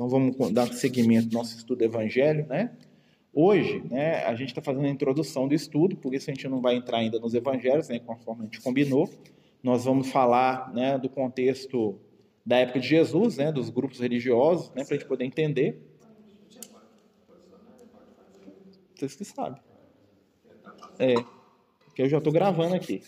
Então 0.00 0.08
vamos 0.08 0.34
dar 0.50 0.66
seguimento 0.72 1.26
ao 1.36 1.42
nosso 1.42 1.58
estudo 1.58 1.80
do 1.80 1.84
Evangelho, 1.84 2.46
né? 2.46 2.74
Hoje, 3.34 3.82
né, 3.90 4.24
a 4.24 4.34
gente 4.34 4.48
está 4.48 4.62
fazendo 4.62 4.86
a 4.86 4.88
introdução 4.88 5.46
do 5.46 5.52
estudo, 5.52 5.94
por 5.94 6.14
isso 6.14 6.30
a 6.30 6.32
gente 6.32 6.48
não 6.48 6.62
vai 6.62 6.74
entrar 6.76 6.96
ainda 6.96 7.20
nos 7.20 7.34
Evangelhos, 7.34 7.90
né, 7.90 7.98
conforme 7.98 8.40
a 8.40 8.44
gente 8.46 8.62
combinou. 8.62 9.10
Nós 9.62 9.84
vamos 9.84 10.10
falar, 10.10 10.72
né, 10.72 10.96
do 10.96 11.06
contexto 11.10 12.00
da 12.46 12.56
época 12.56 12.80
de 12.80 12.88
Jesus, 12.88 13.36
né, 13.36 13.52
dos 13.52 13.68
grupos 13.68 14.00
religiosos, 14.00 14.70
né, 14.70 14.86
para 14.86 14.96
a 14.96 14.98
gente 14.98 15.06
poder 15.06 15.26
entender. 15.26 15.78
Vocês 18.94 19.14
que 19.14 19.24
sabem. 19.26 19.60
É, 20.98 21.14
porque 21.84 22.00
eu 22.00 22.08
já 22.08 22.16
estou 22.16 22.32
gravando 22.32 22.74
aqui. 22.74 23.02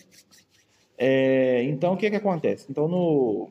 É, 0.95 1.63
então, 1.63 1.95
o 1.95 1.97
que, 1.97 2.07
que 2.07 2.17
acontece? 2.17 2.67
Então, 2.69 2.87
no, 2.87 3.49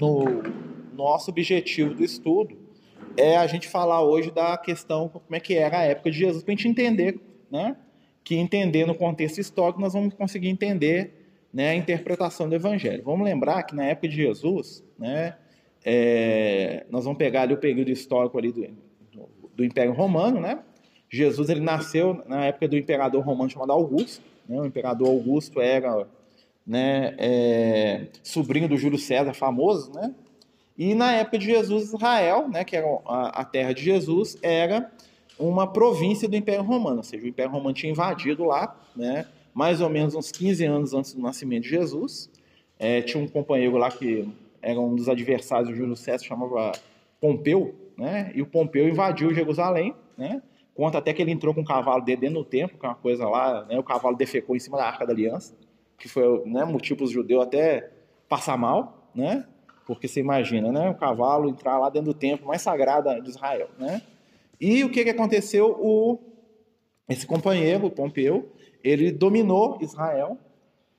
no 0.00 0.75
nosso 0.96 1.30
objetivo 1.30 1.94
do 1.94 2.02
estudo 2.02 2.56
é 3.16 3.36
a 3.36 3.46
gente 3.46 3.68
falar 3.68 4.02
hoje 4.02 4.30
da 4.30 4.56
questão 4.56 5.08
como 5.08 5.24
é 5.34 5.40
que 5.40 5.54
era 5.54 5.78
a 5.78 5.82
época 5.84 6.10
de 6.10 6.18
Jesus, 6.18 6.42
para 6.42 6.52
a 6.52 6.56
gente 6.56 6.68
entender, 6.68 7.20
né? 7.50 7.76
Que 8.24 8.36
entender 8.36 8.86
no 8.86 8.94
contexto 8.94 9.38
histórico 9.38 9.80
nós 9.80 9.92
vamos 9.92 10.14
conseguir 10.14 10.48
entender 10.48 11.12
né, 11.52 11.70
a 11.70 11.74
interpretação 11.74 12.48
do 12.48 12.54
Evangelho. 12.54 13.02
Vamos 13.04 13.24
lembrar 13.24 13.62
que 13.62 13.74
na 13.74 13.84
época 13.84 14.08
de 14.08 14.16
Jesus, 14.16 14.84
né, 14.98 15.36
é, 15.84 16.84
nós 16.90 17.04
vamos 17.04 17.16
pegar 17.16 17.42
ali 17.42 17.54
o 17.54 17.58
período 17.58 17.90
histórico 17.90 18.36
ali 18.36 18.52
do, 18.52 18.66
do, 19.12 19.28
do, 19.54 19.64
Império 19.64 19.92
Romano, 19.92 20.40
né? 20.40 20.58
Jesus 21.08 21.48
ele 21.48 21.60
nasceu 21.60 22.22
na 22.26 22.46
época 22.46 22.68
do 22.68 22.76
imperador 22.76 23.24
romano 23.24 23.48
chamado 23.48 23.72
Augusto. 23.72 24.22
Né? 24.48 24.60
O 24.60 24.66
imperador 24.66 25.08
Augusto 25.08 25.60
era 25.60 26.06
né, 26.66 27.14
é, 27.18 28.08
sobrinho 28.22 28.68
do 28.68 28.76
Júlio 28.76 28.98
César, 28.98 29.32
famoso, 29.32 29.92
né? 29.92 30.12
E 30.78 30.94
na 30.94 31.12
época 31.12 31.38
de 31.38 31.46
Jesus, 31.46 31.84
Israel, 31.84 32.48
né, 32.48 32.64
que 32.64 32.76
era 32.76 32.86
a, 33.06 33.44
terra 33.44 33.72
de 33.72 33.82
Jesus, 33.82 34.36
era 34.42 34.90
uma 35.38 35.66
província 35.66 36.28
do 36.28 36.36
Império 36.36 36.62
Romano, 36.62 36.98
ou 36.98 37.02
seja, 37.02 37.24
o 37.24 37.28
Império 37.28 37.50
Romano 37.50 37.74
tinha 37.74 37.90
invadido 37.90 38.44
lá, 38.44 38.78
né, 38.94 39.26
mais 39.54 39.80
ou 39.80 39.88
menos 39.88 40.14
uns 40.14 40.30
15 40.30 40.64
anos 40.64 40.92
antes 40.92 41.14
do 41.14 41.22
nascimento 41.22 41.62
de 41.62 41.70
Jesus. 41.70 42.30
É, 42.78 43.00
tinha 43.00 43.22
um 43.22 43.26
companheiro 43.26 43.76
lá 43.78 43.90
que 43.90 44.28
era 44.60 44.78
um 44.78 44.94
dos 44.94 45.08
adversários 45.08 45.70
do 45.70 45.74
Júlio 45.74 45.96
César, 45.96 46.24
chamava 46.24 46.72
Pompeu, 47.20 47.74
né, 47.96 48.30
e 48.34 48.42
o 48.42 48.46
Pompeu 48.46 48.86
invadiu 48.86 49.32
Jerusalém, 49.34 49.94
né, 50.16 50.42
conta 50.74 50.98
até 50.98 51.14
que 51.14 51.22
ele 51.22 51.30
entrou 51.30 51.54
com 51.54 51.62
o 51.62 51.64
cavalo 51.64 52.02
dele 52.04 52.20
dentro 52.20 52.36
do 52.36 52.44
templo, 52.44 52.78
que 52.78 52.84
é 52.84 52.88
uma 52.88 52.94
coisa 52.94 53.26
lá, 53.26 53.64
né, 53.64 53.78
o 53.78 53.82
cavalo 53.82 54.14
defecou 54.14 54.54
em 54.54 54.60
cima 54.60 54.76
da 54.76 54.84
Arca 54.84 55.06
da 55.06 55.12
Aliança, 55.14 55.54
que 55.98 56.06
foi 56.06 56.44
né, 56.44 56.66
motivo 56.66 56.98
para 56.98 57.04
os 57.04 57.10
judeus 57.10 57.42
até 57.42 57.90
passar 58.28 58.58
mal, 58.58 59.10
né, 59.14 59.46
porque 59.86 60.08
você 60.08 60.20
imagina, 60.20 60.72
né? 60.72 60.90
O 60.90 60.94
cavalo 60.94 61.48
entrar 61.48 61.78
lá 61.78 61.88
dentro 61.88 62.12
do 62.12 62.18
templo 62.18 62.46
mais 62.46 62.60
sagrado 62.60 63.08
de 63.22 63.30
Israel, 63.30 63.70
né? 63.78 64.02
E 64.60 64.82
o 64.82 64.90
que, 64.90 65.04
que 65.04 65.10
aconteceu? 65.10 65.76
O, 65.80 66.18
esse 67.08 67.24
companheiro, 67.24 67.86
o 67.86 67.90
Pompeu, 67.90 68.52
ele 68.82 69.12
dominou 69.12 69.78
Israel 69.80 70.36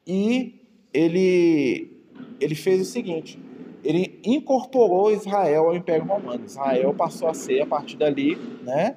e 0.06 0.62
ele, 0.94 1.92
ele 2.40 2.56
fez 2.56 2.82
o 2.82 2.86
seguinte: 2.86 3.38
ele 3.84 4.20
incorporou 4.24 5.12
Israel 5.12 5.68
ao 5.68 5.76
Império 5.76 6.06
Romano. 6.06 6.46
Israel 6.46 6.94
passou 6.94 7.28
a 7.28 7.34
ser, 7.34 7.62
a 7.62 7.66
partir 7.66 7.98
dali, 7.98 8.38
né? 8.64 8.96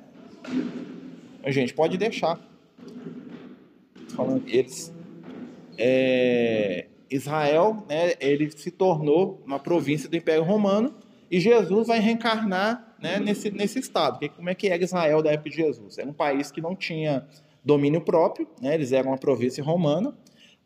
A 1.43 1.51
gente 1.51 1.75
pode 1.75 1.99
deixar. 1.99 2.39
Falando 4.15 4.45
eles. 4.47 4.93
É, 5.77 6.87
Israel, 7.11 7.85
né, 7.89 8.13
ele 8.21 8.51
se 8.51 8.71
tornou 8.71 9.43
uma 9.45 9.59
província 9.59 10.09
do 10.09 10.17
Império 10.17 10.45
Romano 10.45 10.95
e 11.31 11.41
Jesus 11.41 11.89
vai 11.89 11.99
reencarnar 11.99 12.95
né, 13.01 13.19
nesse, 13.19 13.51
nesse 13.51 13.79
estado. 13.79 14.21
Como 14.31 14.49
é 14.49 14.55
que 14.55 14.69
era 14.69 14.83
Israel 14.83 15.23
da 15.23 15.33
época 15.33 15.51
de 15.51 15.57
Jesus? 15.57 15.99
Era 15.99 16.09
um 16.09 16.13
país 16.13 16.51
que 16.51 16.61
não 16.61 16.77
tinha 16.77 17.27
domínio 17.65 18.01
próprio, 18.01 18.49
né, 18.61 18.75
eles 18.75 18.93
eram 18.93 19.11
uma 19.11 19.19
província 19.19 19.63
romana, 19.63 20.17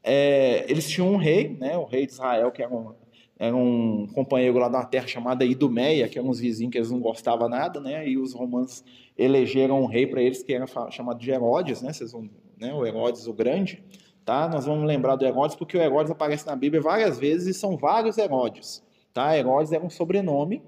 é, 0.03 0.65
eles 0.69 0.89
tinham 0.89 1.13
um 1.13 1.17
rei, 1.17 1.57
né, 1.59 1.77
o 1.77 1.85
rei 1.85 2.07
de 2.07 2.13
Israel, 2.13 2.53
que 2.53 2.63
era 2.63 2.73
um, 2.73 2.93
era 3.39 3.57
um 3.57 4.07
companheiro 4.15 4.59
lá 4.59 4.69
da 4.69 4.85
terra 4.85 5.07
chamada 5.07 5.45
Idumeia, 5.45 6.09
que 6.09 6.19
eram 6.19 6.29
uns 6.29 6.39
vizinhos 6.39 6.71
que 6.71 6.79
eles 6.79 6.91
não 6.91 7.01
gostavam 7.01 7.49
nada, 7.49 7.81
né, 7.81 8.07
e 8.07 8.19
os 8.19 8.35
romanos 8.35 8.85
elegeram 9.17 9.81
um 9.81 9.87
rei 9.87 10.07
para 10.07 10.23
eles 10.23 10.43
que 10.43 10.53
era 10.53 10.67
chamado 10.91 11.19
de 11.19 11.31
Herodes, 11.31 11.81
né, 11.83 11.93
vocês 11.93 12.13
vão, 12.13 12.29
né, 12.61 12.73
o 12.73 12.87
Herodes 12.87 13.27
o 13.27 13.33
Grande, 13.33 13.83
Tá? 14.25 14.49
Nós 14.49 14.65
vamos 14.65 14.87
lembrar 14.87 15.17
do 15.17 15.25
Herodes 15.25 15.55
porque 15.55 15.77
o 15.77 15.83
Herodes 15.83 16.11
aparece 16.11 16.47
na 16.47 16.57
Bíblia 16.57 16.81
várias 16.81 17.19
vezes 17.19 17.55
e 17.57 17.59
são 17.59 17.77
vários 17.77 18.17
Herodes. 18.17 18.83
Tá? 19.13 19.37
Herodes 19.37 19.73
era 19.73 19.85
um 19.85 19.91
sobrenome 19.91 20.63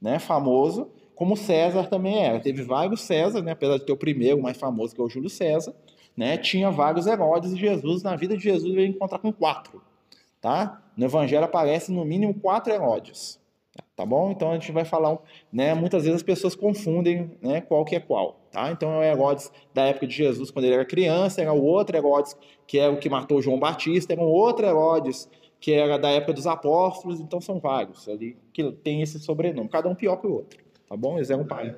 né, 0.00 0.18
famoso, 0.18 0.90
como 1.14 1.36
César 1.36 1.88
também 1.88 2.24
era. 2.24 2.38
Teve 2.38 2.62
vários 2.62 3.00
César, 3.00 3.42
né, 3.42 3.52
apesar 3.52 3.78
de 3.78 3.86
ter 3.86 3.92
o 3.92 3.96
primeiro, 3.96 4.38
o 4.38 4.42
mais 4.42 4.56
famoso, 4.56 4.94
que 4.94 5.00
é 5.00 5.04
o 5.04 5.08
Júlio 5.08 5.30
César. 5.30 5.74
Né, 6.16 6.36
tinha 6.36 6.70
vários 6.70 7.06
Herodes 7.06 7.52
e 7.52 7.56
Jesus, 7.56 8.02
na 8.02 8.14
vida 8.14 8.36
de 8.36 8.42
Jesus, 8.42 8.74
veio 8.74 8.88
encontrar 8.88 9.18
com 9.18 9.32
quatro. 9.32 9.80
Tá? 10.40 10.82
No 10.96 11.04
Evangelho 11.04 11.44
aparece 11.44 11.90
no 11.90 12.04
mínimo 12.04 12.34
quatro 12.34 12.72
Herodes. 12.72 13.40
Tá 13.96 14.06
bom? 14.06 14.30
Então 14.30 14.50
a 14.50 14.54
gente 14.54 14.70
vai 14.70 14.84
falar, 14.84 15.18
né? 15.52 15.74
Muitas 15.74 16.04
vezes 16.04 16.16
as 16.16 16.22
pessoas 16.22 16.54
confundem, 16.54 17.32
né? 17.42 17.60
Qual 17.60 17.84
que 17.84 17.96
é 17.96 18.00
qual, 18.00 18.37
tá? 18.50 18.70
Então 18.70 18.92
é 18.92 18.98
o 18.98 19.02
Herodes 19.02 19.52
da 19.72 19.84
época 19.86 20.06
de 20.06 20.14
Jesus 20.14 20.50
quando 20.50 20.64
ele 20.64 20.74
era 20.74 20.84
criança, 20.84 21.40
era 21.40 21.52
o 21.52 21.62
outro 21.62 21.96
Herodes 21.96 22.36
que 22.66 22.78
é 22.78 22.88
o 22.88 22.98
que 22.98 23.08
matou 23.08 23.40
João 23.40 23.58
Batista, 23.58 24.12
era 24.12 24.22
um 24.22 24.26
outro 24.26 24.66
Herodes 24.66 25.28
que 25.60 25.72
era 25.72 25.98
da 25.98 26.10
época 26.10 26.32
dos 26.32 26.46
apóstolos, 26.46 27.20
então 27.20 27.40
são 27.40 27.58
vários 27.58 28.08
ali 28.08 28.36
que 28.52 28.70
tem 28.72 29.02
esse 29.02 29.18
sobrenome, 29.18 29.68
cada 29.68 29.88
um 29.88 29.94
pior 29.94 30.16
que 30.16 30.26
o 30.26 30.32
outro, 30.32 30.58
tá 30.88 30.96
bom? 30.96 31.16
Eles 31.16 31.30
eram 31.30 31.44
pai. 31.44 31.74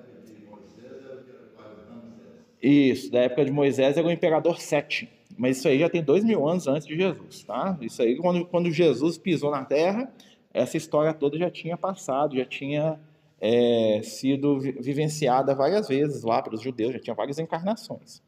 Isso, 2.63 3.11
da 3.11 3.21
época 3.21 3.45
de 3.45 3.51
Moisés 3.51 3.97
era 3.97 4.07
o 4.07 4.11
imperador 4.11 4.61
Sete, 4.61 5.09
mas 5.39 5.57
isso 5.57 5.69
aí 5.69 5.79
já 5.79 5.89
tem 5.89 6.03
dois 6.03 6.23
mil 6.23 6.47
anos 6.47 6.67
antes 6.67 6.87
de 6.87 6.95
Jesus, 6.95 7.43
tá? 7.45 7.79
Isso 7.81 8.03
aí 8.03 8.17
quando, 8.17 8.45
quando 8.45 8.71
Jesus 8.71 9.17
pisou 9.17 9.51
na 9.51 9.65
Terra 9.65 10.13
essa 10.53 10.77
história 10.77 11.15
toda 11.15 11.39
já 11.39 11.51
tinha 11.51 11.77
passado, 11.77 12.37
já 12.37 12.45
tinha 12.45 13.01
é, 13.41 14.01
sido 14.03 14.61
vivenciada 14.61 15.55
várias 15.55 15.89
vezes 15.89 16.23
lá 16.23 16.43
para 16.43 16.55
os 16.55 16.61
judeus, 16.61 16.93
já 16.93 16.99
tinha 16.99 17.15
várias 17.15 17.39
encarnações. 17.39 18.23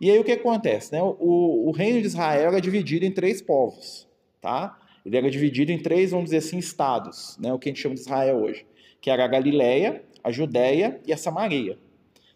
E 0.00 0.10
aí 0.10 0.18
o 0.18 0.24
que 0.24 0.32
acontece? 0.32 0.92
Né? 0.92 1.02
O, 1.02 1.68
o 1.68 1.70
reino 1.70 2.00
de 2.00 2.06
Israel 2.06 2.48
era 2.48 2.60
dividido 2.60 3.04
em 3.04 3.12
três 3.12 3.40
povos, 3.40 4.08
tá? 4.40 4.78
Ele 5.04 5.16
era 5.16 5.30
dividido 5.30 5.70
em 5.70 5.78
três, 5.78 6.10
vamos 6.10 6.26
dizer 6.26 6.38
assim, 6.38 6.58
estados, 6.58 7.38
né? 7.40 7.52
o 7.52 7.58
que 7.58 7.68
a 7.68 7.70
gente 7.70 7.80
chama 7.80 7.94
de 7.94 8.00
Israel 8.00 8.38
hoje, 8.42 8.66
que 9.00 9.08
era 9.08 9.24
a 9.24 9.28
Galileia, 9.28 10.02
a 10.22 10.32
Judéia 10.32 11.00
e 11.06 11.12
a 11.12 11.16
Samaria. 11.16 11.78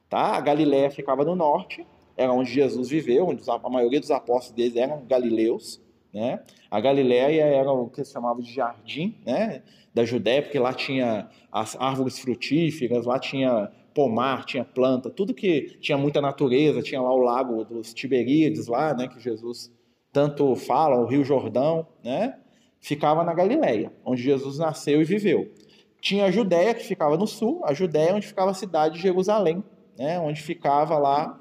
Tá? 0.08 0.36
A 0.36 0.40
Galileia 0.40 0.88
ficava 0.88 1.24
no 1.24 1.34
norte, 1.34 1.84
era 2.16 2.32
onde 2.32 2.52
Jesus 2.52 2.88
viveu, 2.88 3.26
onde 3.26 3.42
a 3.48 3.68
maioria 3.68 3.98
dos 3.98 4.10
apóstolos 4.10 4.54
deles 4.54 4.76
eram 4.76 5.04
galileus, 5.04 5.80
né? 6.12 6.40
A 6.70 6.80
Galiléia 6.80 7.44
era 7.44 7.70
o 7.70 7.88
que 7.88 8.04
se 8.04 8.12
chamava 8.12 8.40
de 8.42 8.52
jardim 8.52 9.16
né? 9.24 9.62
da 9.94 10.04
Judéia, 10.04 10.42
porque 10.42 10.58
lá 10.58 10.72
tinha 10.72 11.28
as 11.50 11.76
árvores 11.80 12.18
frutíferas, 12.18 13.06
lá 13.06 13.18
tinha 13.18 13.70
pomar, 13.94 14.44
tinha 14.44 14.64
planta, 14.64 15.10
tudo 15.10 15.34
que 15.34 15.76
tinha 15.80 15.98
muita 15.98 16.20
natureza, 16.20 16.82
tinha 16.82 17.00
lá 17.00 17.12
o 17.12 17.18
lago 17.18 17.64
dos 17.64 17.92
Tiberíades, 17.92 18.66
lá, 18.66 18.94
né, 18.94 19.08
que 19.08 19.20
Jesus 19.20 19.72
tanto 20.12 20.54
fala, 20.54 20.96
o 20.96 21.06
Rio 21.06 21.24
Jordão, 21.24 21.86
né, 22.02 22.36
ficava 22.80 23.24
na 23.24 23.34
Galiléia, 23.34 23.92
onde 24.04 24.22
Jesus 24.22 24.58
nasceu 24.58 25.00
e 25.00 25.04
viveu. 25.04 25.50
Tinha 26.00 26.26
a 26.26 26.30
Judéia, 26.30 26.74
que 26.74 26.84
ficava 26.84 27.16
no 27.16 27.26
sul, 27.26 27.62
a 27.64 27.74
Judéia 27.74 28.14
onde 28.14 28.26
ficava 28.26 28.50
a 28.50 28.54
cidade 28.54 28.94
de 28.94 29.02
Jerusalém, 29.02 29.62
né, 29.98 30.18
onde 30.18 30.40
ficava 30.40 30.96
lá 30.98 31.39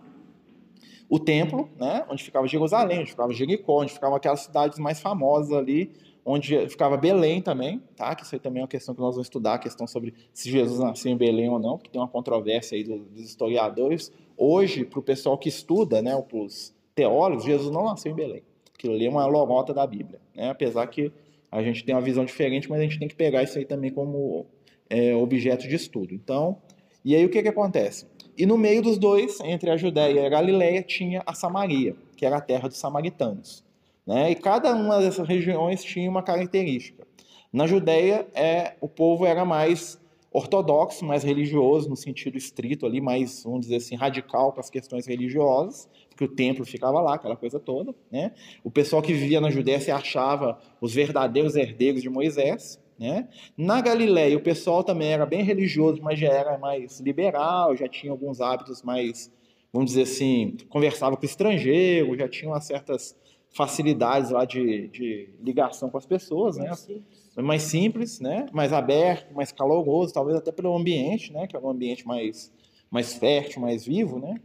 o 1.09 1.19
templo, 1.19 1.67
né, 1.77 2.05
onde 2.09 2.23
ficava 2.23 2.47
Jerusalém, 2.47 2.99
onde 2.99 3.09
ficava 3.09 3.33
Jericó, 3.33 3.81
onde 3.81 3.91
ficavam 3.91 4.15
aquelas 4.15 4.41
cidades 4.41 4.77
mais 4.77 5.01
famosas 5.01 5.51
ali, 5.51 5.91
onde 6.23 6.69
ficava 6.69 6.95
Belém 6.95 7.41
também, 7.41 7.81
tá? 7.95 8.13
Que 8.13 8.23
isso 8.23 8.35
aí 8.35 8.39
também 8.39 8.59
é 8.59 8.63
uma 8.63 8.67
questão 8.67 8.93
que 8.93 9.01
nós 9.01 9.15
vamos 9.15 9.25
estudar, 9.25 9.55
a 9.55 9.57
questão 9.57 9.87
sobre 9.87 10.13
se 10.31 10.51
Jesus 10.51 10.79
nasceu 10.79 11.11
em 11.11 11.17
Belém 11.17 11.49
ou 11.49 11.57
não, 11.57 11.77
porque 11.77 11.89
tem 11.89 11.99
uma 11.99 12.07
controvérsia 12.07 12.77
aí 12.77 12.83
dos 12.83 13.19
historiadores. 13.19 14.11
Hoje, 14.37 14.85
para 14.85 14.99
o 14.99 15.01
pessoal 15.01 15.37
que 15.37 15.49
estuda, 15.49 16.01
né, 16.01 16.15
para 16.21 16.37
os 16.37 16.75
teólogos, 16.93 17.43
Jesus 17.45 17.71
não 17.71 17.85
nasceu 17.85 18.11
em 18.11 18.15
Belém. 18.15 18.43
Aquilo 18.73 18.93
ali 18.93 19.07
é 19.07 19.09
uma 19.09 19.25
lorota 19.25 19.73
da 19.73 19.87
Bíblia, 19.87 20.21
né? 20.35 20.49
Apesar 20.51 20.85
que 20.87 21.11
a 21.51 21.63
gente 21.63 21.83
tem 21.83 21.95
uma 21.95 22.01
visão 22.01 22.23
diferente, 22.23 22.69
mas 22.69 22.79
a 22.79 22.83
gente 22.83 22.99
tem 22.99 23.07
que 23.07 23.15
pegar 23.15 23.41
isso 23.41 23.57
aí 23.57 23.65
também 23.65 23.91
como 23.91 24.45
é, 24.89 25.15
objeto 25.15 25.67
de 25.67 25.75
estudo. 25.75 26.13
Então, 26.13 26.57
e 27.03 27.15
aí 27.15 27.25
o 27.25 27.29
que 27.29 27.41
que 27.41 27.47
acontece? 27.47 28.05
E 28.39 28.45
no 28.45 28.57
meio 28.57 28.81
dos 28.81 28.97
dois, 28.97 29.41
entre 29.41 29.69
a 29.69 29.75
Judéia 29.75 30.21
e 30.21 30.25
a 30.25 30.29
Galiléia, 30.29 30.81
tinha 30.81 31.21
a 31.25 31.33
Samaria, 31.33 31.93
que 32.15 32.25
era 32.25 32.37
a 32.37 32.41
terra 32.41 32.69
dos 32.69 32.77
samaritanos. 32.77 33.65
Né? 34.07 34.31
E 34.31 34.35
cada 34.35 34.73
uma 34.73 35.01
dessas 35.01 35.27
regiões 35.27 35.83
tinha 35.83 36.09
uma 36.09 36.23
característica. 36.23 37.05
Na 37.51 37.67
Judéia, 37.67 38.25
é, 38.33 38.75
o 38.79 38.87
povo 38.87 39.25
era 39.25 39.43
mais 39.43 39.99
ortodoxo, 40.31 41.03
mais 41.03 41.21
religioso, 41.21 41.89
no 41.89 41.97
sentido 41.97 42.37
estrito 42.37 42.85
ali, 42.85 43.01
mais, 43.01 43.43
vamos 43.43 43.61
dizer 43.61 43.75
assim, 43.75 43.95
radical 43.95 44.53
com 44.53 44.61
as 44.61 44.69
questões 44.69 45.05
religiosas, 45.05 45.89
porque 46.07 46.23
o 46.23 46.29
templo 46.29 46.63
ficava 46.63 47.01
lá, 47.01 47.15
aquela 47.15 47.35
coisa 47.35 47.59
toda. 47.59 47.93
Né? 48.09 48.31
O 48.63 48.71
pessoal 48.71 49.01
que 49.01 49.11
vivia 49.11 49.41
na 49.41 49.49
Judéia 49.49 49.81
se 49.81 49.91
achava 49.91 50.57
os 50.79 50.93
verdadeiros 50.93 51.57
herdeiros 51.57 52.01
de 52.01 52.09
Moisés, 52.09 52.78
Né? 52.99 53.29
Na 53.57 53.79
Galileia, 53.79 54.35
o 54.35 54.41
pessoal 54.41 54.83
também 54.83 55.13
era 55.13 55.25
bem 55.25 55.41
religioso, 55.41 56.01
mas 56.01 56.19
já 56.19 56.27
era 56.27 56.57
mais 56.57 56.99
liberal, 56.99 57.75
já 57.75 57.87
tinha 57.87 58.11
alguns 58.11 58.41
hábitos 58.41 58.83
mais, 58.83 59.31
vamos 59.71 59.91
dizer 59.91 60.01
assim, 60.01 60.57
conversava 60.67 61.15
com 61.15 61.25
estrangeiro, 61.25 62.17
já 62.17 62.27
tinha 62.27 62.51
umas 62.51 62.65
certas 62.65 63.15
facilidades 63.51 64.31
lá 64.31 64.43
de, 64.43 64.89
de 64.89 65.29
ligação 65.41 65.89
com 65.89 65.97
as 65.97 66.05
pessoas, 66.05 66.57
né? 66.57 66.67
mais? 66.67 66.79
Simples. 66.79 67.19
Mais 67.37 67.63
simples, 67.63 68.19
né? 68.19 68.45
Mais 68.51 68.73
aberto, 68.73 69.33
mais 69.33 69.51
caloroso, 69.51 70.13
talvez 70.13 70.37
até 70.37 70.51
pelo 70.51 70.75
ambiente, 70.75 71.31
né? 71.31 71.47
Que 71.47 71.55
é 71.55 71.59
um 71.59 71.69
ambiente 71.69 72.05
mais, 72.05 72.51
mais 72.91 73.13
fértil, 73.13 73.61
mais 73.61 73.85
vivo, 73.85 74.19
né? 74.19 74.35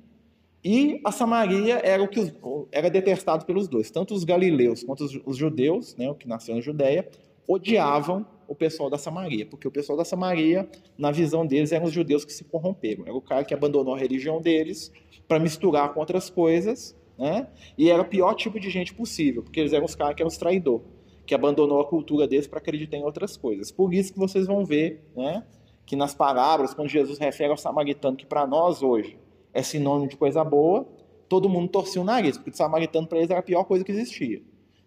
E 0.65 1.01
a 1.05 1.11
Samaria 1.13 1.81
era 1.85 2.03
o 2.03 2.09
que 2.09 2.33
era 2.73 2.89
detestado 2.89 3.45
pelos 3.45 3.69
dois, 3.69 3.91
tanto 3.91 4.15
os 4.15 4.25
galileus 4.25 4.83
quanto 4.83 5.05
os, 5.05 5.21
os 5.27 5.37
judeus, 5.37 5.95
né, 5.97 6.11
o 6.11 6.15
que 6.15 6.27
nasceu 6.27 6.55
na 6.55 6.63
Judéia, 6.63 7.07
odiavam 7.47 8.25
o 8.49 8.55
pessoal 8.55 8.91
da 8.91 8.99
Samaria, 8.99 9.47
porque 9.47 9.67
o 9.67 9.71
pessoal 9.71 9.97
da 9.97 10.05
Samaria, 10.05 10.69
na 10.97 11.11
visão 11.11 11.47
deles, 11.47 11.73
eram 11.73 11.87
os 11.87 11.93
judeus 11.93 12.25
que 12.25 12.33
se 12.33 12.45
corromperam. 12.45 13.05
Era 13.05 13.15
o 13.15 13.21
cara 13.21 13.45
que 13.45 13.55
abandonou 13.55 13.95
a 13.95 13.99
religião 13.99 14.41
deles 14.41 14.93
para 15.27 15.39
misturar 15.39 15.93
com 15.93 16.01
outras 16.01 16.31
coisas, 16.31 16.97
né? 17.19 17.49
E 17.79 17.91
era 17.91 18.03
o 18.03 18.05
pior 18.05 18.35
tipo 18.35 18.59
de 18.59 18.71
gente 18.71 18.95
possível, 18.95 19.43
porque 19.43 19.61
eles 19.61 19.73
eram 19.73 19.85
os 19.85 19.95
caras 19.95 20.15
que 20.15 20.23
eram 20.23 20.29
os 20.29 20.37
traidor, 20.37 20.83
que 21.27 21.35
abandonou 21.35 21.81
a 21.81 21.87
cultura 21.87 22.27
deles 22.27 22.47
para 22.47 22.59
acreditar 22.59 22.97
em 22.97 23.03
outras 23.03 23.37
coisas. 23.37 23.71
Por 23.71 23.95
isso 23.95 24.13
que 24.13 24.19
vocês 24.19 24.47
vão 24.47 24.65
ver, 24.65 25.03
né, 25.17 25.45
que 25.87 25.97
nas 25.97 26.15
parábolas, 26.15 26.75
quando 26.75 26.89
Jesus 26.89 27.19
refere 27.19 27.51
ao 27.51 27.57
samaritano, 27.57 28.17
que 28.17 28.27
para 28.27 28.47
nós 28.47 28.83
hoje 28.83 29.19
é 29.53 29.63
sinônimo 29.63 30.09
de 30.09 30.17
coisa 30.17 30.43
boa, 30.43 30.87
todo 31.29 31.49
mundo 31.49 31.69
torcia 31.69 32.01
o 32.01 32.05
nariz, 32.05 32.37
porque 32.37 32.51
o 32.51 32.57
samaritano 32.57 33.07
para 33.07 33.19
eles 33.19 33.31
era 33.31 33.41
a 33.41 33.43
pior 33.43 33.65
coisa 33.65 33.85
que 33.85 33.93
existia. 33.93 34.43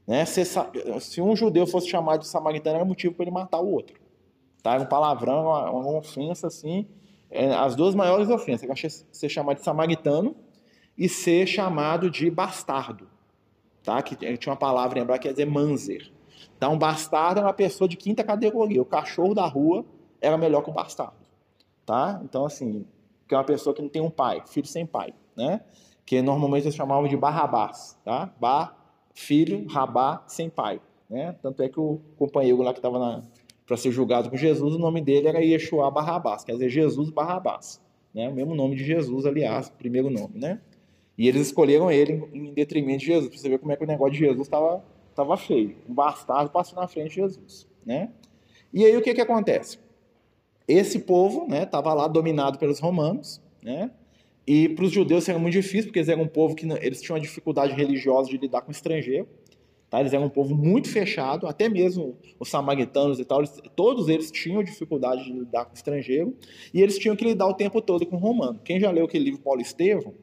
Né? 0.08 0.24
Se, 0.26 0.44
se, 0.46 1.22
um 1.22 1.36
judeu 1.36 1.68
fosse 1.68 1.90
chamado 1.90 2.22
de 2.22 2.28
samaritano, 2.28 2.78
era 2.78 2.86
motivo 2.86 3.14
para 3.14 3.26
ele 3.26 3.32
matar 3.32 3.60
o 3.60 3.70
outro. 3.70 4.00
Tá? 4.64 4.76
Era 4.76 4.84
um 4.84 4.88
palavrão, 4.88 5.44
uma, 5.44 5.70
uma 5.70 5.98
ofensa 5.98 6.48
assim. 6.48 6.88
É, 7.30 7.54
as 7.54 7.76
duas 7.76 7.94
maiores 7.94 8.30
ofensas, 8.30 9.06
ser 9.12 9.28
chamado 9.28 9.58
de 9.58 9.66
samaritano 9.66 10.34
e 10.98 11.10
ser 11.10 11.46
chamado 11.46 12.10
de 12.10 12.32
bastardo. 12.32 13.08
Tá? 13.84 14.02
Que 14.02 14.16
tinha 14.16 14.52
uma 14.52 14.58
palavra 14.58 14.98
em 14.98 15.02
hebraico 15.02 15.24
que 15.24 15.28
quer 15.28 15.34
dizer 15.34 15.46
manzer. 15.46 16.12
Então, 16.56 16.74
um 16.74 16.78
bastardo 16.78 17.42
é 17.42 17.44
uma 17.44 17.54
pessoa 17.54 17.88
de 17.88 17.98
quinta 17.98 18.24
categoria. 18.24 18.82
O 18.82 18.86
cachorro 18.86 19.34
da 19.34 19.46
rua 19.46 19.86
era 20.22 20.38
melhor 20.38 20.64
que 20.64 20.70
o 20.70 20.74
bastardo. 20.74 21.28
Tá? 21.86 22.20
Então, 22.24 22.46
assim, 22.46 22.86
que 23.28 23.36
é 23.36 23.38
uma 23.38 23.44
pessoa 23.44 23.76
que 23.76 23.82
não 23.82 23.90
tem 23.90 24.02
um 24.02 24.10
pai, 24.10 24.42
filho 24.48 24.68
sem 24.68 24.86
pai, 24.86 25.14
né? 25.36 25.62
Que 26.06 26.22
normalmente 26.22 26.64
eles 26.64 26.76
chamavam 26.76 27.08
de 27.08 27.18
Barrabás, 27.18 27.98
tá? 28.04 28.32
Bar, 28.40 28.77
filho, 29.18 29.66
Rabá, 29.68 30.24
sem 30.28 30.48
pai, 30.48 30.80
né? 31.10 31.36
Tanto 31.42 31.64
é 31.64 31.68
que 31.68 31.80
o 31.80 32.00
companheiro 32.18 32.62
lá 32.62 32.72
que 32.72 32.78
estava 32.78 33.24
para 33.66 33.76
ser 33.76 33.92
julgado 33.92 34.30
por 34.30 34.38
Jesus, 34.38 34.76
o 34.76 34.78
nome 34.78 35.02
dele 35.02 35.28
era 35.28 35.40
Yeshua 35.40 35.90
Barrabás, 35.90 36.44
quer 36.44 36.52
dizer, 36.54 36.70
Jesus 36.70 37.10
Barrabás, 37.10 37.82
né? 38.14 38.30
O 38.30 38.34
mesmo 38.34 38.54
nome 38.54 38.76
de 38.76 38.86
Jesus, 38.86 39.26
aliás, 39.26 39.70
primeiro 39.70 40.12
nome, 40.12 40.38
né? 40.38 40.62
E 41.18 41.28
eles 41.28 41.48
escolheram 41.48 41.92
ele 41.92 42.24
em 42.32 42.54
detrimento 42.54 43.00
de 43.00 43.08
Jesus, 43.08 43.30
para 43.30 43.40
você 43.40 43.50
ver 43.50 43.58
como 43.58 43.72
é 43.72 43.76
que 43.76 43.84
o 43.84 43.88
negócio 43.88 44.14
de 44.14 44.20
Jesus 44.20 44.42
estava 44.42 44.86
tava 45.16 45.36
feio. 45.36 45.76
Um 45.90 45.96
bastardo 45.96 46.52
passou 46.52 46.80
na 46.80 46.88
frente 46.88 47.10
de 47.10 47.16
Jesus, 47.16 47.68
né? 47.84 48.12
E 48.72 48.86
aí 48.86 48.96
o 48.96 49.02
que 49.02 49.16
que 49.16 49.22
acontece? 49.22 49.80
Esse 50.68 51.00
povo 51.00 51.48
estava 51.52 51.90
né, 51.90 51.96
lá 51.96 52.08
dominado 52.08 52.60
pelos 52.60 52.80
romanos, 52.80 53.42
né? 53.64 53.90
E 54.48 54.70
para 54.70 54.86
os 54.86 54.92
judeus 54.92 55.28
era 55.28 55.38
muito 55.38 55.54
difícil, 55.54 55.88
porque 55.88 56.00
eles 56.00 56.08
eram 56.08 56.24
um 56.24 56.28
povo 56.28 56.56
que 56.56 56.66
eles 56.82 57.02
tinham 57.02 57.16
uma 57.16 57.22
dificuldade 57.22 57.74
religiosa 57.74 58.30
de 58.30 58.38
lidar 58.38 58.62
com 58.62 58.72
estrangeiro. 58.72 59.28
Tá? 59.90 60.00
Eles 60.00 60.14
eram 60.14 60.26
um 60.26 60.30
povo 60.30 60.56
muito 60.56 60.90
fechado, 60.90 61.48
até 61.48 61.68
mesmo 61.68 62.18
os 62.40 62.50
samaritanos 62.50 63.20
e 63.20 63.26
tal, 63.26 63.40
eles, 63.40 63.62
todos 63.76 64.10
eles 64.10 64.32
tinham 64.32 64.64
dificuldade 64.64 65.24
de 65.26 65.32
lidar 65.32 65.66
com 65.66 65.74
estrangeiro, 65.74 66.36
e 66.74 66.82
eles 66.82 66.98
tinham 66.98 67.16
que 67.16 67.24
lidar 67.24 67.48
o 67.48 67.54
tempo 67.54 67.82
todo 67.82 68.06
com 68.06 68.16
o 68.16 68.20
romano. 68.20 68.60
Quem 68.64 68.80
já 68.80 68.92
leu 68.92 69.06
aquele 69.06 69.26
livro 69.26 69.40
Paulo 69.42 69.62
Estevão, 69.62 70.14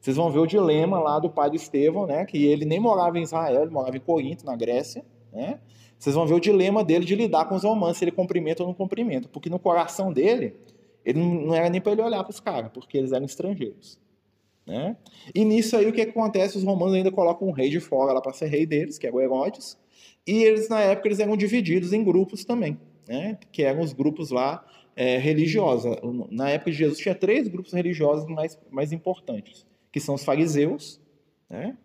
vocês 0.00 0.16
vão 0.16 0.30
ver 0.30 0.38
o 0.38 0.46
dilema 0.46 1.00
lá 1.00 1.18
do 1.18 1.30
pai 1.30 1.48
do 1.48 1.56
Estevão, 1.56 2.06
né? 2.06 2.26
que 2.26 2.44
ele 2.44 2.64
nem 2.64 2.78
morava 2.78 3.18
em 3.18 3.22
Israel, 3.22 3.62
ele 3.62 3.70
morava 3.70 3.96
em 3.96 4.00
Corinto, 4.00 4.44
na 4.44 4.54
Grécia, 4.54 5.04
né? 5.32 5.60
vocês 5.98 6.14
vão 6.14 6.26
ver 6.26 6.34
o 6.34 6.40
dilema 6.40 6.84
dele 6.84 7.04
de 7.04 7.14
lidar 7.14 7.46
com 7.46 7.54
os 7.54 7.64
romanos, 7.64 7.96
se 7.96 8.04
ele 8.04 8.12
cumprimenta 8.12 8.62
ou 8.62 8.68
não 8.68 8.74
cumprimenta. 8.74 9.28
Porque 9.28 9.48
no 9.48 9.58
coração 9.58 10.12
dele, 10.12 10.54
ele 11.06 11.20
não 11.20 11.54
era 11.54 11.70
nem 11.70 11.80
para 11.80 11.92
ele 11.92 12.02
olhar 12.02 12.24
para 12.24 12.32
os 12.32 12.40
caras, 12.40 12.70
porque 12.74 12.98
eles 12.98 13.12
eram 13.12 13.24
estrangeiros. 13.24 13.96
Né? 14.66 14.96
E 15.32 15.44
nisso 15.44 15.76
aí 15.76 15.86
o 15.86 15.92
que 15.92 16.00
acontece? 16.00 16.58
Os 16.58 16.64
romanos 16.64 16.94
ainda 16.94 17.12
colocam 17.12 17.46
um 17.46 17.52
rei 17.52 17.70
de 17.70 17.78
fora 17.78 18.12
lá 18.12 18.20
para 18.20 18.32
ser 18.32 18.46
rei 18.46 18.66
deles, 18.66 18.98
que 18.98 19.06
é 19.06 19.12
o 19.12 19.20
Herodes. 19.20 19.78
E 20.26 20.42
eles, 20.42 20.68
na 20.68 20.80
época, 20.80 21.06
eles 21.06 21.20
eram 21.20 21.36
divididos 21.36 21.92
em 21.92 22.02
grupos 22.02 22.44
também, 22.44 22.76
né? 23.08 23.38
que 23.52 23.62
eram 23.62 23.80
os 23.80 23.92
grupos 23.92 24.30
lá 24.30 24.66
é, 24.96 25.16
religiosos. 25.16 25.96
Na 26.28 26.50
época 26.50 26.72
de 26.72 26.78
Jesus 26.78 26.98
tinha 26.98 27.14
três 27.14 27.46
grupos 27.46 27.72
religiosos 27.72 28.28
mais, 28.28 28.58
mais 28.68 28.90
importantes, 28.90 29.64
que 29.92 30.00
são 30.00 30.16
os 30.16 30.24
fariseus, 30.24 31.00
né? 31.48 31.78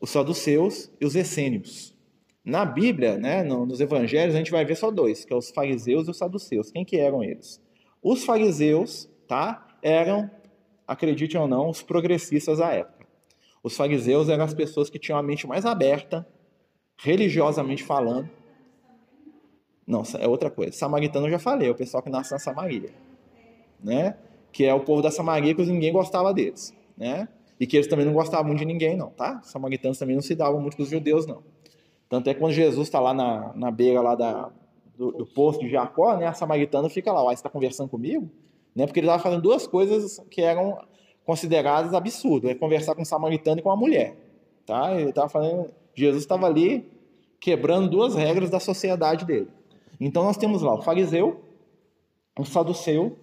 os 0.00 0.08
saduceus 0.08 0.90
e 0.98 1.04
os 1.04 1.14
essênios. 1.14 1.94
Na 2.42 2.64
Bíblia, 2.64 3.18
né, 3.18 3.42
nos 3.42 3.80
evangelhos, 3.82 4.34
a 4.34 4.38
gente 4.38 4.50
vai 4.50 4.64
ver 4.64 4.74
só 4.74 4.90
dois, 4.90 5.26
que 5.26 5.32
é 5.32 5.36
os 5.36 5.50
fariseus 5.50 6.08
e 6.08 6.10
os 6.10 6.16
saduceus. 6.16 6.70
Quem 6.70 6.86
que 6.86 6.96
eram 6.96 7.22
eles? 7.22 7.60
Os 8.02 8.24
fariseus, 8.24 9.08
tá, 9.28 9.66
eram, 9.82 10.30
acreditem 10.86 11.40
ou 11.40 11.46
não, 11.46 11.68
os 11.68 11.82
progressistas 11.82 12.58
da 12.58 12.70
época. 12.72 13.06
Os 13.62 13.76
fariseus 13.76 14.28
eram 14.28 14.44
as 14.44 14.54
pessoas 14.54 14.88
que 14.88 14.98
tinham 14.98 15.18
a 15.18 15.22
mente 15.22 15.46
mais 15.46 15.66
aberta, 15.66 16.26
religiosamente 16.96 17.82
falando. 17.82 18.28
Não, 19.86 20.02
é 20.18 20.26
outra 20.26 20.50
coisa. 20.50 20.72
Samaritano 20.72 21.26
eu 21.26 21.30
já 21.32 21.38
falei, 21.38 21.68
é 21.68 21.70
o 21.70 21.74
pessoal 21.74 22.02
que 22.02 22.08
nasce 22.08 22.32
na 22.32 22.38
Samaria, 22.38 22.90
né? 23.82 24.16
Que 24.52 24.64
é 24.64 24.72
o 24.72 24.80
povo 24.80 25.02
da 25.02 25.10
Samaria 25.10 25.54
que 25.54 25.62
ninguém 25.64 25.92
gostava 25.92 26.32
deles, 26.32 26.74
né? 26.96 27.28
E 27.58 27.66
que 27.66 27.76
eles 27.76 27.86
também 27.86 28.06
não 28.06 28.14
gostavam 28.14 28.46
muito 28.46 28.60
de 28.60 28.64
ninguém, 28.64 28.96
não, 28.96 29.10
tá? 29.10 29.40
Os 29.44 29.50
samaritanos 29.50 29.98
também 29.98 30.14
não 30.14 30.22
se 30.22 30.34
davam 30.34 30.60
muito 30.60 30.76
com 30.78 30.82
os 30.82 30.88
judeus, 30.88 31.26
não. 31.26 31.42
Tanto 32.08 32.30
é 32.30 32.34
que 32.34 32.40
quando 32.40 32.52
Jesus 32.52 32.88
está 32.88 32.98
lá 32.98 33.12
na, 33.12 33.52
na 33.54 33.70
beira 33.70 34.00
lá 34.00 34.14
da, 34.14 34.50
do, 35.00 35.10
do 35.12 35.24
poço 35.24 35.58
de 35.58 35.70
Jacó, 35.70 36.14
né, 36.18 36.26
a 36.26 36.34
samaritana 36.34 36.90
fica 36.90 37.10
lá, 37.10 37.22
você 37.22 37.32
está 37.32 37.48
conversando 37.48 37.88
comigo? 37.88 38.28
Né, 38.76 38.84
porque 38.84 39.00
ele 39.00 39.06
estava 39.06 39.22
fazendo 39.22 39.40
duas 39.40 39.66
coisas 39.66 40.22
que 40.30 40.42
eram 40.42 40.76
consideradas 41.24 41.94
absurdas, 41.94 42.50
é 42.50 42.54
conversar 42.54 42.94
com 42.94 43.00
um 43.00 43.04
samaritano 43.06 43.60
e 43.60 43.62
com 43.62 43.70
uma 43.70 43.76
mulher. 43.76 44.14
Tá? 44.66 44.94
Ele 45.00 45.08
estava 45.08 45.30
falando, 45.30 45.70
Jesus 45.94 46.22
estava 46.22 46.46
ali 46.46 46.86
quebrando 47.40 47.88
duas 47.88 48.14
regras 48.14 48.50
da 48.50 48.60
sociedade 48.60 49.24
dele. 49.24 49.48
Então 49.98 50.22
nós 50.22 50.36
temos 50.36 50.60
lá 50.60 50.74
o 50.74 50.82
fariseu, 50.82 51.40
o 52.38 52.44
saduceu 52.44 53.16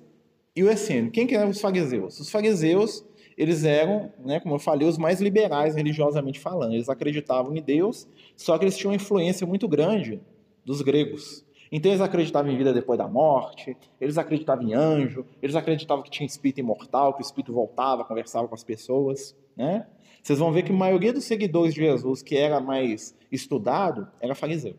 e 0.55 0.63
o 0.63 0.71
essênio. 0.71 1.11
Quem 1.11 1.27
que 1.27 1.35
eram 1.35 1.51
os 1.51 1.61
fariseus? 1.61 2.19
Os 2.19 2.31
fariseus 2.31 3.05
eles 3.37 3.63
eram, 3.63 4.11
né, 4.25 4.39
como 4.39 4.55
eu 4.55 4.59
falei, 4.59 4.87
os 4.87 4.97
mais 4.97 5.21
liberais 5.21 5.75
religiosamente 5.75 6.39
falando. 6.39 6.73
Eles 6.73 6.89
acreditavam 6.89 7.55
em 7.55 7.61
Deus, 7.61 8.07
só 8.35 8.57
que 8.57 8.65
eles 8.65 8.75
tinham 8.75 8.89
uma 8.89 8.95
influência 8.95 9.45
muito 9.45 9.67
grande 9.67 10.19
dos 10.65 10.81
gregos. 10.81 11.45
Então 11.71 11.91
eles 11.91 12.01
acreditavam 12.01 12.51
em 12.51 12.57
vida 12.57 12.73
depois 12.73 12.97
da 12.97 13.07
morte, 13.07 13.75
eles 13.99 14.17
acreditavam 14.17 14.63
em 14.63 14.73
anjo, 14.73 15.25
eles 15.41 15.55
acreditavam 15.55 16.03
que 16.03 16.09
tinha 16.09 16.25
espírito 16.25 16.59
imortal, 16.59 17.13
que 17.13 17.21
o 17.21 17.25
espírito 17.25 17.53
voltava, 17.53 18.05
conversava 18.05 18.47
com 18.47 18.55
as 18.55 18.63
pessoas, 18.63 19.35
né? 19.55 19.85
Vocês 20.21 20.39
vão 20.39 20.51
ver 20.51 20.63
que 20.63 20.71
a 20.71 20.75
maioria 20.75 21.13
dos 21.13 21.23
seguidores 21.23 21.73
de 21.73 21.81
Jesus 21.81 22.21
que 22.21 22.35
era 22.35 22.59
mais 22.59 23.15
estudado 23.31 24.07
era 24.19 24.35
fariseu. 24.35 24.75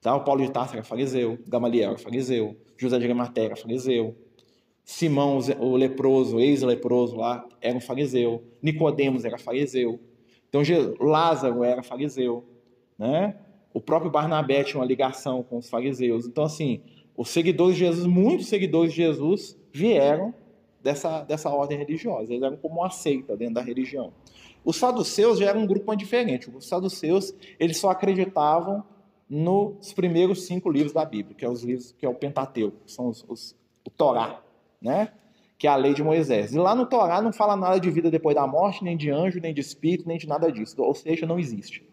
Tá? 0.00 0.14
O 0.16 0.24
Paulo 0.24 0.44
de 0.44 0.50
Tarso 0.50 0.74
era 0.74 0.82
fariseu, 0.82 1.38
Gamaliel 1.46 1.90
era 1.90 1.98
fariseu, 1.98 2.56
José 2.76 2.98
de 2.98 3.04
Arimateia 3.04 3.46
era 3.46 3.56
fariseu, 3.56 4.16
Simão, 4.90 5.38
o 5.60 5.76
leproso, 5.76 6.40
ex-leproso 6.40 7.16
lá, 7.16 7.46
era 7.60 7.76
um 7.76 7.80
fariseu. 7.80 8.42
Nicodemos 8.60 9.24
era 9.24 9.38
fariseu. 9.38 10.00
Então 10.48 10.62
Lázaro 10.98 11.62
era 11.62 11.80
fariseu, 11.80 12.44
né? 12.98 13.36
O 13.72 13.80
próprio 13.80 14.10
Barnabé 14.10 14.64
tinha 14.64 14.80
uma 14.80 14.86
ligação 14.86 15.42
com 15.42 15.58
os 15.58 15.68
fariseus. 15.68 16.26
Então 16.26 16.44
assim, 16.44 16.80
os 17.16 17.28
seguidores 17.30 17.76
de 17.76 17.84
Jesus, 17.84 18.06
muitos 18.06 18.48
seguidores 18.48 18.92
de 18.92 18.96
Jesus 18.96 19.58
vieram 19.72 20.34
dessa, 20.82 21.22
dessa 21.22 21.50
ordem 21.50 21.78
religiosa. 21.78 22.32
Eles 22.32 22.42
eram 22.42 22.56
como 22.56 22.80
uma 22.80 22.90
seita 22.90 23.36
dentro 23.36 23.54
da 23.54 23.62
religião. 23.62 24.12
Os 24.64 24.76
saduceus 24.76 25.38
já 25.38 25.46
eram 25.46 25.60
um 25.60 25.66
grupo 25.66 25.94
diferente. 25.94 26.50
Os 26.54 26.66
saduceus, 26.66 27.34
eles 27.58 27.78
só 27.78 27.90
acreditavam 27.90 28.84
nos 29.28 29.92
primeiros 29.92 30.42
cinco 30.46 30.70
livros 30.70 30.92
da 30.92 31.04
Bíblia, 31.04 31.36
que 31.36 31.44
é 31.44 31.48
os 31.48 31.62
livros 31.62 31.94
que 31.96 32.04
é 32.04 32.08
o 32.08 32.14
Pentateuco, 32.14 32.76
são 32.86 33.08
os, 33.08 33.24
os 33.28 33.56
o 33.86 33.90
Torá 33.90 34.42
né? 34.80 35.12
que 35.58 35.66
é 35.66 35.70
a 35.70 35.76
lei 35.76 35.92
de 35.92 36.02
Moisés. 36.02 36.54
E 36.54 36.58
lá 36.58 36.74
no 36.74 36.86
Torá 36.86 37.20
não 37.20 37.32
fala 37.32 37.54
nada 37.54 37.78
de 37.78 37.90
vida 37.90 38.10
depois 38.10 38.34
da 38.34 38.46
morte, 38.46 38.82
nem 38.82 38.96
de 38.96 39.10
anjo, 39.10 39.40
nem 39.40 39.52
de 39.52 39.60
espírito, 39.60 40.08
nem 40.08 40.16
de 40.16 40.26
nada 40.26 40.50
disso. 40.50 40.74
Ou 40.82 40.94
seja, 40.94 41.26
não 41.26 41.38
existe. 41.38 41.86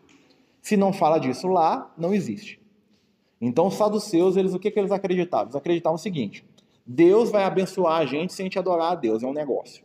Se 0.61 0.75
não 0.75 0.91
fala 0.91 1.19
disso 1.19 1.47
lá, 1.47 1.93
não 1.97 2.13
existe. 2.13 2.59
Então, 3.39 3.67
os 3.67 3.75
saduceus, 3.75 4.35
eles, 4.35 4.53
o 4.53 4.59
que, 4.59 4.71
que 4.71 4.79
eles 4.79 4.91
acreditavam? 4.91 5.45
Eles 5.45 5.55
acreditavam 5.55 5.95
o 5.95 5.99
seguinte: 5.99 6.45
Deus 6.85 7.29
vai 7.29 7.43
abençoar 7.43 7.99
a 7.99 8.05
gente 8.05 8.33
sem 8.33 8.43
a 8.43 8.47
gente 8.47 8.59
adorar 8.59 8.93
a 8.93 8.95
Deus, 8.95 9.23
é 9.23 9.27
um 9.27 9.33
negócio. 9.33 9.83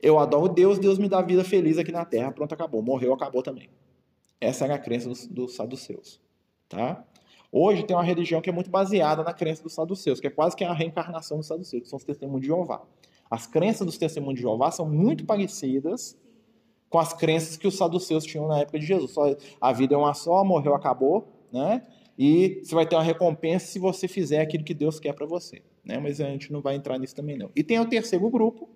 Eu 0.00 0.18
adoro 0.18 0.52
Deus, 0.52 0.78
Deus 0.78 0.98
me 0.98 1.08
dá 1.08 1.22
vida 1.22 1.44
feliz 1.44 1.78
aqui 1.78 1.90
na 1.90 2.04
terra, 2.04 2.30
pronto, 2.30 2.52
acabou. 2.52 2.82
Morreu, 2.82 3.14
acabou 3.14 3.42
também. 3.42 3.70
Essa 4.40 4.64
era 4.64 4.74
a 4.74 4.78
crença 4.78 5.08
dos, 5.08 5.26
dos 5.26 5.54
saduceus. 5.54 6.20
Tá? 6.68 7.04
Hoje 7.50 7.84
tem 7.84 7.96
uma 7.96 8.02
religião 8.02 8.42
que 8.42 8.50
é 8.50 8.52
muito 8.52 8.68
baseada 8.68 9.22
na 9.22 9.32
crença 9.32 9.62
dos 9.62 9.72
saduceus, 9.72 10.20
que 10.20 10.26
é 10.26 10.30
quase 10.30 10.56
que 10.56 10.64
a 10.64 10.72
reencarnação 10.72 11.38
dos 11.38 11.46
saduceus, 11.46 11.84
que 11.84 11.88
são 11.88 11.96
os 11.96 12.04
testemunhos 12.04 12.42
de 12.42 12.48
Jeová. 12.48 12.82
As 13.30 13.46
crenças 13.46 13.86
dos 13.86 13.96
testemunhos 13.96 14.36
de 14.36 14.42
Jeová 14.42 14.70
são 14.70 14.86
muito 14.86 15.24
parecidas 15.24 16.18
com 16.94 17.00
as 17.00 17.12
crenças 17.12 17.56
que 17.56 17.66
os 17.66 17.76
saduceus 17.76 18.24
tinham 18.24 18.46
na 18.46 18.60
época 18.60 18.78
de 18.78 18.86
Jesus. 18.86 19.10
Só, 19.10 19.34
a 19.60 19.72
vida 19.72 19.96
é 19.96 19.98
uma 19.98 20.14
só, 20.14 20.44
morreu, 20.44 20.76
acabou, 20.76 21.26
né? 21.52 21.82
E 22.16 22.60
você 22.62 22.72
vai 22.72 22.86
ter 22.86 22.94
uma 22.94 23.02
recompensa 23.02 23.66
se 23.66 23.80
você 23.80 24.06
fizer 24.06 24.40
aquilo 24.40 24.62
que 24.62 24.72
Deus 24.72 25.00
quer 25.00 25.12
para 25.12 25.26
você, 25.26 25.60
né? 25.84 25.98
Mas 25.98 26.20
a 26.20 26.26
gente 26.26 26.52
não 26.52 26.60
vai 26.60 26.76
entrar 26.76 26.96
nisso 26.96 27.12
também 27.12 27.36
não. 27.36 27.50
E 27.56 27.64
tem 27.64 27.80
o 27.80 27.88
terceiro 27.88 28.30
grupo, 28.30 28.68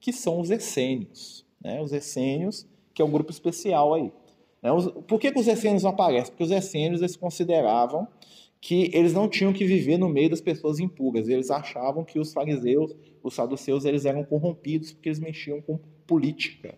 que 0.00 0.12
são 0.12 0.40
os 0.40 0.50
essênios, 0.50 1.46
né? 1.62 1.80
Os 1.80 1.92
essênios, 1.92 2.66
que 2.92 3.00
é 3.00 3.04
um 3.04 3.10
grupo 3.12 3.30
especial 3.30 3.94
aí. 3.94 4.12
Né? 4.60 4.70
Por 5.06 5.20
que, 5.20 5.30
que 5.30 5.38
os 5.38 5.46
essênios 5.46 5.84
não 5.84 5.90
aparecem? 5.90 6.32
Porque 6.32 6.42
os 6.42 6.50
essênios 6.50 7.00
eles 7.00 7.14
consideravam 7.14 8.08
que 8.60 8.90
eles 8.92 9.12
não 9.14 9.28
tinham 9.28 9.52
que 9.52 9.64
viver 9.64 9.96
no 9.96 10.08
meio 10.08 10.28
das 10.28 10.40
pessoas 10.40 10.80
impuras. 10.80 11.28
Eles 11.28 11.52
achavam 11.52 12.02
que 12.02 12.18
os 12.18 12.32
fariseus, 12.32 12.96
os 13.22 13.32
saduceus, 13.32 13.84
eles 13.84 14.06
eram 14.06 14.24
corrompidos 14.24 14.90
porque 14.92 15.08
eles 15.08 15.20
mexiam 15.20 15.62
com 15.62 15.78
política. 16.04 16.76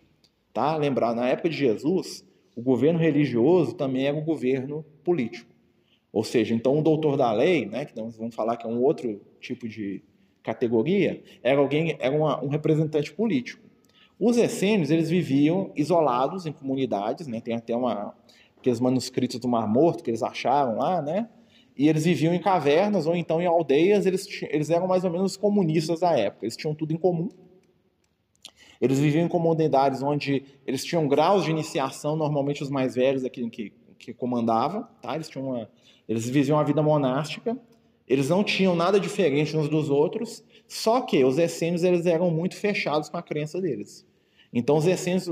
Tá? 0.53 0.75
Lembrar, 0.77 1.15
na 1.15 1.27
época 1.27 1.49
de 1.49 1.57
Jesus, 1.57 2.25
o 2.55 2.61
governo 2.61 2.99
religioso 2.99 3.73
também 3.73 4.05
era 4.05 4.15
um 4.15 4.23
governo 4.23 4.85
político. 5.03 5.51
Ou 6.11 6.23
seja, 6.23 6.53
então 6.53 6.77
o 6.77 6.83
doutor 6.83 7.17
da 7.17 7.31
lei, 7.31 7.65
né, 7.65 7.85
que 7.85 7.99
nós 7.99 8.15
vamos 8.15 8.35
falar 8.35 8.55
que 8.55 8.67
é 8.67 8.69
um 8.69 8.79
outro 8.81 9.19
tipo 9.41 9.67
de 9.67 10.03
categoria, 10.43 11.23
era 11.41 11.59
alguém, 11.59 11.97
era 11.99 12.15
uma, 12.15 12.43
um 12.43 12.49
representante 12.49 13.11
político. 13.11 13.63
Os 14.19 14.37
essênios, 14.37 14.91
eles 14.91 15.09
viviam 15.09 15.71
isolados 15.75 16.45
em 16.45 16.51
comunidades, 16.51 17.25
né? 17.25 17.41
Tem 17.41 17.55
até 17.55 17.75
uma, 17.75 18.15
aqueles 18.57 18.79
manuscritos 18.79 19.39
do 19.39 19.47
Mar 19.47 19.67
Morto 19.67 20.03
que 20.03 20.11
eles 20.11 20.21
acharam 20.21 20.77
lá, 20.77 21.01
né? 21.01 21.27
E 21.75 21.89
eles 21.89 22.05
viviam 22.05 22.33
em 22.33 22.39
cavernas 22.39 23.07
ou 23.07 23.15
então 23.15 23.41
em 23.41 23.47
aldeias, 23.47 24.05
eles, 24.05 24.27
eles 24.43 24.69
eram 24.69 24.87
mais 24.87 25.03
ou 25.03 25.09
menos 25.09 25.35
comunistas 25.35 26.01
da 26.01 26.17
época, 26.17 26.45
eles 26.45 26.55
tinham 26.55 26.75
tudo 26.75 26.93
em 26.93 26.97
comum. 26.97 27.29
Eles 28.81 28.99
viviam 28.99 29.25
em 29.25 29.27
comunidades 29.27 30.01
onde 30.01 30.43
eles 30.65 30.83
tinham 30.83 31.07
graus 31.07 31.43
de 31.43 31.51
iniciação, 31.51 32.15
normalmente 32.15 32.63
os 32.63 32.69
mais 32.69 32.95
velhos 32.95 33.23
aqui 33.23 33.49
que, 33.49 33.73
que 33.97 34.13
comandavam, 34.13 34.87
tá? 35.01 35.15
Eles, 35.15 35.29
tinham 35.29 35.49
uma, 35.49 35.69
eles 36.07 36.27
viviam 36.27 36.57
uma 36.57 36.63
vida 36.63 36.81
monástica, 36.81 37.57
eles 38.07 38.29
não 38.29 38.43
tinham 38.43 38.75
nada 38.75 38.99
diferente 38.99 39.55
uns 39.55 39.69
dos 39.69 39.89
outros, 39.89 40.43
só 40.67 41.01
que 41.01 41.23
os 41.23 41.37
essênios 41.37 41.83
eles 41.83 42.05
eram 42.05 42.29
muito 42.29 42.55
fechados 42.55 43.09
com 43.09 43.17
a 43.17 43.21
crença 43.21 43.61
deles. 43.61 44.05
Então, 44.53 44.77
os 44.77 44.85
essênios, 44.85 45.27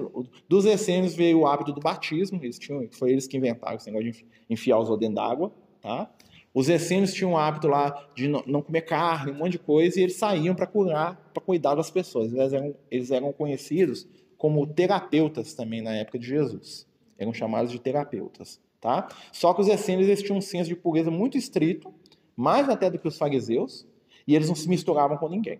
dos 0.49 0.65
essênios 0.65 1.13
veio 1.13 1.41
o 1.41 1.47
hábito 1.47 1.71
do 1.71 1.79
batismo, 1.79 2.39
eles 2.41 2.57
tinham, 2.57 2.87
foi 2.91 3.11
eles 3.11 3.27
que 3.27 3.37
inventaram 3.37 3.75
esse 3.75 3.91
negócio 3.91 4.11
de 4.11 4.25
enfiar 4.49 4.79
os 4.79 4.89
dentro 4.97 5.15
d'água, 5.15 5.51
tá? 5.79 6.09
Os 6.53 6.67
essênios 6.67 7.13
tinham 7.13 7.33
o 7.33 7.37
hábito 7.37 7.67
lá 7.67 8.07
de 8.13 8.27
não 8.27 8.61
comer 8.61 8.81
carne, 8.81 9.31
um 9.31 9.35
monte 9.35 9.53
de 9.53 9.59
coisa, 9.59 9.99
e 9.99 10.03
eles 10.03 10.17
saíam 10.17 10.53
para 10.53 10.67
curar, 10.67 11.15
para 11.33 11.41
cuidar 11.41 11.75
das 11.75 11.89
pessoas. 11.89 12.33
Eles 12.33 12.51
eram, 12.51 12.75
eles 12.89 13.11
eram 13.11 13.31
conhecidos 13.31 14.07
como 14.37 14.65
terapeutas 14.67 15.53
também 15.53 15.81
na 15.81 15.93
época 15.93 16.19
de 16.19 16.27
Jesus. 16.27 16.87
Eram 17.17 17.33
chamados 17.33 17.71
de 17.71 17.79
terapeutas, 17.79 18.59
tá? 18.81 19.07
Só 19.31 19.53
que 19.53 19.61
os 19.61 19.67
essênios 19.67 20.07
eles 20.07 20.21
tinham 20.21 20.37
um 20.37 20.41
senso 20.41 20.67
de 20.67 20.75
pureza 20.75 21.09
muito 21.09 21.37
estrito, 21.37 21.93
mais 22.35 22.67
até 22.67 22.89
do 22.89 22.99
que 22.99 23.07
os 23.07 23.17
fariseus, 23.17 23.87
e 24.27 24.35
eles 24.35 24.49
não 24.49 24.55
se 24.55 24.67
misturavam 24.67 25.17
com 25.17 25.29
ninguém. 25.29 25.59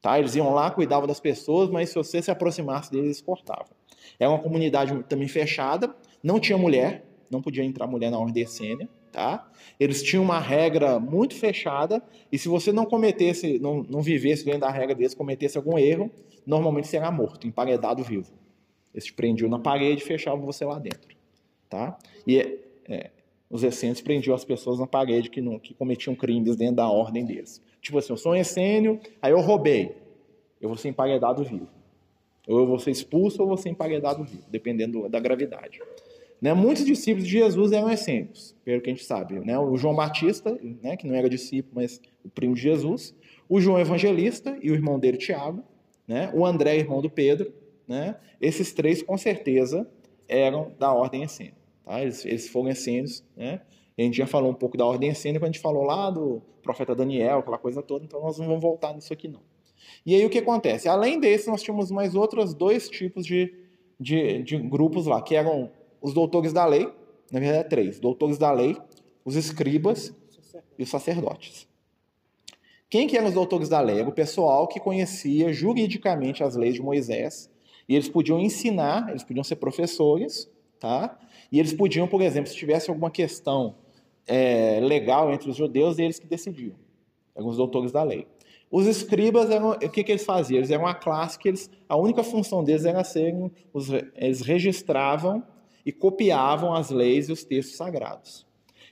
Tá? 0.00 0.18
Eles 0.18 0.36
iam 0.36 0.52
lá, 0.54 0.70
cuidavam 0.70 1.06
das 1.06 1.18
pessoas, 1.18 1.68
mas 1.68 1.88
se 1.88 1.96
você 1.96 2.22
se 2.22 2.30
aproximasse 2.30 2.90
deles, 2.90 3.06
eles 3.06 3.20
cortavam. 3.20 3.74
É 4.20 4.28
uma 4.28 4.38
comunidade 4.38 5.02
também 5.08 5.26
fechada, 5.26 5.96
não 6.22 6.38
tinha 6.38 6.56
mulher, 6.56 7.04
não 7.30 7.42
podia 7.42 7.64
entrar 7.64 7.86
mulher 7.86 8.10
na 8.10 8.18
ordem 8.18 8.44
essênia, 8.44 8.88
tá? 9.16 9.50
Eles 9.80 10.02
tinham 10.02 10.22
uma 10.22 10.38
regra 10.38 11.00
muito 11.00 11.34
fechada, 11.34 12.02
e 12.30 12.36
se 12.36 12.48
você 12.48 12.70
não 12.70 12.84
cometesse, 12.84 13.58
não, 13.58 13.82
não 13.82 14.02
vivesse 14.02 14.44
dentro 14.44 14.60
da 14.60 14.70
regra 14.70 14.94
deles, 14.94 15.14
cometesse 15.14 15.56
algum 15.56 15.78
erro, 15.78 16.10
normalmente 16.46 16.86
será 16.86 17.10
morto, 17.10 17.46
emparedado 17.46 18.04
vivo. 18.04 18.30
Eles 18.92 19.06
te 19.06 19.14
prendiam 19.14 19.48
na 19.48 19.58
parede 19.58 20.02
e 20.02 20.04
fechavam 20.04 20.44
você 20.44 20.66
lá 20.66 20.78
dentro, 20.78 21.16
tá? 21.66 21.96
E 22.26 22.60
é, 22.86 23.10
os 23.48 23.64
essênios 23.64 24.02
prendiam 24.02 24.34
as 24.34 24.44
pessoas 24.44 24.78
na 24.78 24.86
parede 24.86 25.30
que, 25.30 25.40
não, 25.40 25.58
que 25.58 25.72
cometiam 25.72 26.14
crimes 26.14 26.54
dentro 26.54 26.76
da 26.76 26.90
ordem 26.90 27.24
deles. 27.24 27.62
Tipo 27.80 27.96
assim, 27.96 28.12
eu 28.12 28.18
sou 28.18 28.32
um 28.32 28.36
essênio, 28.36 29.00
aí 29.22 29.32
eu 29.32 29.40
roubei. 29.40 29.96
Eu 30.60 30.68
vou 30.68 30.76
ser 30.76 30.90
emparedado 30.90 31.42
vivo. 31.42 31.68
Ou 32.46 32.58
eu 32.58 32.66
vou 32.66 32.78
ser 32.78 32.90
expulso 32.90 33.40
ou 33.40 33.48
vou 33.48 33.56
ser 33.56 33.70
emparedado 33.70 34.22
vivo, 34.24 34.44
dependendo 34.50 35.08
da 35.08 35.18
gravidade. 35.18 35.80
Né? 36.40 36.52
Muitos 36.52 36.84
discípulos 36.84 37.26
de 37.26 37.32
Jesus 37.32 37.72
eram 37.72 37.90
essênios, 37.90 38.54
pelo 38.64 38.80
que 38.80 38.90
a 38.90 38.92
gente 38.92 39.04
sabe. 39.04 39.38
Né? 39.40 39.58
O 39.58 39.76
João 39.76 39.94
Batista, 39.94 40.58
né, 40.82 40.96
que 40.96 41.06
não 41.06 41.14
era 41.14 41.28
discípulo, 41.28 41.74
mas 41.76 42.00
o 42.24 42.28
primo 42.28 42.54
de 42.54 42.60
Jesus. 42.60 43.14
O 43.48 43.60
João 43.60 43.78
Evangelista 43.78 44.58
e 44.60 44.70
o 44.70 44.74
irmão 44.74 44.98
dele, 44.98 45.16
Tiago. 45.16 45.62
Né? 46.06 46.30
O 46.34 46.44
André, 46.44 46.76
irmão 46.76 47.00
do 47.00 47.10
Pedro. 47.10 47.52
Né? 47.86 48.16
Esses 48.40 48.72
três, 48.72 49.02
com 49.02 49.16
certeza, 49.16 49.88
eram 50.28 50.72
da 50.78 50.92
ordem 50.92 51.22
essênia. 51.22 51.54
Tá? 51.84 52.02
Eles, 52.02 52.24
eles 52.24 52.48
foram 52.48 52.68
essênios. 52.68 53.24
Né? 53.36 53.60
a 53.98 54.02
gente 54.02 54.16
já 54.16 54.26
falou 54.26 54.50
um 54.50 54.54
pouco 54.54 54.76
da 54.76 54.84
ordem 54.84 55.08
essênia 55.08 55.40
quando 55.40 55.50
a 55.50 55.52
gente 55.52 55.62
falou 55.62 55.82
lá 55.82 56.10
do 56.10 56.42
profeta 56.62 56.94
Daniel, 56.94 57.38
aquela 57.38 57.56
coisa 57.56 57.80
toda, 57.82 58.04
então 58.04 58.20
nós 58.20 58.38
não 58.38 58.46
vamos 58.46 58.60
voltar 58.60 58.92
nisso 58.92 59.12
aqui 59.12 59.28
não. 59.28 59.40
E 60.04 60.14
aí 60.14 60.24
o 60.24 60.30
que 60.30 60.38
acontece? 60.38 60.88
Além 60.88 61.18
desse, 61.18 61.48
nós 61.48 61.62
tínhamos 61.62 61.90
mais 61.90 62.14
outros 62.14 62.52
dois 62.52 62.88
tipos 62.88 63.24
de, 63.24 63.54
de, 63.98 64.42
de 64.42 64.58
grupos 64.58 65.06
lá, 65.06 65.22
que 65.22 65.34
eram 65.34 65.70
os 66.00 66.12
doutores 66.14 66.52
da 66.52 66.64
lei, 66.64 66.92
na 67.30 67.40
verdade 67.40 67.68
três, 67.68 67.98
doutores 67.98 68.38
da 68.38 68.52
lei, 68.52 68.76
os 69.24 69.36
escribas 69.36 70.14
e 70.78 70.82
os 70.82 70.88
sacerdotes. 70.88 71.68
Quem 72.88 73.08
que 73.08 73.16
eram 73.16 73.28
os 73.28 73.34
doutores 73.34 73.68
da 73.68 73.80
lei? 73.80 74.00
Era 74.00 74.08
o 74.08 74.12
pessoal 74.12 74.68
que 74.68 74.78
conhecia 74.78 75.52
juridicamente 75.52 76.44
as 76.44 76.54
leis 76.54 76.74
de 76.74 76.82
Moisés, 76.82 77.50
e 77.88 77.94
eles 77.94 78.08
podiam 78.08 78.38
ensinar, 78.38 79.08
eles 79.10 79.24
podiam 79.24 79.44
ser 79.44 79.56
professores, 79.56 80.48
tá? 80.78 81.18
E 81.50 81.58
eles 81.58 81.72
podiam, 81.72 82.06
por 82.06 82.20
exemplo, 82.20 82.50
se 82.50 82.56
tivesse 82.56 82.90
alguma 82.90 83.10
questão 83.10 83.76
é, 84.26 84.80
legal 84.80 85.32
entre 85.32 85.50
os 85.50 85.56
judeus, 85.56 85.98
eles 85.98 86.18
que 86.18 86.26
decidiam. 86.26 86.74
Eram 87.34 87.48
os 87.48 87.56
doutores 87.56 87.92
da 87.92 88.02
lei. 88.02 88.26
Os 88.70 88.86
escribas 88.86 89.50
eram, 89.50 89.70
o 89.70 89.78
que, 89.78 90.02
que 90.02 90.10
eles 90.10 90.24
faziam? 90.24 90.58
Eles 90.58 90.70
eram 90.70 90.84
uma 90.84 90.94
classe 90.94 91.38
que 91.38 91.48
eles, 91.48 91.70
a 91.88 91.96
única 91.96 92.24
função 92.24 92.64
deles 92.64 92.84
era 92.84 93.04
serem, 93.04 93.50
os, 93.72 93.88
eles 94.16 94.40
registravam 94.40 95.42
e 95.86 95.92
copiavam 95.92 96.74
as 96.74 96.90
leis 96.90 97.28
e 97.28 97.32
os 97.32 97.44
textos 97.44 97.76
sagrados. 97.76 98.44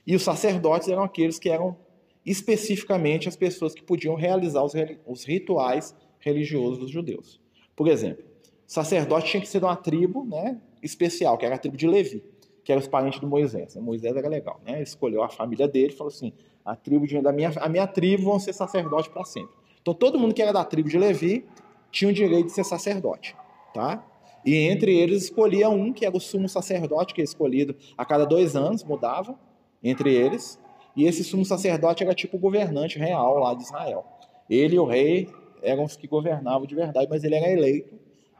E 0.07 0.15
os 0.15 0.23
sacerdotes 0.23 0.87
eram 0.87 1.03
aqueles 1.03 1.37
que 1.37 1.49
eram 1.49 1.77
especificamente 2.25 3.27
as 3.27 3.35
pessoas 3.35 3.75
que 3.75 3.83
podiam 3.83 4.15
realizar 4.15 4.63
os, 4.63 4.73
os 5.05 5.25
rituais 5.25 5.93
religiosos 6.17 6.79
dos 6.79 6.89
judeus. 6.89 7.39
Por 7.75 7.87
exemplo, 7.87 8.23
sacerdote 8.65 9.29
tinha 9.29 9.41
que 9.41 9.47
ser 9.47 9.59
de 9.59 9.65
uma 9.65 9.75
tribo 9.75 10.25
né, 10.25 10.59
especial, 10.81 11.37
que 11.37 11.45
era 11.45 11.55
a 11.55 11.57
tribo 11.59 11.77
de 11.77 11.85
Levi 11.85 12.23
que 12.65 12.71
eram 12.71 12.81
os 12.81 12.87
parentes 12.87 13.19
de 13.19 13.25
Moisés. 13.27 13.75
Moisés 13.75 14.17
era 14.17 14.27
legal, 14.27 14.59
né? 14.65 14.73
Ele 14.73 14.83
escolheu 14.83 15.21
a 15.21 15.29
família 15.29 15.67
dele 15.67 15.93
e 15.93 15.95
falou 15.95 16.11
assim: 16.11 16.33
a 16.65 16.75
tribo 16.75 17.05
de, 17.05 17.21
da 17.21 17.31
minha, 17.31 17.53
a 17.57 17.69
minha 17.69 17.85
tribo 17.85 18.23
vão 18.23 18.39
ser 18.39 18.53
sacerdote 18.53 19.09
para 19.11 19.23
sempre. 19.23 19.55
Então 19.79 19.93
todo 19.93 20.19
mundo 20.19 20.33
que 20.33 20.41
era 20.41 20.51
da 20.51 20.65
tribo 20.65 20.89
de 20.89 20.97
Levi 20.97 21.45
tinha 21.91 22.09
o 22.09 22.13
direito 22.13 22.47
de 22.47 22.51
ser 22.51 22.65
sacerdote, 22.65 23.35
tá? 23.71 24.03
E 24.45 24.55
entre 24.55 24.95
eles 24.95 25.23
escolhia 25.23 25.69
um 25.69 25.91
que 25.91 26.05
era 26.05 26.15
o 26.15 26.19
sumo 26.19 26.47
sacerdote, 26.47 27.13
que 27.13 27.21
é 27.21 27.23
escolhido 27.23 27.75
a 27.97 28.05
cada 28.05 28.25
dois 28.25 28.55
anos, 28.55 28.83
mudava 28.83 29.37
entre 29.83 30.13
eles. 30.13 30.59
E 30.95 31.05
esse 31.05 31.23
sumo 31.23 31.43
sacerdote 31.43 32.03
era 32.03 32.13
tipo 32.13 32.37
o 32.37 32.39
governante 32.39 32.99
real 32.99 33.39
lá 33.39 33.53
de 33.53 33.63
Israel. 33.63 34.05
Ele 34.49 34.75
e 34.75 34.79
o 34.79 34.85
rei 34.85 35.27
eram 35.63 35.83
os 35.83 35.95
que 35.95 36.07
governavam 36.07 36.67
de 36.67 36.75
verdade, 36.75 37.07
mas 37.09 37.23
ele 37.23 37.35
era 37.35 37.51
eleito 37.51 37.95